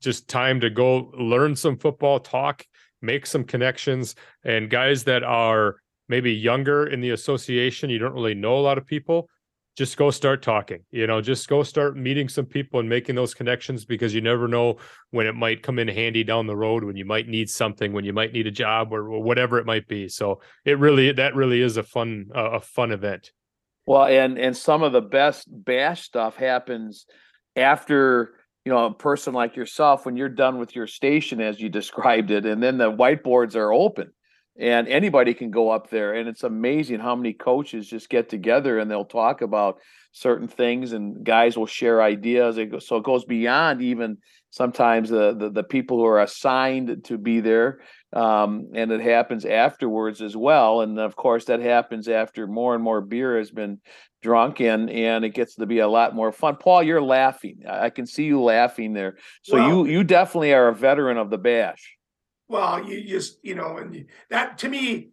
just 0.00 0.26
time 0.26 0.58
to 0.58 0.68
go 0.68 1.12
learn 1.16 1.54
some 1.54 1.78
football, 1.78 2.18
talk, 2.18 2.66
make 3.00 3.24
some 3.24 3.44
connections, 3.44 4.16
and 4.44 4.68
guys 4.68 5.04
that 5.04 5.22
are 5.22 5.76
maybe 6.08 6.32
younger 6.32 6.88
in 6.88 7.00
the 7.00 7.10
association, 7.10 7.88
you 7.88 8.00
don't 8.00 8.14
really 8.14 8.34
know 8.34 8.58
a 8.58 8.66
lot 8.66 8.78
of 8.78 8.84
people, 8.84 9.28
just 9.76 9.96
go 9.96 10.10
start 10.10 10.42
talking. 10.42 10.80
You 10.90 11.06
know, 11.06 11.20
just 11.20 11.48
go 11.48 11.62
start 11.62 11.96
meeting 11.96 12.28
some 12.28 12.46
people 12.46 12.80
and 12.80 12.88
making 12.88 13.14
those 13.14 13.32
connections 13.32 13.84
because 13.84 14.12
you 14.12 14.22
never 14.22 14.48
know 14.48 14.78
when 15.12 15.28
it 15.28 15.36
might 15.36 15.62
come 15.62 15.78
in 15.78 15.86
handy 15.86 16.24
down 16.24 16.48
the 16.48 16.56
road, 16.56 16.82
when 16.82 16.96
you 16.96 17.04
might 17.04 17.28
need 17.28 17.48
something, 17.48 17.92
when 17.92 18.04
you 18.04 18.12
might 18.12 18.32
need 18.32 18.48
a 18.48 18.50
job 18.50 18.92
or, 18.92 19.12
or 19.12 19.22
whatever 19.22 19.60
it 19.60 19.66
might 19.66 19.86
be. 19.86 20.08
So 20.08 20.40
it 20.64 20.80
really 20.80 21.12
that 21.12 21.36
really 21.36 21.62
is 21.62 21.76
a 21.76 21.84
fun 21.84 22.26
uh, 22.34 22.50
a 22.54 22.60
fun 22.60 22.90
event. 22.90 23.30
Well, 23.86 24.04
and 24.04 24.38
and 24.38 24.56
some 24.56 24.82
of 24.82 24.92
the 24.92 25.00
best 25.00 25.46
bash 25.48 26.02
stuff 26.02 26.36
happens 26.36 27.06
after 27.56 28.34
you 28.64 28.72
know 28.72 28.86
a 28.86 28.94
person 28.94 29.34
like 29.34 29.56
yourself 29.56 30.06
when 30.06 30.16
you're 30.16 30.28
done 30.28 30.58
with 30.58 30.76
your 30.76 30.86
station 30.86 31.40
as 31.40 31.60
you 31.60 31.68
described 31.68 32.30
it, 32.30 32.46
and 32.46 32.62
then 32.62 32.78
the 32.78 32.92
whiteboards 32.92 33.56
are 33.56 33.72
open, 33.72 34.12
and 34.58 34.86
anybody 34.88 35.34
can 35.34 35.50
go 35.50 35.70
up 35.70 35.90
there, 35.90 36.14
and 36.14 36.28
it's 36.28 36.44
amazing 36.44 37.00
how 37.00 37.16
many 37.16 37.32
coaches 37.32 37.88
just 37.88 38.08
get 38.08 38.28
together 38.28 38.78
and 38.78 38.90
they'll 38.90 39.04
talk 39.04 39.42
about 39.42 39.78
certain 40.12 40.46
things, 40.46 40.92
and 40.92 41.24
guys 41.24 41.56
will 41.56 41.66
share 41.66 42.02
ideas. 42.02 42.58
So 42.86 42.96
it 42.96 43.04
goes 43.04 43.24
beyond 43.24 43.82
even 43.82 44.18
sometimes 44.50 45.08
the, 45.10 45.34
the 45.34 45.50
the 45.50 45.64
people 45.64 45.96
who 45.98 46.06
are 46.06 46.22
assigned 46.22 47.04
to 47.04 47.18
be 47.18 47.40
there 47.40 47.80
um, 48.12 48.68
and 48.74 48.92
it 48.92 49.00
happens 49.00 49.44
afterwards 49.44 50.20
as 50.20 50.36
well. 50.36 50.82
And 50.82 50.98
of 50.98 51.16
course, 51.16 51.46
that 51.46 51.60
happens 51.60 52.08
after 52.08 52.46
more 52.46 52.74
and 52.74 52.84
more 52.84 53.00
beer 53.00 53.38
has 53.38 53.50
been 53.50 53.80
drunk, 54.22 54.60
and 54.60 54.90
and 54.90 55.24
it 55.24 55.30
gets 55.30 55.56
to 55.56 55.66
be 55.66 55.78
a 55.78 55.88
lot 55.88 56.14
more 56.14 56.32
fun. 56.32 56.56
Paul, 56.56 56.82
you're 56.82 57.02
laughing. 57.02 57.62
I 57.68 57.90
can 57.90 58.06
see 58.06 58.24
you 58.24 58.42
laughing 58.42 58.92
there. 58.92 59.16
So 59.42 59.56
well, 59.56 59.68
you 59.68 59.86
you 59.86 60.04
definitely 60.04 60.52
are 60.52 60.68
a 60.68 60.74
veteran 60.74 61.16
of 61.16 61.30
the 61.30 61.38
bash. 61.38 61.96
Well, 62.48 62.84
you 62.84 63.06
just 63.06 63.38
you 63.42 63.54
know, 63.54 63.78
and 63.78 64.06
that 64.30 64.58
to 64.58 64.68
me, 64.68 65.08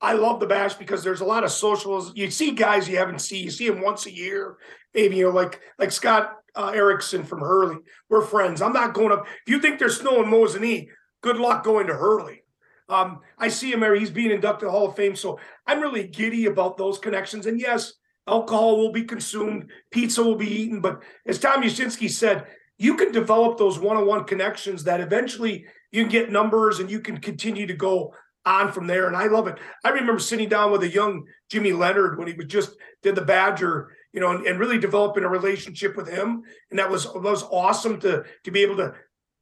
I 0.00 0.12
love 0.12 0.38
the 0.38 0.46
bash 0.46 0.74
because 0.74 1.02
there's 1.02 1.22
a 1.22 1.26
lot 1.26 1.44
of 1.44 1.50
socials. 1.50 2.12
You 2.14 2.30
see 2.30 2.52
guys 2.52 2.88
you 2.88 2.98
haven't 2.98 3.20
seen. 3.20 3.44
You 3.44 3.50
see 3.50 3.68
them 3.68 3.82
once 3.82 4.06
a 4.06 4.14
year, 4.14 4.58
maybe 4.94 5.16
you 5.16 5.24
know, 5.24 5.30
like 5.30 5.60
like 5.78 5.90
Scott 5.90 6.36
uh, 6.54 6.72
Erickson 6.74 7.24
from 7.24 7.40
Hurley. 7.40 7.78
We're 8.08 8.22
friends. 8.22 8.62
I'm 8.62 8.72
not 8.72 8.94
going 8.94 9.12
up. 9.12 9.26
If 9.26 9.52
you 9.52 9.60
think 9.60 9.78
there's 9.78 10.00
snow 10.00 10.22
in 10.22 10.30
Mosinee, 10.30 10.88
good 11.22 11.38
luck 11.38 11.64
going 11.64 11.88
to 11.88 11.94
Hurley. 11.94 12.43
Um, 12.88 13.20
I 13.38 13.48
see 13.48 13.72
him 13.72 13.80
there. 13.80 13.94
He's 13.94 14.10
being 14.10 14.30
inducted 14.30 14.68
Hall 14.68 14.88
of 14.88 14.96
Fame. 14.96 15.16
So 15.16 15.38
I'm 15.66 15.80
really 15.80 16.06
giddy 16.06 16.46
about 16.46 16.76
those 16.76 16.98
connections. 16.98 17.46
And 17.46 17.60
yes, 17.60 17.94
alcohol 18.26 18.78
will 18.78 18.92
be 18.92 19.04
consumed, 19.04 19.70
pizza 19.90 20.22
will 20.22 20.36
be 20.36 20.62
eaten. 20.62 20.80
But 20.80 21.02
as 21.26 21.38
Tom 21.38 21.62
Yashinsky 21.62 22.10
said, 22.10 22.46
you 22.78 22.96
can 22.96 23.12
develop 23.12 23.56
those 23.56 23.78
one-on-one 23.78 24.24
connections 24.24 24.84
that 24.84 25.00
eventually 25.00 25.64
you 25.92 26.02
can 26.02 26.10
get 26.10 26.32
numbers 26.32 26.80
and 26.80 26.90
you 26.90 27.00
can 27.00 27.18
continue 27.18 27.66
to 27.66 27.74
go 27.74 28.12
on 28.44 28.72
from 28.72 28.86
there. 28.86 29.06
And 29.06 29.16
I 29.16 29.26
love 29.26 29.46
it. 29.46 29.58
I 29.84 29.90
remember 29.90 30.18
sitting 30.18 30.48
down 30.48 30.72
with 30.72 30.82
a 30.82 30.88
young 30.88 31.24
Jimmy 31.50 31.72
Leonhard 31.72 32.18
when 32.18 32.26
he 32.28 32.34
was 32.34 32.46
just 32.46 32.76
did 33.02 33.14
the 33.14 33.22
Badger, 33.22 33.92
you 34.12 34.20
know, 34.20 34.30
and, 34.30 34.46
and 34.46 34.58
really 34.58 34.78
developing 34.78 35.24
a 35.24 35.28
relationship 35.28 35.96
with 35.96 36.08
him. 36.08 36.42
And 36.70 36.78
that 36.78 36.90
was 36.90 37.04
that 37.04 37.22
was 37.22 37.44
awesome 37.44 38.00
to 38.00 38.24
to 38.42 38.50
be 38.50 38.62
able 38.62 38.76
to 38.78 38.94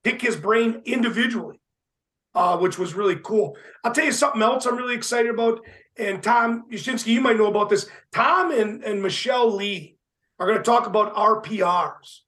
pick 0.05 0.20
his 0.20 0.36
brain 0.36 0.82
individually 0.84 1.61
uh, 2.35 2.57
which 2.59 2.78
was 2.78 2.95
really 2.95 3.16
cool. 3.16 3.57
I'll 3.85 3.93
tell 3.93 4.05
you 4.05 4.12
something 4.12 4.43
else 4.43 4.66
I'm 4.66 4.76
really 4.76 4.95
excited 4.95 5.30
about 5.30 5.61
and 5.97 6.22
Tom 6.22 6.64
Yashinsky, 6.70 7.09
you 7.09 7.20
might 7.20 7.37
know 7.37 7.47
about 7.47 7.68
this. 7.68 7.89
Tom 8.12 8.51
and, 8.51 8.83
and 8.83 9.03
Michelle 9.03 9.55
Lee 9.55 9.97
are 10.39 10.47
going 10.47 10.59
to 10.59 10.64
talk 10.64 10.87
about 10.87 11.14
RPRs. 11.14 12.20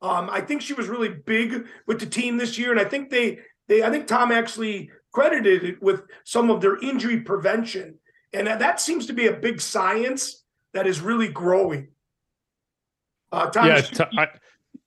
Um, 0.00 0.28
I 0.30 0.40
think 0.40 0.62
she 0.62 0.74
was 0.74 0.88
really 0.88 1.08
big 1.08 1.66
with 1.86 2.00
the 2.00 2.06
team 2.06 2.36
this 2.36 2.58
year, 2.58 2.72
and 2.72 2.80
I 2.80 2.84
think 2.84 3.10
they 3.10 3.38
they 3.68 3.84
I 3.84 3.90
think 3.90 4.08
Tom 4.08 4.32
actually 4.32 4.90
credited 5.12 5.62
it 5.62 5.82
with 5.82 6.02
some 6.24 6.50
of 6.50 6.60
their 6.60 6.76
injury 6.80 7.20
prevention, 7.20 7.98
and 8.32 8.48
that, 8.48 8.58
that 8.58 8.80
seems 8.80 9.06
to 9.06 9.12
be 9.12 9.28
a 9.28 9.32
big 9.32 9.60
science 9.60 10.42
that 10.74 10.88
is 10.88 11.00
really 11.00 11.28
growing. 11.28 11.88
Uh, 13.30 13.48
Tom, 13.50 13.68
yeah, 13.68 13.80
t- 13.80 14.04
I, 14.18 14.28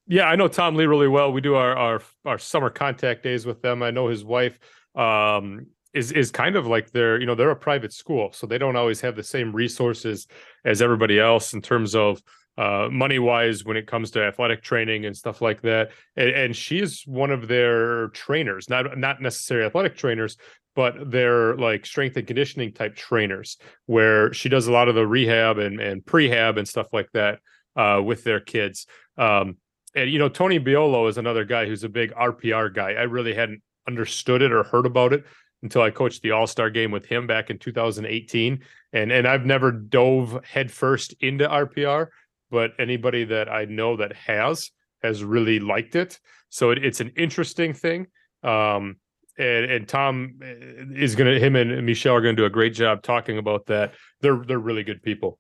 yeah, 0.08 0.26
I 0.26 0.36
know 0.36 0.48
Tom 0.48 0.76
Lee 0.76 0.86
really 0.86 1.08
well. 1.08 1.32
We 1.32 1.42
do 1.42 1.56
our 1.56 1.76
our 1.76 2.02
our 2.26 2.38
summer 2.38 2.70
contact 2.70 3.24
days 3.24 3.46
with 3.46 3.62
them. 3.62 3.82
I 3.82 3.92
know 3.92 4.08
his 4.08 4.24
wife 4.24 4.60
um, 4.96 5.68
is 5.94 6.12
is 6.12 6.32
kind 6.32 6.56
of 6.56 6.68
like 6.68 6.92
they're 6.92 7.20
you 7.20 7.26
know 7.26 7.36
they're 7.36 7.52
a 7.52 7.56
private 7.56 7.94
school, 7.94 8.32
so 8.32 8.46
they 8.46 8.58
don't 8.58 8.76
always 8.76 9.02
have 9.02 9.16
the 9.16 9.24
same 9.24 9.52
resources 9.52 10.28
as 10.64 10.82
everybody 10.82 11.20
else 11.20 11.54
in 11.54 11.62
terms 11.62 11.96
of 11.96 12.22
uh, 12.58 12.88
money 12.92 13.20
wise 13.20 13.66
when 13.66 13.78
it 13.78 13.88
comes 13.88 14.12
to 14.12 14.24
athletic 14.24 14.62
training 14.62 15.06
and 15.06 15.18
stuff 15.18 15.42
like 15.42 15.62
that. 15.62 15.92
And, 16.16 16.30
and 16.30 16.56
she's 16.56 17.04
one 17.06 17.32
of 17.32 17.48
their 17.48 18.10
trainers, 18.10 18.70
not 18.70 18.98
not 18.98 19.22
necessarily 19.22 19.66
athletic 19.66 19.98
trainers, 19.98 20.38
but 20.76 21.10
they're 21.10 21.56
like 21.56 21.86
strength 21.86 22.16
and 22.18 22.28
conditioning 22.28 22.74
type 22.74 22.96
trainers, 22.96 23.58
where 23.88 24.32
she 24.34 24.50
does 24.50 24.68
a 24.68 24.72
lot 24.72 24.88
of 24.88 24.96
the 24.96 25.08
rehab 25.08 25.58
and 25.58 25.80
and 25.80 26.06
prehab 26.06 26.58
and 26.58 26.68
stuff 26.68 26.88
like 26.94 27.12
that 27.14 27.40
uh, 27.76 28.02
with 28.04 28.24
their 28.24 28.40
kids. 28.40 28.86
Um, 29.18 29.58
and 29.96 30.10
you 30.10 30.20
know, 30.20 30.30
Tony 30.30 30.60
Biolo 30.60 31.10
is 31.10 31.18
another 31.18 31.46
guy 31.46 31.66
who's 31.66 31.84
a 31.84 31.90
big 31.90 32.14
RPR 32.14 32.74
guy. 32.74 32.92
I 32.94 33.04
really 33.04 33.34
hadn't 33.34 33.62
understood 33.88 34.42
it 34.42 34.52
or 34.52 34.64
heard 34.64 34.86
about 34.86 35.14
it 35.14 35.26
until 35.64 35.82
I 35.82 35.90
coached 35.90 36.22
the 36.22 36.32
All 36.32 36.48
Star 36.48 36.70
game 36.70 36.92
with 36.92 37.06
him 37.06 37.28
back 37.28 37.50
in 37.50 37.58
2018, 37.58 38.60
and 38.94 39.12
and 39.12 39.28
I've 39.28 39.46
never 39.46 39.72
dove 39.72 40.44
headfirst 40.46 41.14
into 41.22 41.48
RPR 41.48 42.08
but 42.52 42.72
anybody 42.80 43.26
that 43.26 43.52
I 43.52 43.66
know 43.66 43.98
that 43.98 44.14
has 44.14 44.72
has 45.04 45.24
really 45.24 45.60
liked 45.60 45.96
it. 45.96 46.20
So 46.50 46.72
it, 46.72 46.84
it's 46.84 47.02
an 47.02 47.12
interesting 47.18 47.74
thing. 47.74 48.08
Um, 48.44 48.98
and, 49.38 49.70
and 49.70 49.88
Tom 49.88 50.40
eh, 50.42 50.86
is 50.96 51.16
gonna 51.16 51.38
him 51.38 51.56
and 51.56 51.86
Michelle 51.86 52.16
are 52.16 52.22
gonna 52.22 52.34
do 52.34 52.46
a 52.46 52.50
great 52.50 52.74
job 52.74 53.02
talking 53.02 53.38
about 53.38 53.66
that. 53.68 53.94
They're 54.22 54.38
they're 54.38 54.60
really 54.60 54.84
good 54.84 55.04
people. 55.04 55.40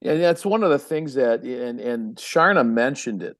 Yeah, 0.00 0.14
that's 0.14 0.46
one 0.46 0.62
of 0.62 0.70
the 0.70 0.78
things 0.78 1.14
that 1.14 1.42
and 1.42 1.80
and 1.80 2.16
Charna 2.16 2.66
mentioned 2.66 3.22
it 3.22 3.36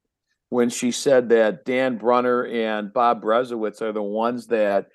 when 0.51 0.69
she 0.69 0.91
said 0.91 1.31
that 1.31 1.65
Dan 1.65 1.97
Brunner 1.97 2.45
and 2.47 2.93
Bob 2.93 3.23
Brezowitz 3.23 3.81
are 3.81 3.93
the 3.93 4.03
ones 4.03 4.49
that 4.49 4.89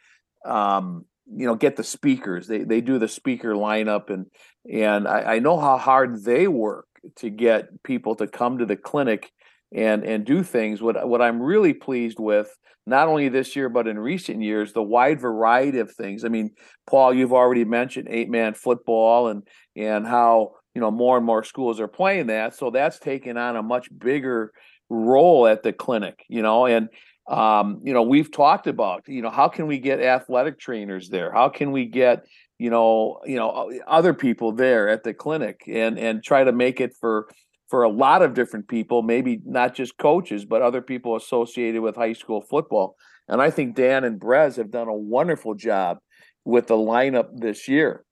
um, 0.45 1.05
you 1.25 1.47
know 1.47 1.55
get 1.55 1.75
the 1.75 1.83
speakers. 1.83 2.47
They 2.47 2.59
they 2.59 2.81
do 2.81 2.99
the 2.99 3.07
speaker 3.07 3.53
lineup 3.53 4.09
and 4.11 4.27
and 4.71 5.07
I, 5.07 5.35
I 5.35 5.39
know 5.39 5.57
how 5.59 5.77
hard 5.77 6.23
they 6.23 6.47
work 6.47 6.87
to 7.17 7.29
get 7.29 7.83
people 7.83 8.15
to 8.15 8.27
come 8.27 8.59
to 8.59 8.65
the 8.65 8.75
clinic 8.75 9.31
and 9.73 10.03
and 10.03 10.23
do 10.23 10.43
things. 10.43 10.81
What 10.83 11.07
what 11.07 11.21
I'm 11.21 11.41
really 11.41 11.73
pleased 11.73 12.19
with, 12.19 12.55
not 12.85 13.07
only 13.07 13.27
this 13.29 13.55
year 13.55 13.69
but 13.69 13.87
in 13.87 13.97
recent 13.97 14.43
years, 14.43 14.73
the 14.73 14.83
wide 14.83 15.19
variety 15.19 15.79
of 15.79 15.91
things. 15.91 16.25
I 16.25 16.27
mean, 16.27 16.51
Paul, 16.85 17.11
you've 17.11 17.33
already 17.33 17.65
mentioned 17.65 18.07
eight 18.11 18.29
man 18.29 18.53
football 18.53 19.29
and 19.29 19.41
and 19.75 20.05
how 20.05 20.53
you 20.75 20.81
know 20.81 20.91
more 20.91 21.17
and 21.17 21.25
more 21.25 21.43
schools 21.43 21.79
are 21.79 21.87
playing 21.87 22.27
that, 22.27 22.55
so 22.55 22.69
that's 22.69 22.99
taken 22.99 23.37
on 23.37 23.55
a 23.55 23.63
much 23.63 23.87
bigger 23.97 24.51
role 24.89 25.47
at 25.47 25.63
the 25.63 25.73
clinic. 25.73 26.23
You 26.27 26.43
know, 26.43 26.65
and 26.65 26.89
um, 27.27 27.81
you 27.83 27.93
know 27.93 28.03
we've 28.03 28.31
talked 28.31 28.67
about 28.67 29.07
you 29.07 29.21
know 29.21 29.31
how 29.31 29.47
can 29.47 29.65
we 29.65 29.79
get 29.79 29.99
athletic 29.99 30.59
trainers 30.59 31.09
there? 31.09 31.31
How 31.31 31.49
can 31.49 31.71
we 31.71 31.85
get 31.85 32.25
you 32.57 32.69
know 32.69 33.19
you 33.25 33.35
know 33.35 33.71
other 33.87 34.13
people 34.13 34.51
there 34.51 34.89
at 34.89 35.03
the 35.03 35.13
clinic 35.13 35.61
and 35.67 35.97
and 35.97 36.23
try 36.23 36.43
to 36.43 36.51
make 36.51 36.79
it 36.79 36.93
for 36.99 37.27
for 37.69 37.83
a 37.83 37.89
lot 37.89 38.21
of 38.21 38.33
different 38.33 38.67
people 38.67 39.01
maybe 39.01 39.41
not 39.45 39.75
just 39.75 39.97
coaches 39.97 40.45
but 40.45 40.61
other 40.61 40.81
people 40.81 41.15
associated 41.15 41.81
with 41.81 41.95
high 41.95 42.13
school 42.13 42.41
football 42.41 42.95
and 43.27 43.41
i 43.41 43.49
think 43.49 43.75
dan 43.75 44.03
and 44.03 44.19
brez 44.19 44.55
have 44.55 44.71
done 44.71 44.87
a 44.87 44.93
wonderful 44.93 45.53
job 45.53 45.97
with 46.45 46.67
the 46.67 46.75
lineup 46.75 47.27
this 47.33 47.67
year 47.67 48.05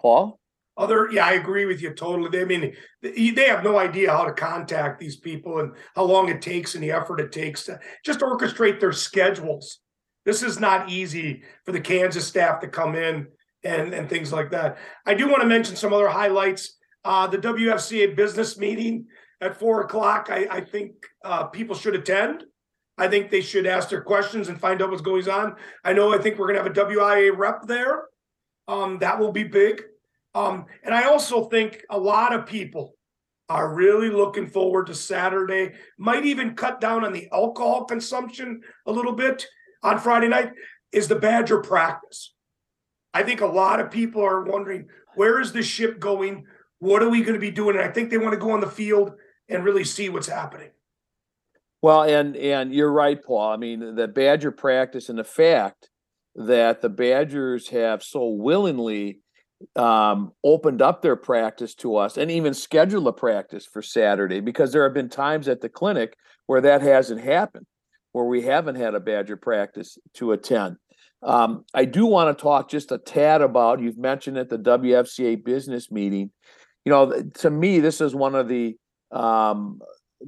paul 0.00 0.38
other 0.80 1.08
yeah 1.12 1.26
i 1.26 1.32
agree 1.32 1.66
with 1.66 1.80
you 1.80 1.92
totally 1.94 2.40
i 2.40 2.44
mean 2.44 2.74
they 3.02 3.46
have 3.46 3.62
no 3.62 3.78
idea 3.78 4.10
how 4.10 4.24
to 4.24 4.32
contact 4.32 4.98
these 4.98 5.16
people 5.16 5.60
and 5.60 5.72
how 5.94 6.02
long 6.02 6.28
it 6.28 6.42
takes 6.42 6.74
and 6.74 6.82
the 6.82 6.90
effort 6.90 7.20
it 7.20 7.30
takes 7.30 7.64
to 7.64 7.78
just 8.04 8.20
orchestrate 8.20 8.80
their 8.80 8.92
schedules 8.92 9.80
this 10.24 10.42
is 10.42 10.58
not 10.58 10.90
easy 10.90 11.42
for 11.64 11.72
the 11.72 11.80
kansas 11.80 12.26
staff 12.26 12.60
to 12.60 12.66
come 12.66 12.94
in 12.94 13.26
and, 13.64 13.92
and 13.92 14.08
things 14.08 14.32
like 14.32 14.50
that. 14.50 14.78
I 15.06 15.14
do 15.14 15.28
want 15.28 15.42
to 15.42 15.48
mention 15.48 15.76
some 15.76 15.92
other 15.92 16.08
highlights. 16.08 16.76
Uh, 17.04 17.26
the 17.26 17.38
WFCA 17.38 18.14
business 18.14 18.58
meeting 18.58 19.06
at 19.40 19.58
four 19.58 19.80
o'clock. 19.82 20.28
I, 20.30 20.46
I 20.50 20.60
think 20.60 20.92
uh, 21.24 21.44
people 21.44 21.74
should 21.74 21.94
attend. 21.94 22.44
I 22.98 23.08
think 23.08 23.30
they 23.30 23.40
should 23.40 23.66
ask 23.66 23.88
their 23.88 24.02
questions 24.02 24.48
and 24.48 24.60
find 24.60 24.82
out 24.82 24.90
what's 24.90 25.00
going 25.00 25.28
on. 25.28 25.56
I 25.82 25.94
know. 25.94 26.12
I 26.12 26.18
think 26.18 26.38
we're 26.38 26.52
going 26.52 26.58
to 26.58 26.62
have 26.62 26.90
a 26.90 26.94
WIAA 26.94 27.36
rep 27.36 27.66
there. 27.66 28.04
Um, 28.68 28.98
that 28.98 29.18
will 29.18 29.32
be 29.32 29.44
big. 29.44 29.82
Um, 30.34 30.66
and 30.84 30.94
I 30.94 31.04
also 31.04 31.44
think 31.44 31.84
a 31.90 31.98
lot 31.98 32.32
of 32.32 32.46
people 32.46 32.94
are 33.48 33.74
really 33.74 34.10
looking 34.10 34.46
forward 34.46 34.86
to 34.86 34.94
Saturday. 34.94 35.72
Might 35.98 36.24
even 36.24 36.54
cut 36.54 36.80
down 36.80 37.04
on 37.04 37.12
the 37.12 37.28
alcohol 37.32 37.84
consumption 37.84 38.60
a 38.86 38.92
little 38.92 39.12
bit 39.12 39.46
on 39.82 39.98
Friday 39.98 40.28
night. 40.28 40.52
Is 40.92 41.08
the 41.08 41.16
Badger 41.16 41.60
practice? 41.60 42.32
I 43.12 43.24
think 43.24 43.40
a 43.40 43.46
lot 43.46 43.80
of 43.80 43.90
people 43.90 44.24
are 44.24 44.44
wondering 44.44 44.86
where 45.16 45.40
is 45.40 45.52
this 45.52 45.66
ship 45.66 45.98
going? 45.98 46.44
What 46.78 47.02
are 47.02 47.08
we 47.08 47.22
going 47.22 47.34
to 47.34 47.40
be 47.40 47.50
doing? 47.50 47.76
And 47.76 47.84
I 47.84 47.90
think 47.90 48.10
they 48.10 48.18
want 48.18 48.32
to 48.32 48.38
go 48.38 48.52
on 48.52 48.60
the 48.60 48.68
field 48.68 49.12
and 49.48 49.64
really 49.64 49.84
see 49.84 50.08
what's 50.08 50.28
happening. 50.28 50.70
Well, 51.82 52.02
and 52.02 52.36
and 52.36 52.72
you're 52.72 52.92
right, 52.92 53.20
Paul. 53.22 53.50
I 53.50 53.56
mean, 53.56 53.94
the 53.94 54.06
Badger 54.06 54.52
practice 54.52 55.08
and 55.08 55.18
the 55.18 55.24
fact 55.24 55.90
that 56.36 56.82
the 56.82 56.88
Badgers 56.88 57.68
have 57.70 58.02
so 58.02 58.28
willingly 58.28 59.20
um, 59.76 60.32
opened 60.42 60.82
up 60.82 61.02
their 61.02 61.16
practice 61.16 61.74
to 61.76 61.96
us 61.96 62.16
and 62.16 62.30
even 62.30 62.54
scheduled 62.54 63.06
a 63.06 63.12
practice 63.12 63.66
for 63.66 63.82
Saturday 63.82 64.40
because 64.40 64.72
there 64.72 64.84
have 64.84 64.94
been 64.94 65.08
times 65.08 65.48
at 65.48 65.60
the 65.60 65.68
clinic 65.68 66.16
where 66.46 66.60
that 66.60 66.82
hasn't 66.82 67.20
happened, 67.20 67.66
where 68.12 68.24
we 68.24 68.42
haven't 68.42 68.76
had 68.76 68.94
a 68.94 69.00
Badger 69.00 69.36
practice 69.36 69.98
to 70.14 70.32
attend. 70.32 70.76
Um, 71.22 71.64
I 71.74 71.84
do 71.84 72.06
want 72.06 72.36
to 72.36 72.42
talk 72.42 72.70
just 72.70 72.92
a 72.92 72.98
tad 72.98 73.42
about 73.42 73.80
you've 73.80 73.98
mentioned 73.98 74.38
at 74.38 74.48
the 74.48 74.58
WFCA 74.58 75.44
business 75.44 75.90
meeting. 75.90 76.30
You 76.84 76.90
know, 76.90 77.22
to 77.22 77.50
me, 77.50 77.80
this 77.80 78.00
is 78.00 78.14
one 78.14 78.34
of 78.34 78.48
the 78.48 78.76
um, 79.12 79.80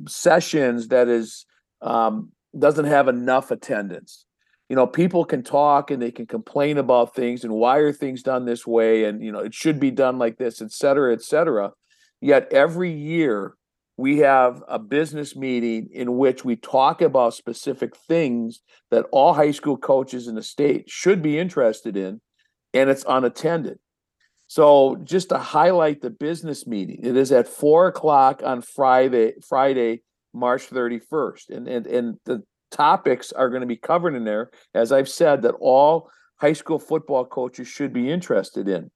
sessions 0.07 0.89
that 0.89 1.09
is 1.09 1.47
um, 1.80 2.30
doesn't 2.59 2.85
have 2.85 3.09
enough 3.09 3.51
attendance. 3.51 4.26
You 4.72 4.76
know, 4.76 4.86
people 4.86 5.26
can 5.26 5.42
talk 5.42 5.90
and 5.90 6.00
they 6.00 6.10
can 6.10 6.24
complain 6.24 6.78
about 6.78 7.14
things 7.14 7.44
and 7.44 7.52
why 7.52 7.76
are 7.76 7.92
things 7.92 8.22
done 8.22 8.46
this 8.46 8.66
way 8.66 9.04
and 9.04 9.22
you 9.22 9.30
know 9.30 9.40
it 9.40 9.52
should 9.52 9.78
be 9.78 9.90
done 9.90 10.16
like 10.18 10.38
this, 10.38 10.62
et 10.62 10.72
cetera, 10.72 11.12
et 11.12 11.20
cetera. 11.20 11.72
Yet 12.22 12.50
every 12.50 12.90
year 12.90 13.52
we 13.98 14.20
have 14.20 14.62
a 14.66 14.78
business 14.78 15.36
meeting 15.36 15.90
in 15.92 16.16
which 16.16 16.42
we 16.42 16.56
talk 16.56 17.02
about 17.02 17.34
specific 17.34 17.94
things 17.94 18.62
that 18.90 19.04
all 19.12 19.34
high 19.34 19.50
school 19.50 19.76
coaches 19.76 20.26
in 20.26 20.36
the 20.36 20.42
state 20.42 20.88
should 20.88 21.20
be 21.20 21.38
interested 21.38 21.94
in, 21.94 22.22
and 22.72 22.88
it's 22.88 23.04
unattended. 23.06 23.78
So, 24.46 24.96
just 25.04 25.28
to 25.28 25.36
highlight 25.36 26.00
the 26.00 26.08
business 26.08 26.66
meeting, 26.66 27.00
it 27.02 27.14
is 27.14 27.30
at 27.30 27.46
four 27.46 27.88
o'clock 27.88 28.40
on 28.42 28.62
Friday, 28.62 29.34
Friday, 29.46 30.00
March 30.32 30.70
31st. 30.70 31.50
And, 31.50 31.68
and, 31.68 31.86
and 31.86 32.16
the 32.24 32.42
topics 32.72 33.30
are 33.32 33.48
going 33.48 33.60
to 33.60 33.66
be 33.66 33.76
covered 33.76 34.14
in 34.14 34.24
there, 34.24 34.50
as 34.74 34.90
I've 34.90 35.08
said, 35.08 35.42
that 35.42 35.54
all 35.60 36.10
high 36.36 36.54
school 36.54 36.78
football 36.78 37.24
coaches 37.24 37.68
should 37.68 37.92
be 37.92 38.10
interested 38.10 38.68
in. 38.68 38.90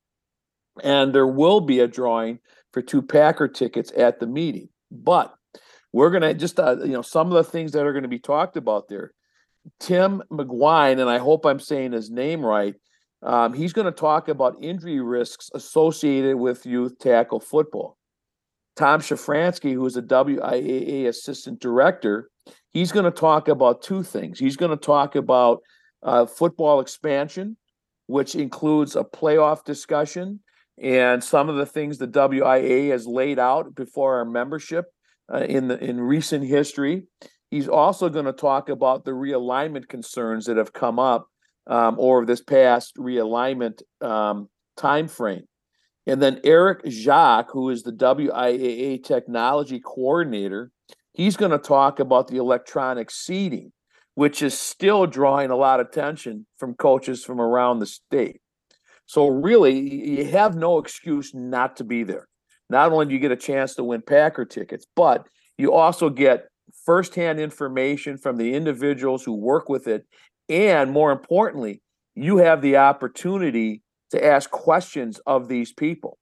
And 0.83 1.15
there 1.15 1.27
will 1.27 1.61
be 1.61 1.81
a 1.81 1.87
drawing 1.87 2.41
for 2.73 2.83
two 2.83 3.03
Packer 3.03 3.49
tickets 3.49 3.93
at 3.97 4.19
the 4.19 4.27
meeting. 4.27 4.69
But 4.91 5.35
we're 5.93 6.11
going 6.11 6.23
to 6.23 6.35
just, 6.35 6.59
uh, 6.59 6.79
you 6.81 6.93
know, 6.93 7.03
some 7.03 7.29
of 7.29 7.35
the 7.35 7.51
things 7.51 7.73
that 7.73 7.87
are 7.87 7.93
going 7.93 8.03
to 8.03 8.09
be 8.09 8.19
talked 8.19 8.57
about 8.57 8.89
there. 8.89 9.13
Tim 9.81 10.23
McGuine, 10.31 11.01
and 11.01 11.09
I 11.09 11.19
hope 11.19 11.45
I'm 11.45 11.61
saying 11.61 11.93
his 11.93 12.11
name 12.11 12.45
right, 12.45 12.75
um, 13.23 13.55
he's 13.55 13.73
going 13.73 13.87
to 13.87 13.93
talk 13.93 14.29
about 14.29 14.63
injury 14.63 15.01
risks 15.01 15.51
associated 15.55 16.37
with 16.37 16.67
youth 16.67 16.99
tackle 16.99 17.41
football. 17.41 17.97
Tom 18.77 19.01
Shafranski, 19.01 19.73
who 19.73 19.87
is 19.87 19.97
a 19.97 20.03
WIAA 20.03 21.09
assistant 21.09 21.61
director, 21.61 22.31
he's 22.77 22.93
going 22.93 23.07
to 23.07 23.11
talk 23.11 23.49
about 23.49 23.81
two 23.81 24.03
things. 24.03 24.39
He's 24.39 24.57
going 24.57 24.71
to 24.71 24.77
talk 24.77 25.17
about 25.17 25.63
uh, 26.03 26.27
football 26.27 26.81
expansion, 26.81 27.57
which 28.07 28.35
includes 28.35 28.97
a 28.97 29.03
playoff 29.03 29.65
discussion 29.65 30.41
and 30.83 31.25
some 31.25 31.49
of 31.49 31.57
the 31.57 31.65
things 31.65 31.97
the 31.97 32.07
WIAA 32.07 32.91
has 32.91 33.07
laid 33.07 33.39
out 33.39 33.75
before 33.75 34.17
our 34.19 34.27
membership 34.27 34.85
uh, 35.33 35.39
in 35.39 35.69
the 35.69 35.83
in 35.83 35.99
recent 35.99 36.45
history. 36.45 37.05
He's 37.51 37.67
also 37.67 38.11
going 38.11 38.27
to 38.27 38.33
talk 38.35 38.69
about 38.69 39.07
the 39.07 39.13
realignment 39.13 39.89
concerns 39.89 40.45
that 40.45 40.59
have 40.59 40.75
come 40.75 40.99
up 40.99 41.29
um, 41.67 41.97
over 41.99 42.27
this 42.27 42.43
past 42.43 42.97
realignment 42.99 43.81
um, 44.03 44.51
time 44.77 45.09
frame. 45.09 45.45
And 46.07 46.21
then 46.23 46.41
Eric 46.45 46.83
Jacques, 46.89 47.51
who 47.53 47.71
is 47.71 47.85
the 47.85 47.93
WIAA 47.93 49.03
technology 49.03 49.81
coordinator, 49.81 50.73
he's 51.17 51.37
going 51.37 51.51
to 51.51 51.59
talk 51.59 51.99
about 51.99 52.29
the 52.29 52.37
electronic 52.37 53.11
seeding, 53.11 53.73
which 54.15 54.43
is 54.43 54.57
still 54.57 55.07
drawing 55.07 55.51
a 55.51 55.57
lot 55.57 55.81
of 55.81 55.87
attention 55.87 56.47
from 56.59 56.75
coaches 56.75 57.25
from 57.25 57.41
around 57.41 57.79
the 57.79 57.87
state. 57.87 58.41
So 59.07 59.29
really, 59.29 59.79
you 59.79 60.27
have 60.27 60.57
no 60.57 60.79
excuse 60.79 61.33
not 61.35 61.77
to 61.77 61.85
be 61.85 62.03
there. 62.03 62.29
Not 62.69 62.93
only 62.93 63.07
do 63.07 63.15
you 63.15 63.21
get 63.21 63.33
a 63.33 63.37
chance 63.37 63.75
to 63.77 63.85
win 63.85 64.03
Packer 64.03 64.45
tickets, 64.45 64.85
but 64.95 65.27
you 65.57 65.73
also 65.73 66.11
get 66.11 66.49
firsthand 66.85 67.41
information 67.41 68.19
from 68.19 68.37
the 68.37 68.53
individuals 68.55 69.25
who 69.25 69.35
work 69.35 69.69
with 69.69 69.87
it. 69.87 70.05
And 70.49 70.91
more 70.91 71.13
importantly, 71.13 71.81
you 72.15 72.39
have 72.39 72.61
the 72.61 72.77
opportunity 72.77 73.83
to 74.11 74.25
ask 74.25 74.51
questions 74.51 75.19
of 75.27 75.49
these 75.49 75.73
people. 75.73 76.19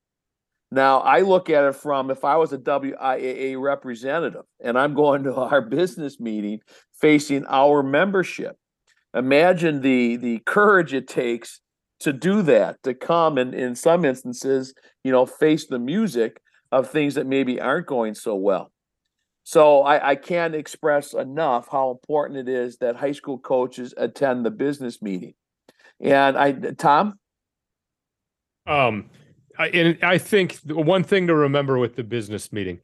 Now, 0.74 0.98
I 1.02 1.20
look 1.20 1.50
at 1.50 1.64
it 1.64 1.76
from 1.76 2.10
if 2.10 2.24
I 2.24 2.36
was 2.36 2.52
a 2.52 2.58
WIAA 2.58 3.60
representative 3.60 4.42
and 4.58 4.76
I'm 4.76 4.92
going 4.92 5.22
to 5.22 5.34
our 5.36 5.60
business 5.62 6.18
meeting 6.18 6.60
facing 6.92 7.46
our 7.48 7.84
membership, 7.84 8.56
imagine 9.14 9.82
the 9.82 10.16
the 10.16 10.40
courage 10.40 10.92
it 10.92 11.06
takes 11.06 11.60
to 12.00 12.12
do 12.12 12.42
that, 12.42 12.82
to 12.82 12.92
come 12.92 13.38
and 13.38 13.54
in 13.54 13.76
some 13.76 14.04
instances, 14.04 14.74
you 15.04 15.12
know, 15.12 15.26
face 15.26 15.68
the 15.68 15.78
music 15.78 16.40
of 16.72 16.90
things 16.90 17.14
that 17.14 17.26
maybe 17.28 17.60
aren't 17.60 17.86
going 17.86 18.16
so 18.16 18.34
well. 18.34 18.72
So 19.44 19.82
I, 19.82 20.10
I 20.10 20.14
can't 20.16 20.56
express 20.56 21.14
enough 21.14 21.68
how 21.70 21.92
important 21.92 22.48
it 22.48 22.48
is 22.48 22.78
that 22.78 22.96
high 22.96 23.12
school 23.12 23.38
coaches 23.38 23.94
attend 23.96 24.44
the 24.44 24.50
business 24.50 25.00
meeting. 25.00 25.34
And 26.00 26.36
I, 26.36 26.50
Tom. 26.50 27.20
Um, 28.66 29.10
I, 29.58 29.68
and 29.68 30.04
I 30.04 30.18
think 30.18 30.58
one 30.66 31.04
thing 31.04 31.26
to 31.26 31.34
remember 31.34 31.78
with 31.78 31.96
the 31.96 32.04
business 32.04 32.52
meeting 32.52 32.80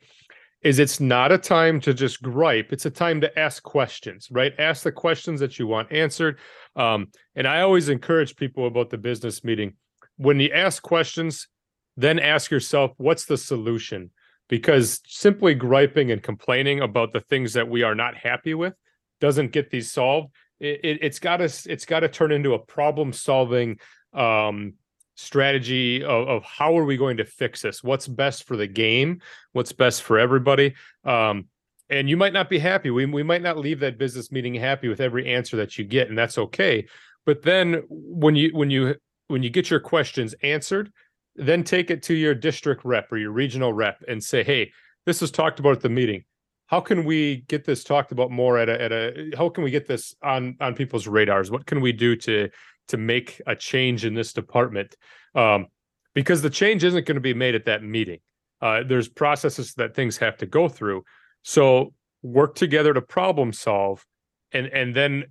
is 0.62 0.78
it's 0.78 1.00
not 1.00 1.32
a 1.32 1.38
time 1.38 1.80
to 1.80 1.94
just 1.94 2.22
gripe. 2.22 2.72
It's 2.72 2.86
a 2.86 2.90
time 2.90 3.20
to 3.22 3.38
ask 3.38 3.62
questions, 3.62 4.28
right? 4.30 4.52
Ask 4.58 4.82
the 4.82 4.92
questions 4.92 5.40
that 5.40 5.58
you 5.58 5.66
want 5.66 5.90
answered. 5.90 6.38
Um, 6.76 7.08
and 7.34 7.48
I 7.48 7.62
always 7.62 7.88
encourage 7.88 8.36
people 8.36 8.66
about 8.66 8.90
the 8.90 8.98
business 8.98 9.42
meeting 9.42 9.74
when 10.16 10.38
you 10.38 10.50
ask 10.52 10.82
questions, 10.82 11.48
then 11.96 12.18
ask 12.18 12.50
yourself, 12.50 12.92
what's 12.98 13.24
the 13.24 13.38
solution? 13.38 14.10
because 14.50 15.00
simply 15.06 15.54
griping 15.54 16.10
and 16.10 16.22
complaining 16.22 16.80
about 16.80 17.12
the 17.12 17.20
things 17.20 17.54
that 17.54 17.68
we 17.68 17.84
are 17.84 17.94
not 17.94 18.16
happy 18.16 18.52
with 18.52 18.74
doesn't 19.20 19.52
get 19.52 19.70
these 19.70 19.90
solved. 19.90 20.34
It, 20.58 21.02
has 21.02 21.20
got 21.20 21.38
to 21.38 21.44
it's 21.44 21.86
got 21.86 22.00
to 22.00 22.08
turn 22.08 22.32
into 22.32 22.52
a 22.52 22.58
problem 22.58 23.14
solving 23.14 23.78
um, 24.12 24.74
strategy 25.20 26.02
of, 26.02 26.28
of, 26.28 26.44
how 26.44 26.76
are 26.78 26.84
we 26.84 26.96
going 26.96 27.16
to 27.18 27.24
fix 27.24 27.62
this? 27.62 27.84
What's 27.84 28.08
best 28.08 28.44
for 28.44 28.56
the 28.56 28.66
game? 28.66 29.20
What's 29.52 29.72
best 29.72 30.02
for 30.02 30.18
everybody? 30.18 30.74
Um, 31.04 31.46
and 31.88 32.08
you 32.08 32.16
might 32.16 32.32
not 32.32 32.48
be 32.48 32.58
happy. 32.58 32.90
We 32.90 33.04
we 33.06 33.22
might 33.22 33.42
not 33.42 33.58
leave 33.58 33.80
that 33.80 33.98
business 33.98 34.30
meeting 34.30 34.54
happy 34.54 34.88
with 34.88 35.00
every 35.00 35.32
answer 35.32 35.56
that 35.56 35.76
you 35.76 35.84
get, 35.84 36.08
and 36.08 36.16
that's 36.16 36.38
okay. 36.38 36.86
But 37.26 37.42
then 37.42 37.82
when 37.88 38.36
you 38.36 38.50
when 38.52 38.70
you 38.70 38.94
when 39.28 39.42
you 39.42 39.50
get 39.50 39.70
your 39.70 39.80
questions 39.80 40.34
answered, 40.42 40.92
then 41.36 41.64
take 41.64 41.90
it 41.90 42.02
to 42.04 42.14
your 42.14 42.34
district 42.34 42.84
rep 42.84 43.10
or 43.12 43.18
your 43.18 43.32
regional 43.32 43.72
rep 43.72 44.02
and 44.08 44.22
say, 44.22 44.42
hey, 44.44 44.72
this 45.06 45.20
was 45.20 45.30
talked 45.30 45.58
about 45.60 45.72
at 45.72 45.80
the 45.80 45.88
meeting. 45.88 46.24
How 46.66 46.80
can 46.80 47.04
we 47.04 47.38
get 47.48 47.64
this 47.64 47.82
talked 47.82 48.12
about 48.12 48.30
more 48.30 48.56
at 48.56 48.68
a 48.68 48.80
at 48.80 48.92
a 48.92 49.32
how 49.36 49.48
can 49.48 49.64
we 49.64 49.72
get 49.72 49.88
this 49.88 50.14
on 50.22 50.56
on 50.60 50.74
people's 50.74 51.08
radars? 51.08 51.50
What 51.50 51.66
can 51.66 51.80
we 51.80 51.92
do 51.92 52.14
to 52.16 52.48
to 52.90 52.96
make 52.96 53.40
a 53.46 53.56
change 53.56 54.04
in 54.04 54.14
this 54.14 54.32
department? 54.32 54.96
Um, 55.34 55.66
because 56.14 56.42
the 56.42 56.50
change 56.50 56.84
isn't 56.84 57.06
going 57.06 57.16
to 57.16 57.20
be 57.20 57.34
made 57.34 57.54
at 57.54 57.66
that 57.66 57.82
meeting. 57.82 58.18
Uh, 58.60 58.82
there's 58.86 59.08
processes 59.08 59.74
that 59.74 59.94
things 59.94 60.16
have 60.18 60.36
to 60.38 60.46
go 60.46 60.68
through. 60.68 61.04
So 61.42 61.94
work 62.22 62.54
together 62.54 62.92
to 62.92 63.00
problem 63.00 63.52
solve 63.52 64.04
and 64.52 64.66
and 64.66 64.94
then 64.94 65.24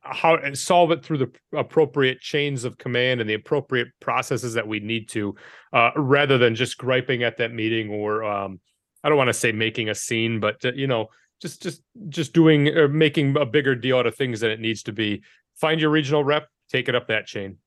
how 0.00 0.38
solve 0.54 0.90
it 0.90 1.04
through 1.04 1.18
the 1.18 1.30
appropriate 1.52 2.20
chains 2.20 2.64
of 2.64 2.78
command 2.78 3.20
and 3.20 3.28
the 3.28 3.34
appropriate 3.34 3.88
processes 4.00 4.54
that 4.54 4.66
we 4.66 4.80
need 4.80 5.08
to 5.08 5.34
uh, 5.72 5.90
rather 5.96 6.38
than 6.38 6.54
just 6.54 6.78
griping 6.78 7.22
at 7.22 7.36
that 7.36 7.52
meeting 7.52 7.90
or 7.90 8.24
um, 8.24 8.60
i 9.04 9.08
don't 9.08 9.18
want 9.18 9.28
to 9.28 9.34
say 9.34 9.52
making 9.52 9.88
a 9.88 9.94
scene 9.94 10.40
but 10.40 10.64
uh, 10.64 10.72
you 10.72 10.86
know 10.86 11.08
just 11.42 11.62
just 11.62 11.82
just 12.08 12.32
doing 12.32 12.68
or 12.68 12.88
making 12.88 13.36
a 13.36 13.46
bigger 13.46 13.74
deal 13.74 13.98
out 13.98 14.06
of 14.06 14.14
things 14.14 14.40
than 14.40 14.50
it 14.50 14.60
needs 14.60 14.82
to 14.82 14.92
be 14.92 15.22
find 15.56 15.80
your 15.80 15.90
regional 15.90 16.24
rep 16.24 16.48
take 16.70 16.88
it 16.88 16.94
up 16.94 17.08
that 17.08 17.26
chain. 17.26 17.58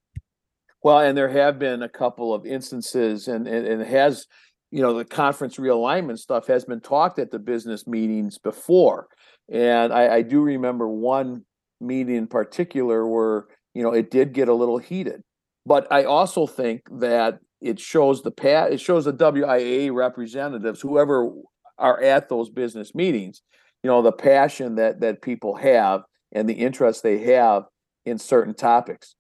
Well 0.84 1.00
and 1.00 1.18
there 1.18 1.30
have 1.30 1.60
been 1.60 1.82
a 1.84 1.90
couple 1.90 2.34
of 2.34 2.46
instances 2.46 3.28
and 3.28 3.48
and, 3.48 3.68
and 3.68 3.82
has 3.82 4.28
you 4.72 4.82
know 4.82 4.98
the 4.98 5.06
conference 5.06 5.58
realignment 5.58 6.20
stuff 6.20 6.48
has 6.48 6.66
been 6.66 6.82
talked 6.82 7.20
at 7.20 7.32
the 7.32 7.40
business 7.40 7.88
meetings 7.88 8.38
before. 8.38 9.08
And 9.52 9.92
I, 9.92 10.16
I 10.16 10.22
do 10.22 10.42
remember 10.42 10.88
one 10.88 11.44
meeting 11.82 12.16
in 12.16 12.28
particular 12.28 13.08
where 13.08 13.46
you 13.74 13.84
know 13.84 13.94
it 13.94 14.12
did 14.12 14.34
get 14.34 14.48
a 14.48 14.54
little 14.54 14.78
heated. 14.78 15.22
But 15.66 15.92
i 15.92 16.04
also 16.04 16.48
think 16.48 16.82
that 17.00 17.40
it 17.62 17.80
shows 17.80 18.22
the 18.22 18.32
pat 18.32 18.72
it 18.72 18.80
shows 18.80 19.06
the 19.06 19.14
WIAA 19.14 19.94
representatives 19.94 20.82
whoever 20.82 21.30
are 21.78 22.02
at 22.02 22.30
those 22.30 22.50
business 22.50 22.96
meetings 22.96 23.42
you 23.84 23.90
know 23.90 24.02
the 24.02 24.12
passion 24.12 24.76
that 24.76 25.02
that 25.02 25.22
people 25.22 25.56
have 25.56 26.04
and 26.32 26.48
the 26.48 26.54
interest 26.54 27.04
they 27.04 27.20
have 27.20 27.64
in 28.06 28.18
certain 28.18 28.54
topics 28.54 29.16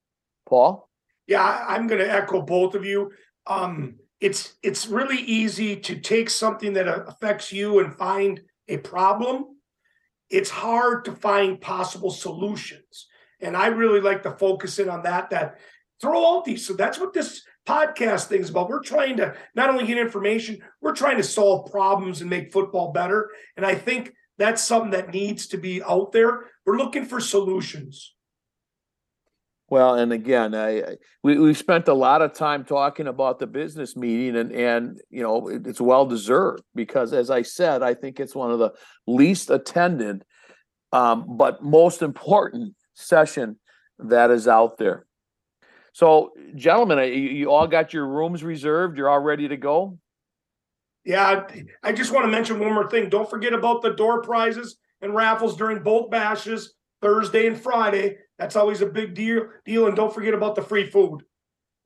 paul 0.47 0.89
yeah 1.27 1.65
i'm 1.67 1.87
going 1.87 1.99
to 1.99 2.11
echo 2.11 2.41
both 2.41 2.75
of 2.75 2.85
you 2.85 3.11
um 3.47 3.95
it's 4.19 4.55
it's 4.63 4.87
really 4.87 5.17
easy 5.17 5.75
to 5.75 5.95
take 5.95 6.29
something 6.29 6.73
that 6.73 6.87
affects 6.87 7.51
you 7.51 7.79
and 7.79 7.95
find 7.95 8.41
a 8.67 8.77
problem 8.77 9.45
it's 10.29 10.49
hard 10.49 11.05
to 11.05 11.11
find 11.11 11.59
possible 11.59 12.11
solutions. 12.11 13.07
And 13.41 13.57
I 13.57 13.67
really 13.67 14.01
like 14.01 14.23
to 14.23 14.31
focus 14.31 14.79
in 14.79 14.89
on 14.89 15.03
that, 15.03 15.29
that 15.31 15.59
throw 16.01 16.37
out 16.37 16.45
these. 16.45 16.65
So 16.65 16.73
that's 16.73 16.99
what 16.99 17.13
this 17.13 17.43
podcast 17.67 18.25
thing 18.25 18.41
is 18.41 18.49
about. 18.49 18.69
We're 18.69 18.81
trying 18.81 19.17
to 19.17 19.35
not 19.55 19.69
only 19.69 19.85
get 19.85 19.97
information, 19.97 20.61
we're 20.81 20.95
trying 20.95 21.17
to 21.17 21.23
solve 21.23 21.71
problems 21.71 22.21
and 22.21 22.29
make 22.29 22.53
football 22.53 22.91
better. 22.91 23.31
And 23.57 23.65
I 23.65 23.75
think 23.75 24.13
that's 24.37 24.63
something 24.63 24.91
that 24.91 25.13
needs 25.13 25.47
to 25.47 25.57
be 25.57 25.81
out 25.83 26.11
there. 26.11 26.45
We're 26.65 26.77
looking 26.77 27.05
for 27.05 27.19
solutions. 27.19 28.13
Well, 29.69 29.95
and 29.95 30.11
again, 30.11 30.55
I, 30.55 30.97
we 31.23 31.37
we 31.37 31.53
spent 31.53 31.87
a 31.87 31.93
lot 31.93 32.21
of 32.21 32.33
time 32.33 32.65
talking 32.65 33.07
about 33.07 33.39
the 33.39 33.47
business 33.47 33.95
meeting, 33.95 34.35
and 34.35 34.51
and 34.51 34.99
you 35.09 35.21
know 35.21 35.47
it, 35.47 35.67
it's 35.67 35.81
well 35.81 36.05
deserved 36.05 36.63
because, 36.73 37.13
as 37.13 37.29
I 37.29 37.43
said, 37.43 37.83
I 37.83 37.93
think 37.93 38.19
it's 38.19 38.35
one 38.35 38.51
of 38.51 38.59
the 38.59 38.71
least 39.05 39.49
attended, 39.49 40.25
um, 40.91 41.37
but 41.37 41.63
most 41.63 42.01
important 42.01 42.75
session 42.95 43.59
that 43.99 44.31
is 44.31 44.47
out 44.47 44.77
there. 44.77 45.05
So, 45.93 46.31
gentlemen, 46.55 46.99
you, 46.99 47.29
you 47.29 47.51
all 47.51 47.67
got 47.67 47.93
your 47.93 48.07
rooms 48.07 48.43
reserved. 48.43 48.97
You're 48.97 49.09
all 49.09 49.19
ready 49.19 49.47
to 49.47 49.57
go. 49.57 49.99
Yeah, 51.05 51.47
I 51.83 51.91
just 51.91 52.11
want 52.11 52.25
to 52.25 52.31
mention 52.31 52.59
one 52.59 52.73
more 52.73 52.89
thing. 52.89 53.09
Don't 53.09 53.29
forget 53.29 53.53
about 53.53 53.81
the 53.81 53.91
door 53.91 54.21
prizes 54.21 54.77
and 55.01 55.15
raffles 55.15 55.57
during 55.57 55.81
both 55.81 56.09
bashes, 56.09 56.73
Thursday 57.01 57.47
and 57.47 57.59
Friday. 57.59 58.17
That's 58.37 58.55
always 58.55 58.81
a 58.81 58.85
big 58.85 59.15
deal. 59.15 59.47
Deal, 59.65 59.87
and 59.87 59.95
don't 59.95 60.13
forget 60.13 60.33
about 60.33 60.55
the 60.55 60.61
free 60.61 60.89
food. 60.89 61.23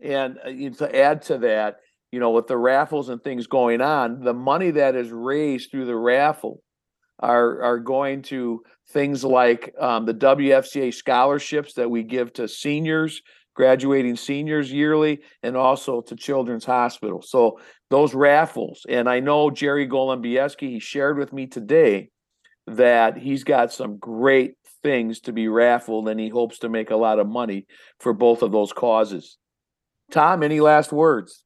And 0.02 0.38
uh, 0.44 0.78
to 0.78 0.96
add 0.96 1.22
to 1.24 1.38
that, 1.40 1.78
you 2.12 2.20
know, 2.20 2.32
with 2.32 2.48
the 2.48 2.58
raffles 2.58 3.10
and 3.10 3.24
things 3.24 3.48
going 3.48 3.82
on, 3.82 4.22
the 4.22 4.34
money 4.34 4.72
that 4.72 4.96
is 4.96 5.12
raised 5.12 5.72
through 5.72 5.86
the 5.86 5.96
raffle 5.96 6.62
are 7.20 7.62
are 7.62 7.80
going 7.80 8.22
to 8.24 8.62
things 8.90 9.24
like 9.24 9.74
um, 9.80 10.06
the 10.06 10.14
WFCA 10.14 10.94
scholarships 10.94 11.74
that 11.74 11.90
we 11.90 12.04
give 12.04 12.34
to 12.34 12.48
seniors, 12.48 13.22
graduating 13.56 14.16
seniors 14.16 14.72
yearly, 14.72 15.22
and 15.42 15.56
also 15.56 16.02
to 16.02 16.16
Children's 16.16 16.66
Hospital. 16.66 17.22
So 17.22 17.60
those 17.90 18.14
raffles, 18.14 18.86
and 18.90 19.10
I 19.10 19.20
know 19.20 19.50
Jerry 19.50 19.88
Golombieski, 19.88 20.70
he 20.70 20.80
shared 20.80 21.18
with 21.18 21.32
me 21.32 21.48
today 21.48 22.10
that 22.68 23.18
he's 23.18 23.44
got 23.44 23.72
some 23.72 23.98
great 23.98 24.56
things 24.84 25.22
to 25.22 25.34
be 25.34 25.48
raffled, 25.48 26.10
and 26.10 26.20
he 26.20 26.30
hopes 26.30 26.60
to 26.60 26.70
make 26.70 26.92
a 26.92 26.96
lot 26.96 27.20
of 27.20 27.28
money 27.28 27.66
for 28.00 28.14
both 28.14 28.42
of 28.42 28.52
those 28.52 28.74
causes. 28.74 29.38
Tom, 30.12 30.44
any 30.44 30.60
last 30.60 30.92
words? 30.92 31.44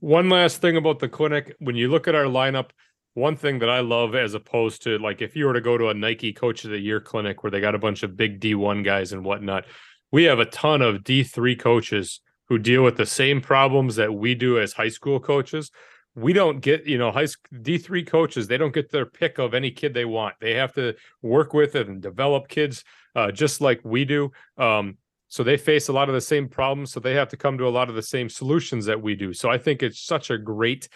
One 0.00 0.28
last 0.28 0.60
thing 0.60 0.76
about 0.76 1.00
the 1.00 1.08
clinic. 1.08 1.54
When 1.58 1.76
you 1.76 1.88
look 1.88 2.08
at 2.08 2.14
our 2.14 2.24
lineup, 2.24 2.70
one 3.14 3.36
thing 3.36 3.58
that 3.58 3.68
I 3.68 3.80
love 3.80 4.14
as 4.14 4.34
opposed 4.34 4.84
to 4.84 4.98
like 4.98 5.20
if 5.20 5.34
you 5.34 5.46
were 5.46 5.54
to 5.54 5.60
go 5.60 5.76
to 5.76 5.88
a 5.88 5.94
Nike 5.94 6.32
Coach 6.32 6.64
of 6.64 6.70
the 6.70 6.78
Year 6.78 7.00
clinic 7.00 7.42
where 7.42 7.50
they 7.50 7.60
got 7.60 7.74
a 7.74 7.78
bunch 7.78 8.04
of 8.04 8.16
big 8.16 8.40
D1 8.40 8.84
guys 8.84 9.12
and 9.12 9.24
whatnot, 9.24 9.64
we 10.12 10.24
have 10.24 10.38
a 10.38 10.46
ton 10.46 10.82
of 10.82 11.02
D3 11.02 11.58
coaches 11.58 12.20
who 12.48 12.58
deal 12.58 12.82
with 12.82 12.96
the 12.96 13.06
same 13.06 13.40
problems 13.40 13.96
that 13.96 14.14
we 14.14 14.34
do 14.34 14.58
as 14.58 14.72
high 14.72 14.88
school 14.88 15.20
coaches 15.20 15.70
we 16.18 16.32
don't 16.32 16.60
get 16.60 16.86
you 16.86 16.98
know 16.98 17.10
high 17.10 17.26
d3 17.54 18.06
coaches 18.06 18.46
they 18.46 18.58
don't 18.58 18.74
get 18.74 18.90
their 18.90 19.06
pick 19.06 19.38
of 19.38 19.54
any 19.54 19.70
kid 19.70 19.94
they 19.94 20.04
want 20.04 20.34
they 20.40 20.54
have 20.54 20.72
to 20.72 20.94
work 21.22 21.52
with 21.54 21.74
and 21.74 22.02
develop 22.02 22.48
kids 22.48 22.84
uh, 23.14 23.30
just 23.30 23.60
like 23.60 23.80
we 23.84 24.04
do 24.04 24.30
um, 24.58 24.96
So 25.28 25.42
they 25.42 25.56
face 25.56 25.88
a 25.88 25.92
lot 25.92 26.08
of 26.08 26.14
the 26.14 26.20
same 26.20 26.48
problems. 26.48 26.92
So 26.92 27.00
they 27.00 27.14
have 27.14 27.28
to 27.28 27.36
come 27.36 27.58
to 27.58 27.68
a 27.68 27.70
lot 27.78 27.88
of 27.88 27.94
the 27.94 28.02
same 28.02 28.28
solutions 28.28 28.86
that 28.86 29.00
we 29.00 29.14
do. 29.14 29.32
So 29.32 29.50
I 29.50 29.58
think 29.58 29.82
it's 29.82 30.00
such 30.00 30.30
a 30.30 30.38
great 30.38 30.88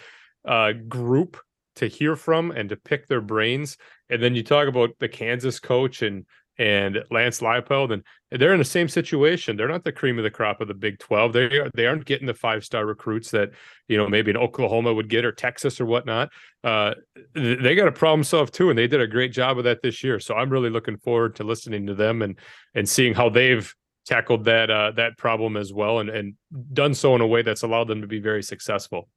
uh, 0.47 0.73
group 0.89 1.37
to 1.77 1.87
hear 1.87 2.17
from 2.17 2.51
and 2.51 2.69
to 2.69 2.77
pick 2.77 3.07
their 3.07 3.21
brains. 3.21 3.77
And 4.09 4.23
then 4.23 4.35
you 4.35 4.43
talk 4.43 4.69
about 4.69 4.91
the 4.99 5.09
Kansas 5.09 5.61
coach 5.61 6.03
and 6.03 6.27
and 6.59 7.03
Lance 7.11 7.41
Leipold, 7.41 7.93
and 7.93 8.03
they're 8.31 8.53
in 8.53 8.59
the 8.59 8.65
same 8.65 8.89
situation. 8.89 9.57
They're 9.57 9.69
not 9.69 9.85
the 9.85 9.93
cream 9.93 10.19
of 10.19 10.25
the 10.25 10.31
crop 10.31 10.61
of 10.61 10.69
the 10.69 10.75
Big 10.75 10.99
Twelve. 10.99 11.33
They 11.33 11.59
are, 11.59 11.71
they 11.75 11.87
aren't 11.87 12.05
getting 12.05 12.27
the 12.27 12.35
five 12.35 12.65
star 12.65 12.87
recruits 12.87 13.31
that 13.31 13.51
you 13.89 13.97
know 13.97 14.09
maybe 14.09 14.31
an 14.31 14.37
Oklahoma 14.37 14.93
would 14.93 15.09
get 15.09 15.25
or 15.25 15.33
Texas 15.33 15.81
or 15.81 15.87
whatnot. 15.87 16.31
Uh, 16.63 16.95
they 17.35 17.75
got 17.75 17.89
a 17.89 17.93
problem 17.93 18.23
solved 18.25 18.55
too, 18.55 18.71
and 18.71 18.79
they 18.79 18.87
did 18.87 19.01
a 19.01 19.07
great 19.07 19.33
job 19.33 19.59
of 19.59 19.65
that 19.65 19.83
this 19.83 20.05
year. 20.05 20.21
So 20.21 20.35
I'm 20.35 20.51
really 20.51 20.71
looking 20.71 20.99
forward 20.99 21.37
to 21.37 21.45
listening 21.45 21.87
to 21.87 21.95
them 21.95 22.23
and 22.23 22.39
and 22.75 22.89
seeing 22.89 23.15
how 23.15 23.29
they've 23.29 23.75
tackled 24.05 24.45
that 24.45 24.71
uh, 24.71 24.93
that 24.93 25.17
problem 25.17 25.57
as 25.57 25.73
well, 25.73 26.01
and 26.01 26.11
and 26.11 26.35
done 26.73 26.95
so 26.95 27.15
in 27.15 27.21
a 27.21 27.27
way 27.27 27.43
that's 27.43 27.63
allowed 27.63 27.89
them 27.89 28.01
to 28.01 28.07
be 28.07 28.21
very 28.21 28.43
successful. 28.43 29.09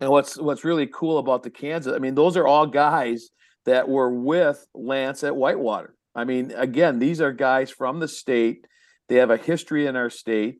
And 0.00 0.10
what's 0.10 0.36
what's 0.36 0.64
really 0.64 0.86
cool 0.86 1.18
about 1.18 1.42
the 1.42 1.50
Kansas, 1.50 1.94
I 1.94 1.98
mean, 1.98 2.14
those 2.14 2.36
are 2.36 2.46
all 2.46 2.66
guys 2.66 3.30
that 3.64 3.88
were 3.88 4.10
with 4.10 4.66
Lance 4.74 5.22
at 5.22 5.36
Whitewater. 5.36 5.94
I 6.14 6.24
mean, 6.24 6.52
again, 6.52 6.98
these 6.98 7.20
are 7.20 7.32
guys 7.32 7.70
from 7.70 8.00
the 8.00 8.08
state. 8.08 8.66
They 9.08 9.16
have 9.16 9.30
a 9.30 9.36
history 9.36 9.86
in 9.86 9.96
our 9.96 10.10
state, 10.10 10.58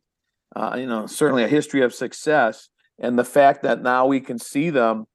uh, 0.55 0.75
you 0.77 0.87
know, 0.87 1.05
certainly 1.05 1.43
a 1.43 1.47
history 1.47 1.83
of 1.83 1.93
success. 1.93 2.69
And 2.99 3.17
the 3.17 3.23
fact 3.23 3.63
that 3.63 3.81
now 3.81 4.05
we 4.05 4.19
can 4.19 4.39
see 4.39 4.69
them, 4.69 5.05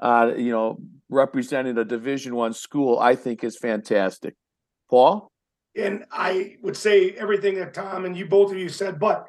uh, 0.00 0.32
you 0.36 0.50
know, 0.50 0.78
representing 1.08 1.76
a 1.78 1.84
Division 1.84 2.34
One 2.34 2.52
school, 2.52 2.98
I 2.98 3.14
think 3.14 3.44
is 3.44 3.56
fantastic. 3.56 4.34
Paul, 4.90 5.30
and 5.76 6.04
I 6.10 6.56
would 6.62 6.76
say 6.76 7.10
everything 7.12 7.56
that 7.56 7.74
Tom 7.74 8.04
and 8.04 8.16
you 8.16 8.26
both 8.26 8.52
of 8.52 8.58
you 8.58 8.68
said, 8.68 8.98
but 8.98 9.26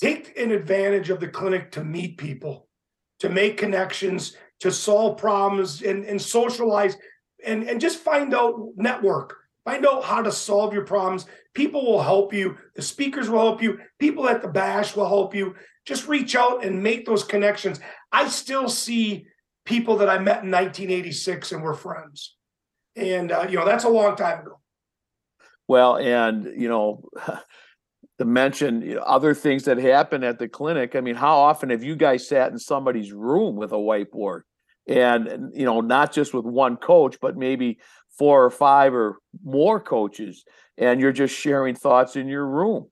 take 0.00 0.38
an 0.38 0.50
advantage 0.50 1.10
of 1.10 1.20
the 1.20 1.28
clinic 1.28 1.72
to 1.72 1.84
meet 1.84 2.18
people, 2.18 2.68
to 3.20 3.28
make 3.28 3.56
connections, 3.56 4.36
to 4.60 4.70
solve 4.70 5.18
problems, 5.18 5.82
and 5.82 6.04
and 6.04 6.20
socialize, 6.20 6.96
and 7.44 7.64
and 7.64 7.80
just 7.80 7.98
find 7.98 8.34
out 8.34 8.54
network 8.76 9.36
Find 9.66 9.84
out 9.84 10.04
how 10.04 10.22
to 10.22 10.30
solve 10.30 10.72
your 10.72 10.84
problems. 10.84 11.26
People 11.52 11.84
will 11.84 12.00
help 12.00 12.32
you. 12.32 12.56
The 12.76 12.82
speakers 12.82 13.28
will 13.28 13.40
help 13.40 13.60
you. 13.60 13.80
People 13.98 14.28
at 14.28 14.40
the 14.40 14.48
bash 14.48 14.94
will 14.94 15.08
help 15.08 15.34
you. 15.34 15.56
Just 15.84 16.06
reach 16.06 16.36
out 16.36 16.64
and 16.64 16.82
make 16.82 17.04
those 17.04 17.24
connections. 17.24 17.80
I 18.12 18.28
still 18.28 18.68
see 18.68 19.26
people 19.64 19.96
that 19.96 20.08
I 20.08 20.18
met 20.18 20.44
in 20.44 20.52
1986 20.52 21.50
and 21.50 21.64
we're 21.64 21.74
friends. 21.74 22.36
And, 22.94 23.32
uh, 23.32 23.46
you 23.50 23.56
know, 23.56 23.66
that's 23.66 23.82
a 23.82 23.88
long 23.88 24.14
time 24.14 24.40
ago. 24.40 24.60
Well, 25.66 25.96
and, 25.96 26.44
you 26.56 26.68
know, 26.68 27.02
to 28.18 28.24
mention 28.24 28.82
you 28.82 28.94
know, 28.94 29.02
other 29.02 29.34
things 29.34 29.64
that 29.64 29.78
happen 29.78 30.22
at 30.22 30.38
the 30.38 30.48
clinic. 30.48 30.94
I 30.94 31.00
mean, 31.00 31.16
how 31.16 31.38
often 31.38 31.70
have 31.70 31.82
you 31.82 31.96
guys 31.96 32.28
sat 32.28 32.52
in 32.52 32.58
somebody's 32.58 33.12
room 33.12 33.56
with 33.56 33.72
a 33.72 33.76
whiteboard? 33.76 34.42
And, 34.88 35.52
you 35.52 35.64
know, 35.64 35.80
not 35.80 36.12
just 36.12 36.32
with 36.32 36.44
one 36.44 36.76
coach, 36.76 37.16
but 37.20 37.36
maybe 37.36 37.80
four 38.18 38.44
or 38.44 38.50
five 38.50 38.94
or 38.94 39.18
more 39.44 39.80
coaches 39.80 40.44
and 40.78 41.00
you're 41.00 41.12
just 41.12 41.34
sharing 41.34 41.74
thoughts 41.74 42.16
in 42.16 42.28
your 42.28 42.46
room. 42.46 42.88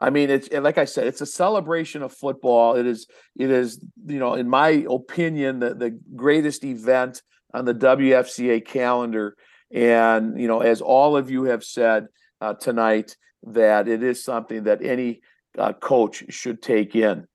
I 0.00 0.10
mean 0.10 0.30
it's 0.30 0.48
like 0.52 0.78
i 0.78 0.84
said 0.84 1.08
it's 1.08 1.20
a 1.20 1.26
celebration 1.26 2.02
of 2.02 2.12
football. 2.12 2.76
It 2.76 2.86
is 2.86 3.06
it 3.36 3.50
is 3.50 3.80
you 4.06 4.18
know 4.18 4.34
in 4.34 4.48
my 4.48 4.84
opinion 4.88 5.58
the, 5.58 5.74
the 5.74 5.98
greatest 6.14 6.64
event 6.64 7.22
on 7.52 7.64
the 7.64 7.74
wfca 7.74 8.64
calendar. 8.64 9.36
And 9.72 10.40
you 10.40 10.46
know 10.46 10.60
as 10.60 10.80
all 10.80 11.16
of 11.16 11.30
you 11.30 11.44
have 11.44 11.64
said 11.64 12.06
uh, 12.40 12.54
tonight 12.54 13.16
that 13.42 13.88
it 13.88 14.02
is 14.02 14.22
something 14.22 14.64
that 14.64 14.84
any 14.84 15.20
uh, 15.56 15.72
coach 15.72 16.24
should 16.28 16.62
take 16.62 16.94
in. 16.94 17.26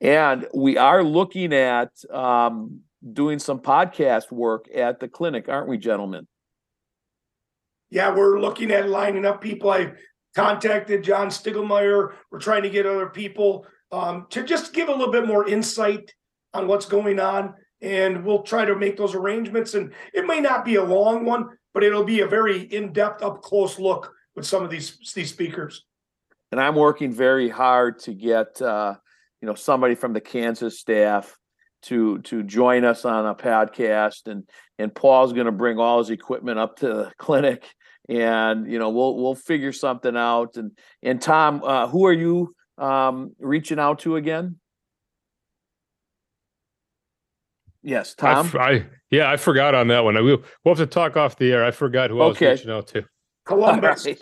And 0.00 0.46
we 0.54 0.78
are 0.78 1.02
looking 1.02 1.52
at 1.52 1.90
um, 2.10 2.80
doing 3.12 3.38
some 3.38 3.60
podcast 3.60 4.32
work 4.32 4.66
at 4.74 4.98
the 4.98 5.08
clinic 5.08 5.48
aren't 5.48 5.68
we 5.68 5.76
gentlemen 5.76 6.26
yeah, 7.90 8.14
we're 8.14 8.40
looking 8.40 8.70
at 8.70 8.88
lining 8.88 9.24
up 9.24 9.40
people. 9.40 9.70
I 9.70 9.92
contacted 10.34 11.02
John 11.02 11.28
Stiegelmeier. 11.28 12.12
We're 12.30 12.38
trying 12.38 12.62
to 12.62 12.70
get 12.70 12.86
other 12.86 13.08
people 13.08 13.66
um, 13.90 14.26
to 14.30 14.44
just 14.44 14.72
give 14.72 14.88
a 14.88 14.92
little 14.92 15.12
bit 15.12 15.26
more 15.26 15.48
insight 15.48 16.12
on 16.54 16.66
what's 16.66 16.86
going 16.86 17.18
on. 17.18 17.54
And 17.80 18.24
we'll 18.24 18.42
try 18.42 18.64
to 18.64 18.76
make 18.76 18.96
those 18.96 19.14
arrangements. 19.14 19.74
And 19.74 19.92
it 20.12 20.26
may 20.26 20.40
not 20.40 20.64
be 20.64 20.74
a 20.74 20.84
long 20.84 21.24
one, 21.24 21.48
but 21.72 21.84
it'll 21.84 22.04
be 22.04 22.20
a 22.20 22.26
very 22.26 22.62
in-depth, 22.62 23.22
up 23.22 23.42
close 23.42 23.78
look 23.78 24.12
with 24.34 24.46
some 24.46 24.64
of 24.64 24.70
these 24.70 24.98
these 25.14 25.30
speakers. 25.30 25.84
And 26.50 26.60
I'm 26.60 26.74
working 26.74 27.12
very 27.12 27.48
hard 27.48 28.00
to 28.00 28.14
get 28.14 28.60
uh, 28.60 28.96
you 29.40 29.46
know 29.46 29.54
somebody 29.54 29.94
from 29.94 30.12
the 30.12 30.20
Kansas 30.20 30.78
staff 30.78 31.36
to 31.82 32.18
to 32.22 32.42
join 32.42 32.84
us 32.84 33.04
on 33.04 33.26
a 33.26 33.34
podcast 33.34 34.26
and 34.26 34.48
and 34.78 34.94
Paul's 34.94 35.32
going 35.32 35.46
to 35.46 35.52
bring 35.52 35.78
all 35.78 35.98
his 35.98 36.10
equipment 36.10 36.58
up 36.58 36.78
to 36.78 36.88
the 36.88 37.12
clinic 37.18 37.64
and 38.08 38.70
you 38.70 38.78
know 38.78 38.90
we'll 38.90 39.16
we'll 39.16 39.34
figure 39.34 39.72
something 39.72 40.16
out 40.16 40.56
and 40.56 40.72
and 41.02 41.20
Tom 41.20 41.62
uh, 41.64 41.86
who 41.86 42.06
are 42.06 42.12
you 42.12 42.54
um, 42.78 43.34
reaching 43.38 43.78
out 43.78 44.00
to 44.00 44.16
again 44.16 44.56
Yes, 47.82 48.14
Tom. 48.14 48.50
I, 48.54 48.58
I, 48.58 48.86
yeah, 49.10 49.30
I 49.30 49.36
forgot 49.36 49.74
on 49.74 49.88
that 49.88 50.04
one. 50.04 50.16
I 50.16 50.20
will. 50.20 50.42
We'll 50.64 50.74
have 50.74 50.78
to 50.78 50.92
talk 50.92 51.16
off 51.16 51.38
the 51.38 51.52
air. 51.52 51.64
I 51.64 51.70
forgot 51.70 52.10
who 52.10 52.20
okay. 52.20 52.48
I 52.48 52.50
was 52.50 52.60
reaching 52.60 52.72
out 52.72 52.86
to. 52.88 53.04
Columbus. 53.46 54.04
Right. 54.04 54.20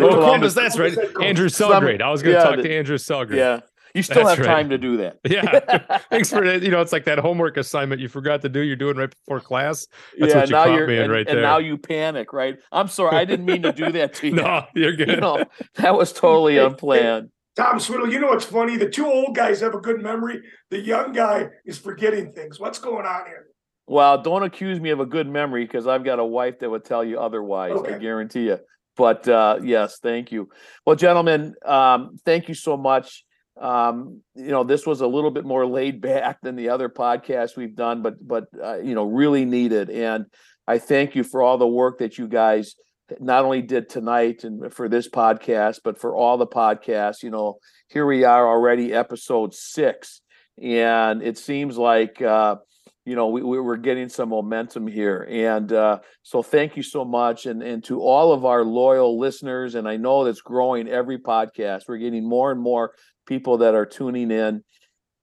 Oh, 0.00 0.08
Columbus. 0.08 0.54
That's 0.54 0.78
right. 0.78 0.96
Andrew 1.22 1.48
Selgrade. 1.48 2.02
I 2.02 2.10
was 2.10 2.22
going 2.22 2.34
to 2.34 2.42
yeah, 2.42 2.56
talk 2.56 2.62
to 2.62 2.76
Andrew 2.76 2.96
Selgrade. 2.96 3.36
Yeah. 3.36 3.60
You 3.94 4.02
still 4.02 4.24
That's 4.24 4.38
have 4.38 4.46
right. 4.46 4.54
time 4.54 4.70
to 4.70 4.78
do 4.78 4.96
that. 4.98 5.18
yeah. 5.28 5.98
Thanks 6.10 6.30
for 6.30 6.44
it. 6.44 6.62
You 6.62 6.70
know, 6.70 6.80
it's 6.80 6.92
like 6.92 7.04
that 7.04 7.18
homework 7.18 7.56
assignment 7.56 8.00
you 8.00 8.08
forgot 8.08 8.42
to 8.42 8.48
do. 8.48 8.60
You're 8.60 8.76
doing 8.76 8.96
right 8.96 9.10
before 9.10 9.40
class. 9.40 9.86
That's 10.18 10.32
yeah, 10.32 10.40
what 10.40 10.48
you 10.48 10.52
now 10.52 10.64
caught 10.64 10.88
me 10.88 10.98
in 10.98 11.10
right 11.10 11.26
there. 11.26 11.36
and 11.36 11.38
there. 11.38 11.42
now 11.42 11.58
you 11.58 11.78
panic, 11.78 12.32
right? 12.32 12.58
I'm 12.72 12.88
sorry. 12.88 13.16
I 13.16 13.24
didn't 13.24 13.46
mean 13.46 13.62
to 13.62 13.72
do 13.72 13.90
that 13.92 14.14
to 14.14 14.26
you. 14.28 14.34
no, 14.34 14.64
you're 14.74 14.96
good. 14.96 15.08
You 15.08 15.16
know, 15.16 15.44
that 15.76 15.96
was 15.96 16.12
totally 16.12 16.58
unplanned. 16.58 17.30
Tom 17.56 17.80
Swiddle, 17.80 18.08
you 18.08 18.20
know 18.20 18.28
what's 18.28 18.44
funny? 18.44 18.76
The 18.76 18.88
two 18.88 19.06
old 19.06 19.34
guys 19.34 19.60
have 19.60 19.74
a 19.74 19.80
good 19.80 20.00
memory. 20.00 20.42
The 20.70 20.78
young 20.78 21.12
guy 21.12 21.48
is 21.64 21.76
forgetting 21.76 22.32
things. 22.32 22.60
What's 22.60 22.78
going 22.78 23.04
on 23.04 23.26
here? 23.26 23.46
Well, 23.88 24.22
don't 24.22 24.44
accuse 24.44 24.78
me 24.78 24.90
of 24.90 25.00
a 25.00 25.06
good 25.06 25.26
memory 25.26 25.64
because 25.64 25.86
I've 25.86 26.04
got 26.04 26.20
a 26.20 26.24
wife 26.24 26.60
that 26.60 26.70
would 26.70 26.84
tell 26.84 27.02
you 27.02 27.18
otherwise. 27.18 27.72
Okay. 27.72 27.94
I 27.94 27.98
guarantee 27.98 28.44
you. 28.44 28.58
But 28.96 29.26
uh, 29.28 29.60
yes, 29.62 29.98
thank 30.00 30.30
you. 30.30 30.50
Well, 30.84 30.94
gentlemen, 30.94 31.54
um, 31.64 32.18
thank 32.24 32.48
you 32.48 32.54
so 32.54 32.76
much. 32.76 33.24
Um, 33.60 34.22
you 34.34 34.50
know, 34.50 34.64
this 34.64 34.86
was 34.86 35.00
a 35.00 35.06
little 35.06 35.30
bit 35.30 35.44
more 35.44 35.66
laid 35.66 36.00
back 36.00 36.40
than 36.42 36.56
the 36.56 36.68
other 36.68 36.88
podcasts 36.88 37.56
we've 37.56 37.76
done, 37.76 38.02
but 38.02 38.14
but 38.26 38.44
uh, 38.62 38.78
you 38.78 38.94
know, 38.94 39.04
really 39.04 39.44
needed. 39.44 39.90
And 39.90 40.26
I 40.66 40.78
thank 40.78 41.14
you 41.14 41.24
for 41.24 41.42
all 41.42 41.58
the 41.58 41.66
work 41.66 41.98
that 41.98 42.18
you 42.18 42.28
guys 42.28 42.74
not 43.20 43.44
only 43.44 43.62
did 43.62 43.88
tonight 43.88 44.44
and 44.44 44.72
for 44.72 44.88
this 44.88 45.08
podcast, 45.08 45.80
but 45.82 45.98
for 45.98 46.14
all 46.14 46.36
the 46.36 46.46
podcasts. 46.46 47.22
You 47.22 47.30
know, 47.30 47.58
here 47.88 48.06
we 48.06 48.24
are 48.24 48.46
already, 48.46 48.92
episode 48.92 49.54
six, 49.54 50.20
and 50.60 51.22
it 51.22 51.38
seems 51.38 51.78
like 51.78 52.20
uh, 52.20 52.56
you 53.04 53.16
know 53.16 53.28
we, 53.28 53.42
we 53.42 53.58
are 53.58 53.76
getting 53.76 54.08
some 54.08 54.28
momentum 54.28 54.86
here. 54.86 55.26
And 55.28 55.72
uh, 55.72 56.00
so, 56.22 56.42
thank 56.42 56.76
you 56.76 56.82
so 56.82 57.04
much, 57.04 57.46
and 57.46 57.62
and 57.62 57.82
to 57.84 58.00
all 58.00 58.32
of 58.32 58.44
our 58.44 58.62
loyal 58.62 59.18
listeners. 59.18 59.74
And 59.74 59.88
I 59.88 59.96
know 59.96 60.24
that's 60.24 60.42
growing 60.42 60.88
every 60.88 61.18
podcast. 61.18 61.84
We're 61.88 61.98
getting 61.98 62.28
more 62.28 62.52
and 62.52 62.60
more 62.60 62.92
people 63.28 63.58
that 63.58 63.74
are 63.74 63.86
tuning 63.86 64.32
in. 64.32 64.64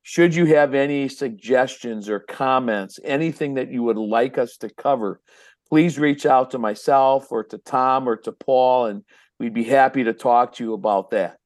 Should 0.04 0.36
you 0.36 0.46
have 0.46 0.76
any 0.76 1.10
suggestions 1.10 2.08
or 2.08 2.20
comments, 2.20 3.00
anything 3.04 3.56
that 3.56 3.72
you 3.72 3.82
would 3.84 3.98
like 3.98 4.38
us 4.38 4.56
to 4.58 4.70
cover, 4.70 5.20
please 5.68 5.98
reach 5.98 6.28
out 6.28 6.52
to 6.52 6.60
myself 6.60 7.32
or 7.32 7.44
to 7.46 7.58
Tom 7.58 8.08
or 8.08 8.16
to 8.18 8.32
Paul, 8.32 8.86
and 8.86 9.04
we'd 9.40 9.56
be 9.56 9.64
happy 9.64 10.04
to 10.04 10.14
talk 10.14 10.54
to 10.54 10.64
you 10.64 10.74
about 10.74 11.10
that. 11.10 11.38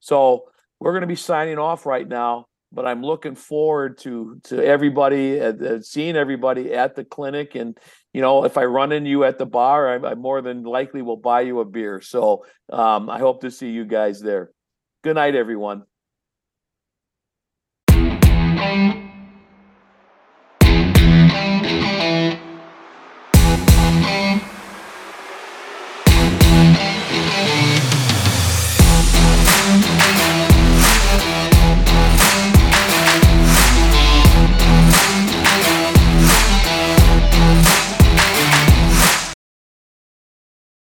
So 0.00 0.44
we're 0.78 0.92
going 0.92 1.00
to 1.00 1.06
be 1.06 1.16
signing 1.16 1.58
off 1.58 1.86
right 1.86 2.06
now, 2.06 2.46
but 2.70 2.86
I'm 2.86 3.02
looking 3.02 3.34
forward 3.34 3.96
to 3.98 4.38
to 4.44 4.62
everybody, 4.62 5.40
uh, 5.40 5.80
seeing 5.80 6.16
everybody 6.16 6.74
at 6.74 6.94
the 6.94 7.04
clinic, 7.04 7.54
and 7.54 7.78
you 8.12 8.20
know, 8.20 8.44
if 8.44 8.58
I 8.58 8.64
run 8.64 8.92
into 8.92 9.08
you 9.08 9.24
at 9.24 9.38
the 9.38 9.46
bar, 9.46 9.88
I, 9.88 10.10
I 10.10 10.14
more 10.16 10.42
than 10.42 10.64
likely 10.64 11.00
will 11.00 11.16
buy 11.16 11.40
you 11.40 11.60
a 11.60 11.64
beer. 11.64 12.02
So 12.02 12.44
um, 12.70 13.08
I 13.08 13.18
hope 13.18 13.40
to 13.40 13.50
see 13.50 13.70
you 13.70 13.86
guys 13.86 14.20
there. 14.20 14.50
Good 15.02 15.14
night, 15.14 15.34
everyone. 15.34 15.84
Thank 18.62 18.96
you. 18.96 19.01